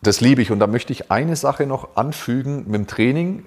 das 0.02 0.22
liebe 0.22 0.42
ich. 0.42 0.52
Und 0.52 0.60
da 0.60 0.68
möchte 0.68 0.94
ich 0.94 1.12
eine 1.12 1.36
Sache 1.36 1.66
noch 1.66 1.96
anfügen 1.96 2.66
mit 2.66 2.76
dem 2.76 2.88
Training, 2.88 3.46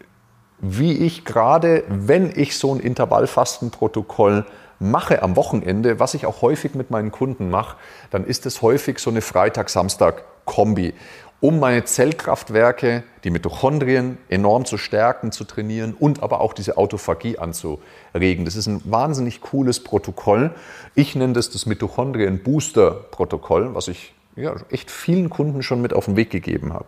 wie 0.61 0.93
ich 0.93 1.25
gerade, 1.25 1.85
wenn 1.89 2.33
ich 2.35 2.57
so 2.57 2.75
ein 2.75 2.81
Intervallfastenprotokoll 2.81 4.45
mache 4.79 5.23
am 5.23 5.37
Wochenende, 5.37 6.01
was 6.01 6.15
ich 6.15 6.27
auch 6.27 6.43
häufig 6.43 6.75
mit 6.75 6.91
meinen 6.91 7.11
Kunden 7.11 7.51
mache, 7.51 7.77
dann 8.11 8.25
ist 8.25 8.47
es 8.47 8.63
häufig 8.63 8.99
so 8.99 9.11
eine 9.11 9.23
Freitag-Samstag-Kombi, 9.23 10.95
um 11.41 11.59
meine 11.59 11.85
Zellkraftwerke, 11.85 13.03
die 13.25 13.31
Mitochondrien 13.31 14.19
enorm 14.29 14.65
zu 14.65 14.79
stärken, 14.79 15.33
zu 15.33 15.45
trainieren 15.45 15.97
und 15.99 16.23
aber 16.23 16.41
auch 16.41 16.53
diese 16.53 16.77
Autophagie 16.77 17.39
anzuregen. 17.39 18.45
Das 18.45 18.55
ist 18.55 18.69
ein 18.69 18.81
wahnsinnig 18.85 19.41
cooles 19.41 19.83
Protokoll. 19.83 20.55
Ich 20.95 21.17
nenne 21.17 21.33
das 21.33 21.51
das 21.51 21.67
Mitochondrien-Booster-Protokoll, 21.67 23.75
was 23.75 23.89
ich 23.89 24.15
ja, 24.37 24.55
echt 24.71 24.91
vielen 24.91 25.31
Kunden 25.31 25.63
schon 25.63 25.83
mit 25.83 25.93
auf 25.93 26.07
den 26.07 26.17
Weg 26.17 26.31
gegeben 26.31 26.73
habe. 26.73 26.87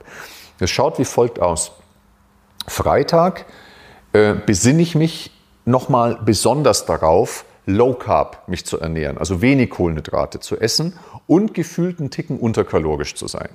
Es 0.60 0.70
schaut 0.70 0.98
wie 0.98 1.04
folgt 1.04 1.40
aus. 1.40 1.72
Freitag 2.66 3.44
äh, 4.12 4.34
besinne 4.34 4.82
ich 4.82 4.94
mich 4.94 5.30
nochmal 5.64 6.18
besonders 6.24 6.86
darauf, 6.86 7.44
Low 7.66 7.94
Carb 7.94 8.46
mich 8.46 8.66
zu 8.66 8.78
ernähren, 8.78 9.16
also 9.16 9.40
wenig 9.40 9.70
Kohlenhydrate 9.70 10.38
zu 10.38 10.58
essen 10.58 10.98
und 11.26 11.54
gefühlten 11.54 12.10
Ticken 12.10 12.38
unterkalorisch 12.38 13.14
zu 13.14 13.26
sein. 13.26 13.48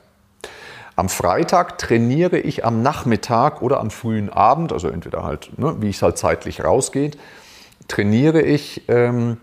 Am 0.95 1.09
Freitag 1.09 1.77
trainiere 1.77 2.39
ich 2.39 2.65
am 2.65 2.81
Nachmittag 2.81 3.61
oder 3.61 3.79
am 3.79 3.91
frühen 3.91 4.29
Abend, 4.29 4.73
also 4.73 4.89
entweder 4.89 5.23
halt, 5.23 5.57
ne, 5.57 5.77
wie 5.79 5.91
es 5.91 6.01
halt 6.01 6.17
zeitlich 6.17 6.63
rausgeht, 6.63 7.17
trainiere 7.87 8.41
ich 8.41 8.83
ähm, 8.89 9.37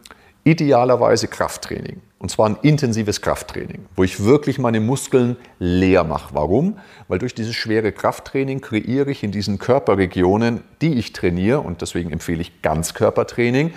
idealerweise 0.46 1.26
Krafttraining. 1.26 2.00
Und 2.18 2.30
zwar 2.30 2.48
ein 2.48 2.56
intensives 2.62 3.20
Krafttraining, 3.20 3.84
wo 3.96 4.04
ich 4.04 4.24
wirklich 4.24 4.58
meine 4.58 4.80
Muskeln 4.80 5.36
leer 5.58 6.04
mache. 6.04 6.34
Warum? 6.34 6.78
Weil 7.08 7.18
durch 7.18 7.34
dieses 7.34 7.54
schwere 7.54 7.92
Krafttraining 7.92 8.60
kreiere 8.60 9.10
ich 9.10 9.22
in 9.22 9.32
diesen 9.32 9.58
Körperregionen, 9.58 10.62
die 10.80 10.94
ich 10.94 11.12
trainiere, 11.12 11.60
und 11.60 11.82
deswegen 11.82 12.12
empfehle 12.12 12.40
ich 12.40 12.62
Ganzkörpertraining, 12.62 13.74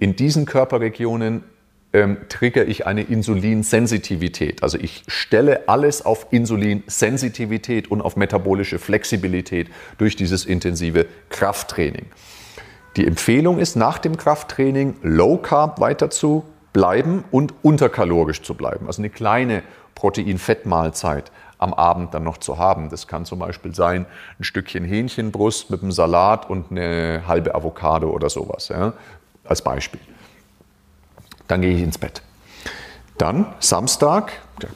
in 0.00 0.16
diesen 0.16 0.44
Körperregionen 0.44 1.44
ähm, 1.92 2.18
trigger 2.28 2.66
ich 2.66 2.86
eine 2.86 3.02
Insulinsensitivität. 3.02 4.62
Also 4.62 4.76
ich 4.76 5.04
stelle 5.06 5.68
alles 5.68 6.04
auf 6.04 6.26
Insulinsensitivität 6.30 7.90
und 7.90 8.02
auf 8.02 8.16
metabolische 8.16 8.78
Flexibilität 8.78 9.68
durch 9.96 10.16
dieses 10.16 10.44
intensive 10.44 11.06
Krafttraining. 11.30 12.06
Die 12.96 13.06
Empfehlung 13.06 13.58
ist, 13.58 13.76
nach 13.76 13.98
dem 13.98 14.16
Krafttraining 14.16 14.96
Low 15.02 15.36
Carb 15.36 15.80
weiter 15.80 16.10
zu 16.10 16.44
bleiben 16.72 17.24
und 17.30 17.54
unterkalorisch 17.62 18.42
zu 18.42 18.54
bleiben. 18.54 18.86
Also 18.86 19.00
eine 19.00 19.10
kleine 19.10 19.62
Protein-Fett-Mahlzeit 19.94 21.30
am 21.58 21.74
Abend 21.74 22.14
dann 22.14 22.24
noch 22.24 22.38
zu 22.38 22.58
haben. 22.58 22.88
Das 22.88 23.06
kann 23.06 23.24
zum 23.24 23.40
Beispiel 23.40 23.74
sein 23.74 24.06
ein 24.38 24.44
Stückchen 24.44 24.84
Hähnchenbrust 24.84 25.70
mit 25.70 25.82
einem 25.82 25.92
Salat 25.92 26.48
und 26.48 26.70
eine 26.70 27.24
halbe 27.26 27.54
Avocado 27.54 28.10
oder 28.10 28.30
sowas, 28.30 28.68
ja, 28.68 28.92
als 29.44 29.62
Beispiel. 29.62 30.00
Dann 31.48 31.62
gehe 31.62 31.74
ich 31.74 31.82
ins 31.82 31.98
Bett. 31.98 32.22
Dann 33.16 33.46
Samstag, 33.58 34.32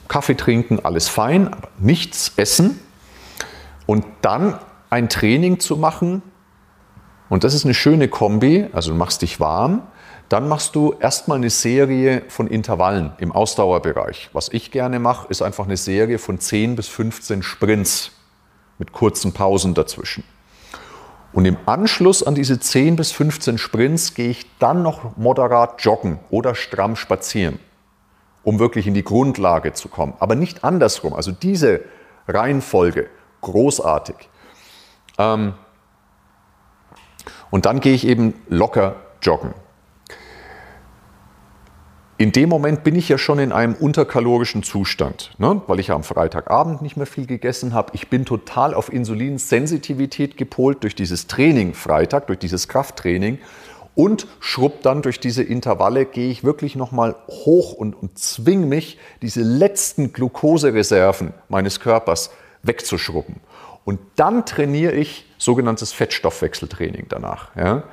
Kaffee 0.09 0.35
trinken, 0.35 0.85
alles 0.85 1.09
fein, 1.09 1.53
aber 1.53 1.69
nichts 1.79 2.33
essen. 2.37 2.81
Und 3.87 4.05
dann 4.23 4.59
ein 4.91 5.09
Training 5.09 5.61
zu 5.61 5.77
machen. 5.77 6.23
Und 7.33 7.45
das 7.45 7.55
ist 7.55 7.65
eine 7.65 7.73
schöne 7.73 8.09
Kombi. 8.09 8.67
Also 8.75 8.91
du 8.91 8.99
machst 8.99 9.23
dich 9.23 9.41
warm, 9.41 9.85
dann 10.29 10.51
machst 10.51 10.77
du 10.77 10.95
erstmal 11.01 11.39
eine 11.39 11.49
Serie 11.49 12.25
von 12.29 12.47
Intervallen 12.47 13.15
im 13.17 13.33
Ausdauerbereich. 13.33 14.29
Was 14.35 14.51
ich 14.51 14.71
gerne 14.71 14.99
mache, 14.99 15.29
ist 15.31 15.41
einfach 15.41 15.65
eine 15.65 15.79
Serie 15.79 16.19
von 16.19 16.39
10 16.39 16.77
bis 16.77 16.89
15 16.89 17.43
Sprints 17.43 18.13
mit 18.77 18.93
kurzen 18.93 19.33
Pausen 19.33 19.73
dazwischen. 19.73 20.25
Und 21.33 21.47
im 21.47 21.57
Anschluss 21.65 22.23
an 22.23 22.35
diese 22.35 22.61
10 22.61 22.97
bis 22.97 23.13
15 23.13 23.57
Sprints 23.57 24.13
gehe 24.13 24.29
ich 24.29 24.45
dann 24.59 24.83
noch 24.83 25.17
moderat 25.17 25.81
joggen 25.81 26.19
oder 26.29 26.55
stramm 26.55 26.97
spazieren, 26.97 27.61
um 28.45 28.59
wirklich 28.59 28.87
in 28.87 28.93
die 28.93 29.05
Grundlage 29.05 29.73
zu 29.73 29.89
kommen. 29.89 30.13
Aber 30.19 30.35
nicht 30.35 30.65
andersrum. 30.65 31.15
Also 31.15 31.33
diese 31.33 31.81
Reihenfolge, 32.29 33.09
großartig. 33.41 34.17
Ähm, 35.17 35.55
und 37.53 37.67
dann 37.67 37.79
gehe 37.79 37.95
ich 37.95 38.05
eben 38.05 38.35
locker 38.49 38.97
joggen. 39.21 39.55
in 42.19 42.31
dem 42.31 42.49
Moment 42.49 42.85
bin 42.85 42.95
ich 42.95 43.09
ja 43.09 43.19
schon 43.19 43.41
in 43.41 43.51
einem 43.51 43.75
unterkalorischen 43.75 44.63
Zustand, 44.63 45.33
ne? 45.39 45.61
weil 45.67 45.81
ich 45.81 45.89
ja 45.89 45.97
am 45.97 46.05
Freitagabend 46.05 46.81
nicht 46.81 46.97
mehr 46.97 47.07
viel 47.07 47.27
gegessen 47.27 47.75
habe. 47.75 47.91
Ich 47.95 48.09
bin 48.09 48.25
total 48.25 48.75
auf 48.75 48.93
Insulinsensitivität 48.93 50.37
gepolt 50.37 50.85
durch 50.85 50.95
dieses 50.95 51.27
Training 51.27 51.75
Freitag, 51.75 52.29
durch 52.29 52.39
dieses 52.39 52.69
Krafttraining 52.69 53.39
und 53.97 54.29
schrubb 54.39 54.83
dann 54.83 55.03
durch 55.03 55.19
diese 55.19 55.43
Intervalle, 55.43 56.07
gehe 56.07 56.31
ich 56.31 56.45
wirklich 56.45 56.77
nochmal 56.77 57.17
hoch 57.29 57.73
und, 57.73 57.95
und 57.95 58.17
zwing 58.19 58.69
mich, 58.69 58.99
diese 59.21 59.43
letzten 59.43 60.13
Glukosereserven 60.13 61.35
meines 61.49 61.81
Körpers 61.81 62.31
wegzuschrubben. 62.63 63.41
Und 63.85 63.99
dann 64.15 64.47
trainiere 64.47 64.93
ich 64.93 65.27
sogenanntes 65.43 65.93
Fettstoffwechseltraining 65.93 67.07
danach. 67.09 67.55
Ja? 67.57 67.85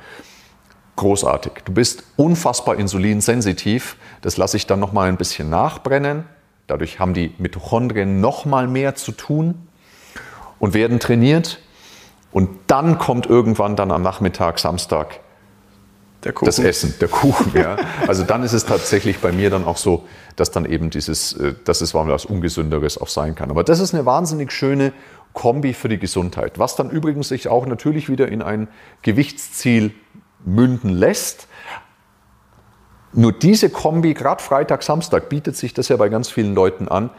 Großartig. 0.96 1.54
Du 1.66 1.74
bist 1.74 2.04
unfassbar 2.16 2.76
insulinsensitiv. 2.76 3.98
Das 4.22 4.38
lasse 4.38 4.58
ich 4.58 4.68
dann 4.68 4.80
nochmal 4.80 5.10
ein 5.10 5.18
bisschen 5.18 5.50
nachbrennen. 5.50 6.26
Dadurch 6.68 7.00
haben 7.00 7.14
die 7.14 7.34
Mitochondrien 7.38 8.22
nochmal 8.22 8.68
mehr 8.68 8.96
zu 8.96 9.12
tun 9.12 9.68
und 10.60 10.74
werden 10.74 11.00
trainiert. 11.00 11.60
Und 12.32 12.50
dann 12.68 13.00
kommt 13.00 13.26
irgendwann 13.26 13.76
dann 13.76 13.92
am 13.92 14.04
Nachmittag, 14.04 14.60
Samstag, 14.60 15.20
das 16.22 16.60
Essen, 16.60 16.94
der 17.00 17.08
Kuchen. 17.08 17.54
Ja. 17.56 17.78
Also 18.06 18.24
dann 18.24 18.44
ist 18.44 18.54
es 18.54 18.66
tatsächlich 18.66 19.20
bei 19.20 19.32
mir 19.32 19.50
dann 19.50 19.64
auch 19.64 19.78
so, 19.78 20.06
dass 20.36 20.52
dann 20.52 20.66
eben 20.66 20.90
dieses, 20.90 21.34
äh, 21.34 21.56
dass 21.64 21.82
es 21.82 21.94
was 21.94 22.26
Ungesünderes 22.26 23.00
auch 23.00 23.08
sein 23.08 23.36
kann. 23.36 23.50
Aber 23.50 23.64
das 23.64 23.80
ist 23.80 23.94
eine 23.94 24.06
wahnsinnig 24.06 24.52
schöne 24.52 24.92
Kombi 25.34 25.74
für 25.74 25.90
die 25.90 26.00
Gesundheit, 26.00 26.60
was 26.60 26.76
dann 26.76 26.90
übrigens 26.90 27.30
sich 27.30 27.48
auch 27.48 27.66
natürlich 27.66 28.10
wieder 28.10 28.28
in 28.28 28.42
ein 28.42 28.68
Gewichtsziel 29.02 29.94
münden 30.46 30.90
lässt. 30.90 31.48
Nur 33.14 33.32
diese 33.32 33.70
Kombi, 33.70 34.14
gerade 34.14 34.44
Freitag, 34.44 34.84
Samstag, 34.84 35.30
bietet 35.30 35.56
sich 35.56 35.74
das 35.74 35.88
ja 35.88 35.98
bei 35.98 36.10
ganz 36.10 36.30
vielen 36.30 36.54
Leuten 36.54 36.88
an. 36.88 37.10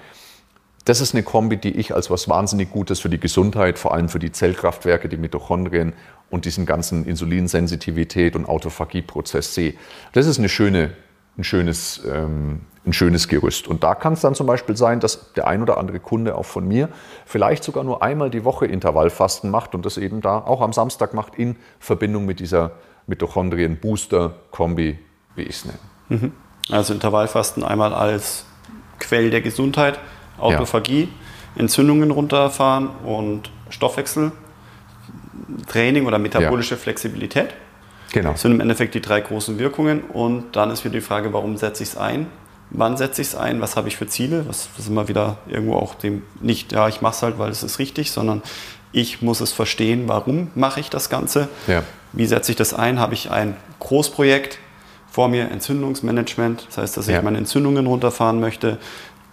Das 0.85 1.01
ist 1.01 1.15
eine 1.15 1.23
Kombi, 1.23 1.57
die 1.57 1.73
ich 1.73 1.95
als 1.95 2.11
was 2.11 2.29
wahnsinnig 2.29 2.71
Gutes 2.71 3.01
für 3.01 3.11
die 3.11 3.21
Gesundheit, 3.21 3.79
vor 3.79 3.93
allem 3.93 4.09
für 4.09 4.19
die 4.19 4.33
Zellkraftwerke, 4.33 5.09
die 5.09 5.19
Mitochondrien 5.19 5.93
und 6.31 6.47
diesen 6.47 6.65
ganzen 6.65 7.05
Insulinsensitivität 7.05 8.35
und 8.35 8.49
Autophagieprozess 8.49 9.55
sehe. 9.55 9.75
Das 10.13 10.27
ist 10.27 10.39
eine 10.39 10.49
schöne, 10.49 10.93
ein, 11.41 11.45
schönes, 11.45 12.03
ähm, 12.07 12.61
ein 12.87 12.93
schönes 12.93 13.29
Gerüst. 13.29 13.67
Und 13.67 13.83
da 13.83 13.95
kann 13.95 14.13
es 14.13 14.21
dann 14.21 14.35
zum 14.35 14.47
Beispiel 14.47 14.77
sein, 14.77 15.01
dass 15.01 15.33
der 15.33 15.47
ein 15.47 15.63
oder 15.63 15.79
andere 15.79 16.01
Kunde 16.01 16.37
auch 16.37 16.45
von 16.45 16.69
mir 16.69 16.91
vielleicht 17.25 17.65
sogar 17.65 17.83
nur 17.83 18.03
einmal 18.03 18.29
die 18.31 18.45
Woche 18.45 18.67
Intervallfasten 18.67 19.51
macht 19.51 19.75
und 19.75 19.87
das 19.87 19.97
eben 19.97 20.21
da 20.21 20.39
auch 20.39 20.61
am 20.61 20.73
Samstag 20.73 21.15
macht 21.15 21.37
in 21.37 21.57
Verbindung 21.79 22.27
mit 22.27 22.41
dieser 22.41 22.73
Mitochondrien-Booster-Kombi, 23.07 24.99
wie 25.35 25.43
ich 25.43 25.57
es 25.57 25.65
nenne. 25.65 25.79
Mhm. 26.09 26.33
Also 26.71 26.93
Intervallfasten 26.95 27.65
einmal 27.65 27.95
als 27.95 28.45
Quell 28.99 29.31
der 29.31 29.41
Gesundheit, 29.41 29.99
Autophagie, 30.39 31.05
ja. 31.05 31.09
Entzündungen 31.57 32.11
runterfahren 32.11 32.91
und 33.05 33.51
Stoffwechseltraining 33.71 36.07
oder 36.07 36.19
metabolische 36.19 36.75
ja. 36.75 36.81
Flexibilität. 36.81 37.55
Genau. 38.13 38.33
Das 38.33 38.43
sind 38.43 38.53
im 38.53 38.61
Endeffekt 38.61 38.95
die 38.95 39.01
drei 39.01 39.21
großen 39.21 39.59
Wirkungen. 39.59 40.03
Und 40.03 40.57
dann 40.57 40.71
ist 40.71 40.85
wieder 40.85 40.95
die 40.95 41.01
Frage, 41.01 41.33
warum 41.33 41.57
setze 41.57 41.83
ich 41.83 41.91
es 41.91 41.97
ein? 41.97 42.27
Wann 42.71 42.97
setze 42.97 43.23
ich 43.23 43.29
es 43.29 43.35
ein? 43.35 43.61
Was 43.61 43.77
habe 43.77 43.89
ich 43.89 43.97
für 43.97 44.07
Ziele? 44.07 44.45
Was, 44.49 44.69
was 44.77 44.89
immer 44.89 45.09
wieder 45.09 45.39
irgendwo 45.49 45.75
auch 45.75 45.95
dem 45.95 46.23
nicht, 46.41 46.73
ja, 46.73 46.89
ich 46.89 47.01
mache 47.01 47.15
es 47.15 47.23
halt, 47.23 47.39
weil 47.39 47.51
es 47.51 47.63
ist 47.63 47.79
richtig, 47.79 48.13
sondern 48.13 48.43
ich 48.93 49.23
muss 49.23 49.41
es 49.41 49.53
verstehen, 49.53 50.05
warum 50.07 50.51
mache 50.55 50.81
ich 50.81 50.91
das 50.91 51.11
Ganze. 51.11 51.49
Ja. 51.67 51.83
Wie 52.13 52.27
setze 52.27 52.53
ich 52.53 52.57
das 52.57 52.75
ein? 52.75 52.99
Habe 52.99 53.15
ich 53.15 53.31
ein 53.31 53.57
Großprojekt 53.79 54.59
vor 55.11 55.29
mir, 55.29 55.51
Entzündungsmanagement, 55.51 56.67
das 56.69 56.79
heißt, 56.79 56.97
dass 56.97 57.09
ich 57.09 57.15
ja. 57.15 57.23
meine 57.23 57.39
Entzündungen 57.39 57.87
runterfahren 57.87 58.41
möchte, 58.41 58.79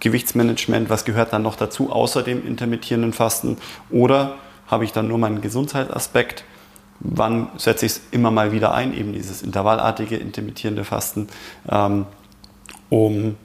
Gewichtsmanagement, 0.00 0.90
was 0.90 1.04
gehört 1.04 1.32
dann 1.32 1.42
noch 1.42 1.56
dazu, 1.56 1.90
außer 1.90 2.22
dem 2.22 2.46
intermittierenden 2.46 3.12
Fasten? 3.12 3.56
Oder 3.90 4.36
habe 4.68 4.84
ich 4.84 4.92
dann 4.92 5.08
nur 5.08 5.18
meinen 5.18 5.40
Gesundheitsaspekt? 5.40 6.44
Wann 7.00 7.48
setze 7.56 7.86
ich 7.86 7.92
es 7.92 8.00
immer 8.10 8.30
mal 8.30 8.52
wieder 8.52 8.74
ein, 8.74 8.92
eben 8.92 9.12
dieses 9.12 9.42
intervallartige, 9.42 10.16
intermittierende 10.16 10.84
Fasten, 10.84 11.28
ähm, 11.68 12.06
um 12.88 13.36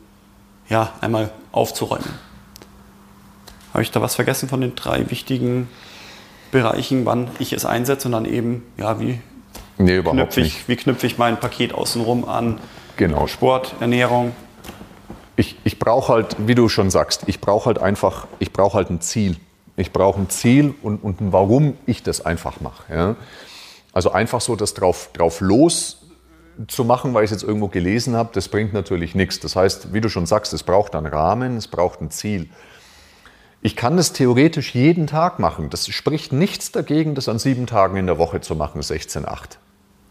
ja, 0.70 0.92
einmal 1.02 1.32
aufzuräumen? 1.52 2.10
Habe 3.74 3.84
ich 3.84 3.92
da 3.92 4.02
was 4.02 4.16
vergessen 4.16 4.50
von 4.50 4.62
den 4.62 4.76
drei 4.76 5.10
wichtigen 5.10 5.68
Bereichen, 6.52 7.06
wann 7.06 7.28
ich 7.40 7.54
es 7.54 7.66
einsetze 7.66 8.08
und 8.08 8.12
dann 8.12 8.26
eben, 8.26 8.64
ja, 8.78 9.00
wie, 9.00 9.20
nee, 9.78 10.02
knüpfe, 10.02 10.42
ich, 10.42 10.68
wie 10.68 10.76
knüpfe 10.76 11.08
ich 11.08 11.18
mein 11.18 11.40
Paket 11.40 11.74
außenrum 11.74 12.26
an? 12.28 12.60
Genau. 12.98 13.28
Sport, 13.28 13.76
Ernährung. 13.80 14.34
Ich, 15.36 15.58
ich 15.64 15.80
brauche 15.80 16.14
halt, 16.14 16.36
wie 16.40 16.54
du 16.54 16.70
schon 16.70 16.92
sagst, 16.92 17.24
ich 17.26 17.42
brauche 17.42 17.66
halt 17.66 17.80
einfach, 17.80 18.28
ich 18.38 18.54
brauche 18.54 18.78
halt 18.78 18.92
ein 18.92 19.02
Ziel. 19.02 19.38
Ich 19.76 19.92
brauche 19.92 20.22
ein 20.22 20.30
Ziel 20.30 20.76
und, 20.82 21.04
und 21.04 21.22
ein 21.22 21.34
Warum 21.34 21.78
ich 21.86 22.04
das 22.04 22.26
einfach 22.26 22.62
mache. 22.62 22.94
Ja? 22.94 23.16
Also 23.92 24.12
einfach 24.12 24.42
so 24.42 24.56
das 24.56 24.74
drauf, 24.74 25.10
drauf 25.14 25.42
los 25.42 26.00
zu 26.68 26.84
machen, 26.84 27.14
weil 27.14 27.24
ich 27.24 27.32
es 27.32 27.42
jetzt 27.42 27.48
irgendwo 27.48 27.68
gelesen 27.68 28.16
habe, 28.16 28.30
das 28.34 28.48
bringt 28.48 28.74
natürlich 28.74 29.16
nichts. 29.16 29.40
Das 29.40 29.56
heißt, 29.56 29.94
wie 29.94 30.02
du 30.02 30.10
schon 30.10 30.26
sagst, 30.26 30.54
es 30.54 30.64
braucht 30.64 30.96
einen 30.96 31.08
Rahmen, 31.08 31.58
es 31.58 31.68
braucht 31.68 32.02
ein 32.02 32.12
Ziel. 32.12 32.50
Ich 33.62 33.76
kann 33.76 33.98
das 33.98 34.14
theoretisch 34.14 34.76
jeden 34.76 35.08
Tag 35.08 35.40
machen. 35.40 35.70
Das 35.70 35.88
spricht 35.88 36.34
nichts 36.34 36.72
dagegen, 36.72 37.16
das 37.16 37.30
an 37.30 37.40
sieben 37.40 37.66
Tagen 37.66 37.98
in 37.98 38.06
der 38.06 38.18
Woche 38.18 38.42
zu 38.42 38.56
machen, 38.56 38.82
16,8. 38.82 39.58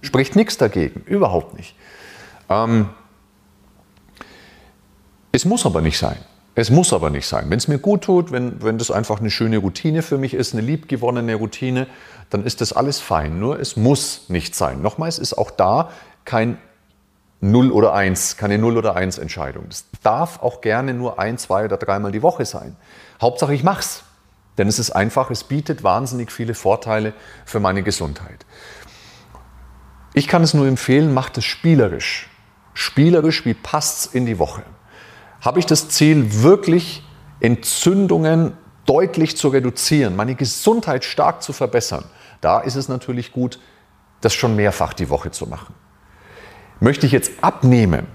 Spricht 0.01 0.35
nichts 0.35 0.57
dagegen, 0.57 1.03
überhaupt 1.03 1.57
nicht. 1.57 1.77
Ähm, 2.49 2.89
es 5.31 5.45
muss 5.45 5.65
aber 5.65 5.81
nicht 5.81 5.99
sein. 5.99 6.19
Es 6.55 6.71
muss 6.71 6.93
aber 6.93 7.09
nicht 7.09 7.27
sein. 7.27 7.49
Wenn 7.49 7.57
es 7.59 7.67
mir 7.67 7.79
gut 7.79 8.05
tut, 8.05 8.31
wenn, 8.31 8.63
wenn 8.63 8.77
das 8.77 8.91
einfach 8.91 9.21
eine 9.21 9.31
schöne 9.31 9.59
Routine 9.59 10.03
für 10.03 10.19
mich 10.19 10.35
ist, 10.35 10.53
eine 10.53 10.63
liebgewonnene 10.63 11.35
Routine, 11.35 11.87
dann 12.29 12.45
ist 12.45 12.61
das 12.61 12.75
alles 12.75 13.01
fein. 13.01 13.39
Nur 13.39 13.59
es 13.59 13.77
muss 13.77 14.29
nicht 14.29 14.55
sein. 14.55 14.83
Nochmals 14.83 15.19
ist 15.19 15.35
auch 15.35 15.51
da 15.51 15.91
kein 16.27 16.59
0 17.41 17.73
oder 17.73 17.95
1, 17.95 18.37
keine 18.37 18.59
0 18.59 18.77
oder 18.77 18.95
1 18.95 19.19
Entscheidung. 19.19 19.65
Das 19.69 19.87
darf 20.03 20.43
auch 20.43 20.61
gerne 20.61 20.93
nur 20.95 21.19
ein, 21.19 21.39
zwei 21.39 21.65
oder 21.65 21.79
dreimal 21.79 22.13
die 22.13 22.23
Woche 22.23 22.45
sein. 22.45 22.77
Hauptsache 23.21 23.55
ich 23.55 23.65
mach's. 23.65 24.05
Denn 24.59 24.69
es 24.69 24.79
ist 24.79 24.91
einfach, 24.91 25.31
es 25.31 25.45
bietet 25.45 25.83
wahnsinnig 25.83 26.31
viele 26.31 26.53
Vorteile 26.53 27.15
für 27.47 27.59
meine 27.59 27.83
Gesundheit. 27.83 28.45
Ich 30.13 30.29
kann 30.29 30.43
es 30.43 30.53
nur 30.53 30.67
empfehlen, 30.67 31.15
macht 31.15 31.39
es 31.39 31.47
spielerisch. 31.47 32.29
Spielerisch, 32.75 33.47
wie 33.47 33.55
passt's 33.55 34.05
in 34.07 34.27
die 34.27 34.39
Woche? 34.39 34.63
Habe 35.43 35.59
ich 35.59 35.67
das 35.67 35.89
Ziel, 35.89 36.43
wirklich 36.43 37.03
Entzündungen 37.41 38.57
deutlich 38.87 39.37
zu 39.37 39.49
reduzieren, 39.49 40.15
meine 40.15 40.37
Gesundheit 40.37 41.05
stark 41.05 41.43
zu 41.43 41.53
verbessern? 41.53 42.05
Da 42.41 42.61
ist 42.61 42.77
es 42.77 42.89
natürlich 42.89 43.33
gut, 43.33 43.59
das 44.21 44.35
schon 44.35 44.55
mehrfach 44.55 44.93
die 44.93 45.11
Woche 45.11 45.33
zu 45.33 45.47
machen. 45.49 45.75
Möchte 46.79 47.07
ich 47.07 47.13
jetzt 47.13 47.33
abnehmen, 47.43 48.07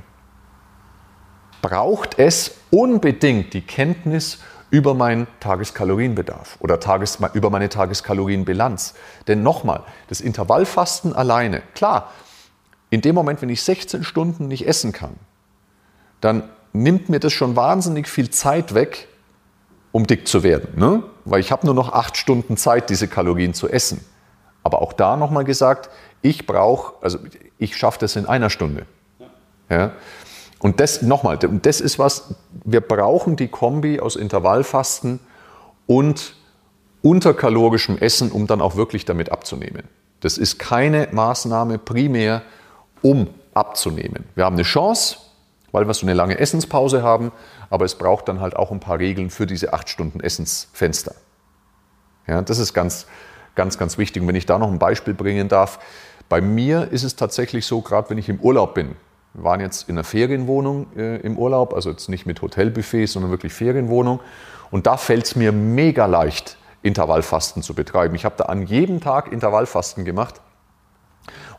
braucht 1.61 2.17
es 2.17 2.55
unbedingt 2.71 3.53
die 3.53 3.61
Kenntnis 3.61 4.39
über 4.69 4.93
meinen 4.93 5.27
Tageskalorienbedarf 5.41 6.55
oder 6.59 6.79
Tages, 6.79 7.19
über 7.33 7.49
meine 7.49 7.67
Tageskalorienbilanz. 7.67 8.93
Denn 9.27 9.43
nochmal, 9.43 9.83
das 10.07 10.21
Intervallfasten 10.21 11.13
alleine, 11.13 11.61
klar, 11.75 12.11
in 12.89 13.01
dem 13.01 13.15
Moment, 13.15 13.41
wenn 13.41 13.49
ich 13.49 13.63
16 13.63 14.05
Stunden 14.05 14.47
nicht 14.47 14.65
essen 14.65 14.93
kann, 14.93 15.15
dann 16.21 16.49
nimmt 16.83 17.09
mir 17.09 17.19
das 17.19 17.33
schon 17.33 17.55
wahnsinnig 17.55 18.07
viel 18.07 18.29
Zeit 18.29 18.73
weg, 18.73 19.07
um 19.91 20.07
dick 20.07 20.27
zu 20.27 20.43
werden. 20.43 20.77
Ne? 20.77 21.03
Weil 21.25 21.39
ich 21.39 21.51
habe 21.51 21.65
nur 21.65 21.75
noch 21.75 21.93
acht 21.93 22.17
Stunden 22.17 22.57
Zeit, 22.57 22.89
diese 22.89 23.07
Kalorien 23.07 23.53
zu 23.53 23.69
essen. 23.69 24.03
Aber 24.63 24.81
auch 24.81 24.93
da 24.93 25.17
nochmal 25.17 25.43
gesagt, 25.43 25.89
ich 26.21 26.45
brauche, 26.45 26.93
also 27.01 27.19
ich 27.57 27.77
schaffe 27.77 27.99
das 27.99 28.15
in 28.15 28.25
einer 28.25 28.49
Stunde. 28.49 28.85
Ja? 29.69 29.93
Und 30.59 30.79
das 30.79 31.01
nochmal, 31.01 31.37
das 31.37 31.81
ist 31.81 31.99
was, 31.99 32.35
wir 32.63 32.81
brauchen 32.81 33.35
die 33.35 33.47
Kombi 33.47 33.99
aus 33.99 34.15
Intervallfasten 34.15 35.19
und 35.85 36.35
unterkalorischem 37.01 37.97
Essen, 37.97 38.31
um 38.31 38.47
dann 38.47 38.61
auch 38.61 38.75
wirklich 38.75 39.05
damit 39.05 39.31
abzunehmen. 39.31 39.83
Das 40.19 40.37
ist 40.37 40.57
keine 40.57 41.07
Maßnahme 41.11 41.77
primär, 41.77 42.41
um 43.01 43.27
abzunehmen. 43.53 44.25
Wir 44.35 44.45
haben 44.45 44.55
eine 44.55 44.63
Chance, 44.63 45.17
weil 45.71 45.87
wir 45.87 45.93
so 45.93 46.05
eine 46.05 46.13
lange 46.13 46.39
Essenspause 46.39 47.03
haben, 47.03 47.31
aber 47.69 47.85
es 47.85 47.95
braucht 47.95 48.27
dann 48.27 48.39
halt 48.39 48.55
auch 48.55 48.71
ein 48.71 48.79
paar 48.79 48.99
Regeln 48.99 49.29
für 49.29 49.45
diese 49.45 49.73
acht 49.73 49.89
Stunden 49.89 50.19
Essensfenster. 50.19 51.15
Ja, 52.27 52.41
das 52.41 52.59
ist 52.59 52.73
ganz, 52.73 53.07
ganz, 53.55 53.77
ganz 53.77 53.97
wichtig. 53.97 54.21
Und 54.21 54.27
wenn 54.27 54.35
ich 54.35 54.45
da 54.45 54.57
noch 54.59 54.71
ein 54.71 54.79
Beispiel 54.79 55.13
bringen 55.13 55.47
darf, 55.47 55.79
bei 56.29 56.41
mir 56.41 56.91
ist 56.91 57.03
es 57.03 57.15
tatsächlich 57.15 57.65
so, 57.65 57.81
gerade 57.81 58.09
wenn 58.09 58.17
ich 58.17 58.27
im 58.29 58.39
Urlaub 58.39 58.73
bin, 58.73 58.95
wir 59.33 59.43
waren 59.43 59.59
jetzt 59.59 59.87
in 59.87 59.95
einer 59.95 60.03
Ferienwohnung 60.03 60.87
äh, 60.95 61.17
im 61.17 61.37
Urlaub, 61.37 61.73
also 61.73 61.91
jetzt 61.91 62.09
nicht 62.09 62.25
mit 62.25 62.41
Hotelbuffet, 62.41 63.05
sondern 63.05 63.31
wirklich 63.31 63.53
Ferienwohnung. 63.53 64.19
Und 64.71 64.87
da 64.87 64.97
fällt 64.97 65.25
es 65.25 65.35
mir 65.35 65.51
mega 65.51 66.05
leicht, 66.05 66.57
Intervallfasten 66.81 67.61
zu 67.61 67.73
betreiben. 67.73 68.15
Ich 68.15 68.25
habe 68.25 68.35
da 68.37 68.45
an 68.45 68.65
jedem 68.65 68.99
Tag 68.99 69.31
Intervallfasten 69.31 70.05
gemacht. 70.05 70.41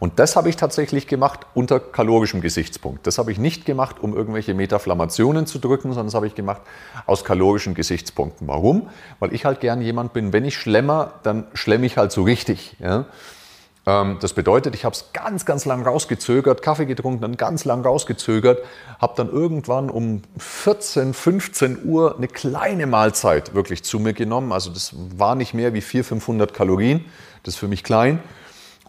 Und 0.01 0.19
das 0.19 0.37
habe 0.37 0.49
ich 0.49 0.57
tatsächlich 0.57 1.07
gemacht 1.07 1.41
unter 1.55 1.81
kalorischem 1.81 2.41
Gesichtspunkt. 2.41 3.07
Das 3.07 3.19
habe 3.19 3.33
ich 3.33 3.39
nicht 3.39 3.65
gemacht, 3.65 3.97
um 4.01 4.15
irgendwelche 4.15 4.55
Metaflammationen 4.55 5.47
zu 5.47 5.59
drücken, 5.59 5.89
sondern 5.91 6.07
das 6.07 6.15
habe 6.15 6.27
ich 6.27 6.35
gemacht 6.35 6.63
aus 7.07 7.25
kalorischen 7.25 7.75
Gesichtspunkten. 7.75 8.47
Warum? 8.47 8.89
Weil 9.19 9.35
ich 9.35 9.45
halt 9.45 9.61
gern 9.61 9.83
jemand 9.83 10.13
bin, 10.13 10.33
wenn 10.33 10.45
ich 10.45 10.57
schlemmer, 10.57 11.15
dann 11.23 11.47
schlemme 11.55 11.87
ich 11.87 11.97
halt 11.97 12.13
so 12.13 12.23
richtig. 12.23 12.77
Ja? 12.79 13.07
Ähm, 13.87 14.19
das 14.21 14.35
bedeutet, 14.35 14.77
ich 14.77 14.85
habe 14.85 14.95
es 14.95 15.13
ganz, 15.13 15.45
ganz 15.45 15.65
lang 15.65 15.83
rausgezögert, 15.83 16.63
Kaffee 16.63 16.87
getrunken, 16.87 17.21
dann 17.21 17.37
ganz 17.37 17.65
lang 17.65 17.83
rausgezögert, 17.83 18.61
habe 19.01 19.15
dann 19.17 19.29
irgendwann 19.31 19.91
um 19.91 20.23
14, 20.39 21.13
15 21.13 21.85
Uhr 21.85 22.17
eine 22.17 22.29
kleine 22.29 22.87
Mahlzeit 22.87 23.55
wirklich 23.55 23.83
zu 23.83 23.99
mir 23.99 24.13
genommen. 24.13 24.53
Also 24.53 24.71
das 24.71 24.95
war 25.17 25.35
nicht 25.35 25.55
mehr 25.55 25.75
wie 25.75 25.81
400, 25.81 26.09
500 26.09 26.55
Kalorien, 26.55 27.05
das 27.43 27.55
ist 27.55 27.61
für 27.61 27.69
mich 27.69 27.83
klein 27.83 28.21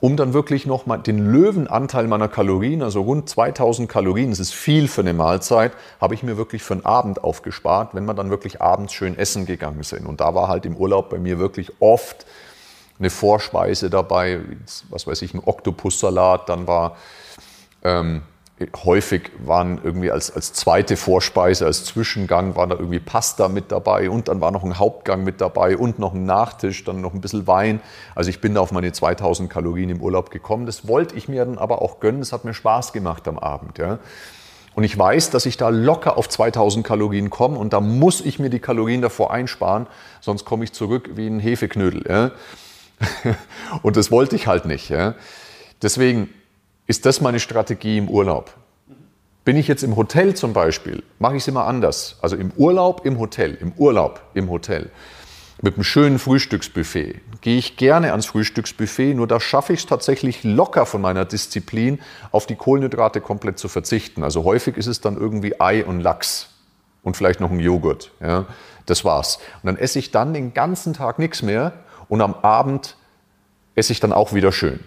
um 0.01 0.15
dann 0.15 0.33
wirklich 0.33 0.65
noch 0.65 0.85
mal 0.85 0.97
den 0.97 1.31
Löwenanteil 1.31 2.07
meiner 2.07 2.27
Kalorien, 2.27 2.81
also 2.81 3.01
rund 3.01 3.29
2000 3.29 3.89
Kalorien, 3.89 4.29
das 4.29 4.39
ist 4.39 4.53
viel 4.53 4.87
für 4.87 5.01
eine 5.01 5.13
Mahlzeit, 5.13 5.73
habe 5.99 6.13
ich 6.13 6.23
mir 6.23 6.37
wirklich 6.37 6.63
für 6.63 6.73
einen 6.73 6.85
Abend 6.85 7.23
aufgespart, 7.23 7.93
wenn 7.93 8.05
wir 8.05 8.13
dann 8.13 8.29
wirklich 8.29 8.61
abends 8.61 8.93
schön 8.93 9.17
essen 9.17 9.45
gegangen 9.45 9.83
sind. 9.83 10.05
Und 10.05 10.21
da 10.21 10.33
war 10.35 10.47
halt 10.47 10.65
im 10.65 10.75
Urlaub 10.75 11.09
bei 11.09 11.17
mir 11.17 11.39
wirklich 11.39 11.71
oft 11.79 12.25
eine 12.97 13.09
Vorspeise 13.09 13.89
dabei, 13.89 14.41
was 14.89 15.07
weiß 15.07 15.21
ich, 15.21 15.33
ein 15.33 15.41
Oktopussalat, 15.43 16.49
dann 16.49 16.67
war 16.67 16.97
ähm, 17.83 18.21
häufig 18.83 19.31
waren 19.45 19.79
irgendwie 19.83 20.11
als, 20.11 20.31
als 20.31 20.53
zweite 20.53 20.97
Vorspeise, 20.97 21.65
als 21.65 21.85
Zwischengang 21.85 22.55
war 22.55 22.67
da 22.67 22.75
irgendwie 22.75 22.99
Pasta 22.99 23.47
mit 23.47 23.71
dabei 23.71 24.09
und 24.09 24.27
dann 24.27 24.41
war 24.41 24.51
noch 24.51 24.63
ein 24.63 24.77
Hauptgang 24.77 25.23
mit 25.23 25.39
dabei 25.39 25.77
und 25.77 25.97
noch 25.97 26.13
ein 26.13 26.25
Nachtisch, 26.25 26.83
dann 26.83 26.99
noch 26.99 27.13
ein 27.13 27.21
bisschen 27.21 27.47
Wein. 27.47 27.79
Also 28.15 28.29
ich 28.29 28.41
bin 28.41 28.55
da 28.55 28.61
auf 28.61 28.71
meine 28.71 28.91
2000 28.91 29.49
Kalorien 29.49 29.89
im 29.89 30.01
Urlaub 30.01 30.29
gekommen. 30.29 30.65
Das 30.65 30.87
wollte 30.87 31.15
ich 31.15 31.29
mir 31.29 31.45
dann 31.45 31.57
aber 31.57 31.81
auch 31.81 31.99
gönnen. 31.99 32.19
Das 32.19 32.33
hat 32.33 32.43
mir 32.43 32.53
Spaß 32.53 32.91
gemacht 32.91 33.27
am 33.27 33.39
Abend. 33.39 33.77
Ja. 33.77 33.99
Und 34.75 34.83
ich 34.83 34.97
weiß, 34.97 35.29
dass 35.29 35.45
ich 35.45 35.57
da 35.57 35.69
locker 35.69 36.17
auf 36.17 36.27
2000 36.27 36.85
Kalorien 36.85 37.29
komme 37.29 37.57
und 37.57 37.73
da 37.73 37.79
muss 37.79 38.21
ich 38.21 38.39
mir 38.39 38.49
die 38.49 38.59
Kalorien 38.59 39.01
davor 39.01 39.31
einsparen, 39.31 39.87
sonst 40.21 40.45
komme 40.45 40.63
ich 40.63 40.73
zurück 40.73 41.11
wie 41.15 41.27
ein 41.27 41.39
Hefeknödel. 41.39 42.05
Ja. 42.07 42.31
Und 43.81 43.97
das 43.97 44.11
wollte 44.11 44.35
ich 44.35 44.47
halt 44.47 44.65
nicht. 44.65 44.89
Ja. 44.89 45.15
Deswegen 45.81 46.29
ist 46.89 47.05
das 47.05 47.21
meine 47.21 47.39
Strategie 47.39 47.99
im 47.99 48.09
Urlaub. 48.09 48.51
Bin 49.45 49.55
ich 49.55 49.67
jetzt 49.67 49.83
im 49.83 49.95
Hotel 49.95 50.33
zum 50.33 50.53
Beispiel, 50.53 51.03
mache 51.19 51.35
ich 51.35 51.43
es 51.43 51.47
immer 51.47 51.65
anders. 51.65 52.17
Also 52.19 52.35
im 52.35 52.51
Urlaub 52.57 53.05
im 53.05 53.19
Hotel, 53.19 53.53
im 53.61 53.73
Urlaub 53.73 54.23
im 54.33 54.49
Hotel. 54.49 54.89
Mit 55.61 55.75
einem 55.75 55.83
schönen 55.83 56.17
Frühstücksbuffet. 56.17 57.21
Gehe 57.41 57.59
ich 57.59 57.77
gerne 57.77 58.09
ans 58.09 58.25
Frühstücksbuffet, 58.25 59.13
nur 59.13 59.27
da 59.27 59.39
schaffe 59.39 59.73
ich 59.73 59.81
es 59.81 59.85
tatsächlich 59.85 60.43
locker 60.43 60.87
von 60.87 60.99
meiner 60.99 61.25
Disziplin, 61.25 61.99
auf 62.31 62.47
die 62.47 62.55
Kohlenhydrate 62.55 63.21
komplett 63.21 63.59
zu 63.59 63.67
verzichten. 63.67 64.23
Also 64.23 64.43
häufig 64.43 64.75
ist 64.75 64.87
es 64.87 64.99
dann 64.99 65.15
irgendwie 65.15 65.61
Ei 65.61 65.85
und 65.85 65.99
Lachs 65.99 66.49
und 67.03 67.15
vielleicht 67.15 67.39
noch 67.39 67.51
ein 67.51 67.59
Joghurt. 67.59 68.09
Ja, 68.19 68.47
das 68.87 69.05
war's. 69.05 69.37
Und 69.61 69.67
dann 69.67 69.77
esse 69.77 69.99
ich 69.99 70.09
dann 70.09 70.33
den 70.33 70.55
ganzen 70.55 70.95
Tag 70.95 71.19
nichts 71.19 71.43
mehr 71.43 71.73
und 72.07 72.21
am 72.21 72.33
Abend 72.33 72.95
esse 73.75 73.93
ich 73.93 73.99
dann 73.99 74.11
auch 74.11 74.33
wieder 74.33 74.51
schön. 74.51 74.79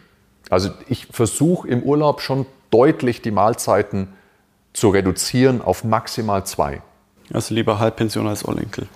Also 0.52 0.68
ich 0.86 1.06
versuche 1.06 1.66
im 1.66 1.82
Urlaub 1.82 2.20
schon 2.20 2.44
deutlich 2.70 3.22
die 3.22 3.30
Mahlzeiten 3.30 4.12
zu 4.74 4.90
reduzieren 4.90 5.62
auf 5.62 5.82
maximal 5.82 6.44
zwei. 6.44 6.82
Also 7.32 7.54
lieber 7.54 7.78
Halbpension 7.78 8.28
als 8.28 8.44
All-Inclusive. 8.44 8.92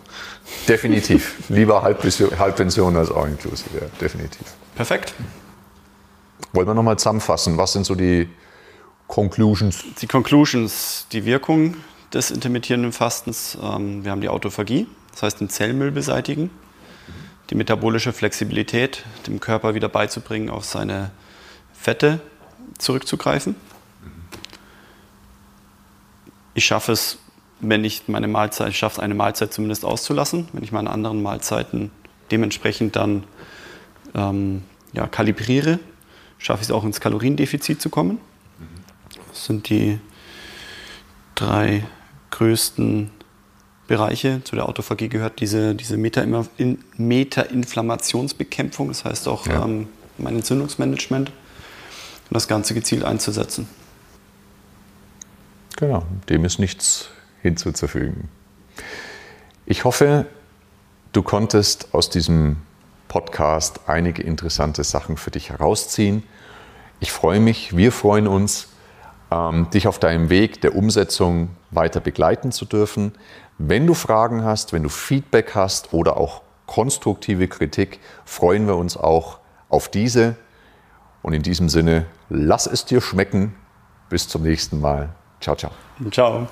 Definitiv. 0.69 1.43
lieber 1.49 1.81
Halbpension, 1.81 2.39
Halbpension 2.39 2.95
als 2.95 3.11
All-Inclusive, 3.11 3.71
ja, 3.75 3.87
definitiv. 3.99 4.53
Perfekt. 4.75 5.15
Wollen 6.53 6.67
wir 6.67 6.75
nochmal 6.75 6.99
zusammenfassen? 6.99 7.57
Was 7.57 7.73
sind 7.73 7.87
so 7.87 7.95
die 7.95 8.29
Conclusions? 9.07 9.83
Die 10.03 10.07
Conclusions, 10.07 11.07
die 11.11 11.25
Wirkung 11.25 11.77
des 12.13 12.31
intermittierenden 12.31 12.93
Fastens. 12.93 13.57
Ähm, 13.63 14.05
wir 14.05 14.11
haben 14.11 14.21
die 14.21 14.29
Autophagie, 14.29 14.87
das 15.13 15.23
heißt 15.23 15.41
den 15.41 15.49
Zellmüll 15.49 15.91
beseitigen 15.91 16.51
die 17.51 17.55
metabolische 17.55 18.13
Flexibilität 18.13 19.05
dem 19.27 19.41
Körper 19.41 19.75
wieder 19.75 19.89
beizubringen, 19.89 20.51
auf 20.51 20.65
seine 20.65 21.11
Fette 21.87 22.19
zurückzugreifen. 22.79 23.55
Ich 26.55 26.65
schaffe 26.65 26.91
es, 26.91 27.19
wenn 27.61 27.85
ich 27.85 28.09
meine 28.09 28.27
Mahlzeit, 28.27 28.71
ich 28.71 28.79
schaffe 28.79 28.97
es, 28.97 28.99
eine 28.99 29.15
Mahlzeit 29.15 29.53
zumindest 29.53 29.85
auszulassen, 29.85 30.49
wenn 30.53 30.65
ich 30.65 30.73
meine 30.73 30.91
anderen 30.91 31.23
Mahlzeiten 31.23 31.93
dementsprechend 32.33 32.97
dann 32.97 33.23
ähm, 34.17 34.65
ja, 34.95 35.07
kalibriere, 35.07 35.79
schaffe 36.39 36.63
ich 36.63 36.71
es 36.71 36.73
auch 36.73 36.83
ins 36.83 36.99
Kaloriendefizit 36.99 37.81
zu 37.81 37.89
kommen. 37.89 38.19
Das 39.29 39.45
sind 39.45 39.69
die 39.69 40.01
drei 41.37 41.87
größten 42.33 43.13
Bereiche. 43.87 44.43
Zu 44.43 44.57
der 44.57 44.69
Autophagie 44.69 45.09
gehört 45.09 45.39
diese, 45.39 45.77
diese 45.77 45.97
Meta-Inflammationsbekämpfung, 45.97 48.89
das 48.89 49.05
heißt 49.05 49.29
auch 49.29 49.47
ja. 49.47 49.65
ähm, 49.65 49.87
mein 50.19 50.35
Entzündungsmanagement 50.35 51.31
und 52.29 52.35
das 52.35 52.49
Ganze 52.49 52.75
gezielt 52.75 53.05
einzusetzen. 53.05 53.69
Genau, 55.77 56.05
dem 56.29 56.45
ist 56.45 56.59
nichts 56.59 57.11
hinzuzufügen. 57.43 58.29
Ich 59.67 59.85
hoffe, 59.85 60.27
du 61.13 61.23
konntest 61.23 61.93
aus 61.93 62.09
diesem 62.09 62.57
Podcast 63.09 63.81
einige 63.87 64.23
interessante 64.23 64.85
Sachen 64.85 65.17
für 65.17 65.31
dich 65.31 65.51
herausziehen. 65.51 66.23
Ich 67.01 67.13
freue 67.13 67.41
mich, 67.41 67.77
wir 67.77 67.93
freuen 67.93 68.27
uns, 68.27 68.69
ähm, 69.31 69.69
dich 69.71 69.87
auf 69.87 69.99
deinem 69.99 70.31
Weg 70.31 70.61
der 70.61 70.75
Umsetzung 70.75 71.51
weiter 71.71 72.01
begleiten 72.01 72.53
zu 72.53 72.65
dürfen. 72.65 73.13
Wenn 73.59 73.87
du 73.87 73.95
Fragen 73.95 74.45
hast, 74.45 74.73
wenn 74.73 74.83
du 74.83 74.89
Feedback 74.89 75.55
hast 75.55 75.93
oder 75.93 76.17
auch 76.17 76.43
konstruktive 76.67 77.49
Kritik, 77.49 78.01
freuen 78.25 78.67
wir 78.67 78.77
uns 78.77 78.97
auch 78.97 79.41
auf 79.69 79.89
diese. 79.89 80.37
Und 81.23 81.33
in 81.33 81.43
diesem 81.43 81.69
Sinne, 81.69 82.07
Lass 82.29 82.67
es 82.67 82.85
dir 82.85 83.01
schmecken. 83.01 83.55
Bis 84.09 84.29
zum 84.29 84.43
nächsten 84.43 84.81
Mal. 84.81 85.11
Ciao, 85.41 85.57
ciao. 85.57 85.73
Ciao. 86.11 86.49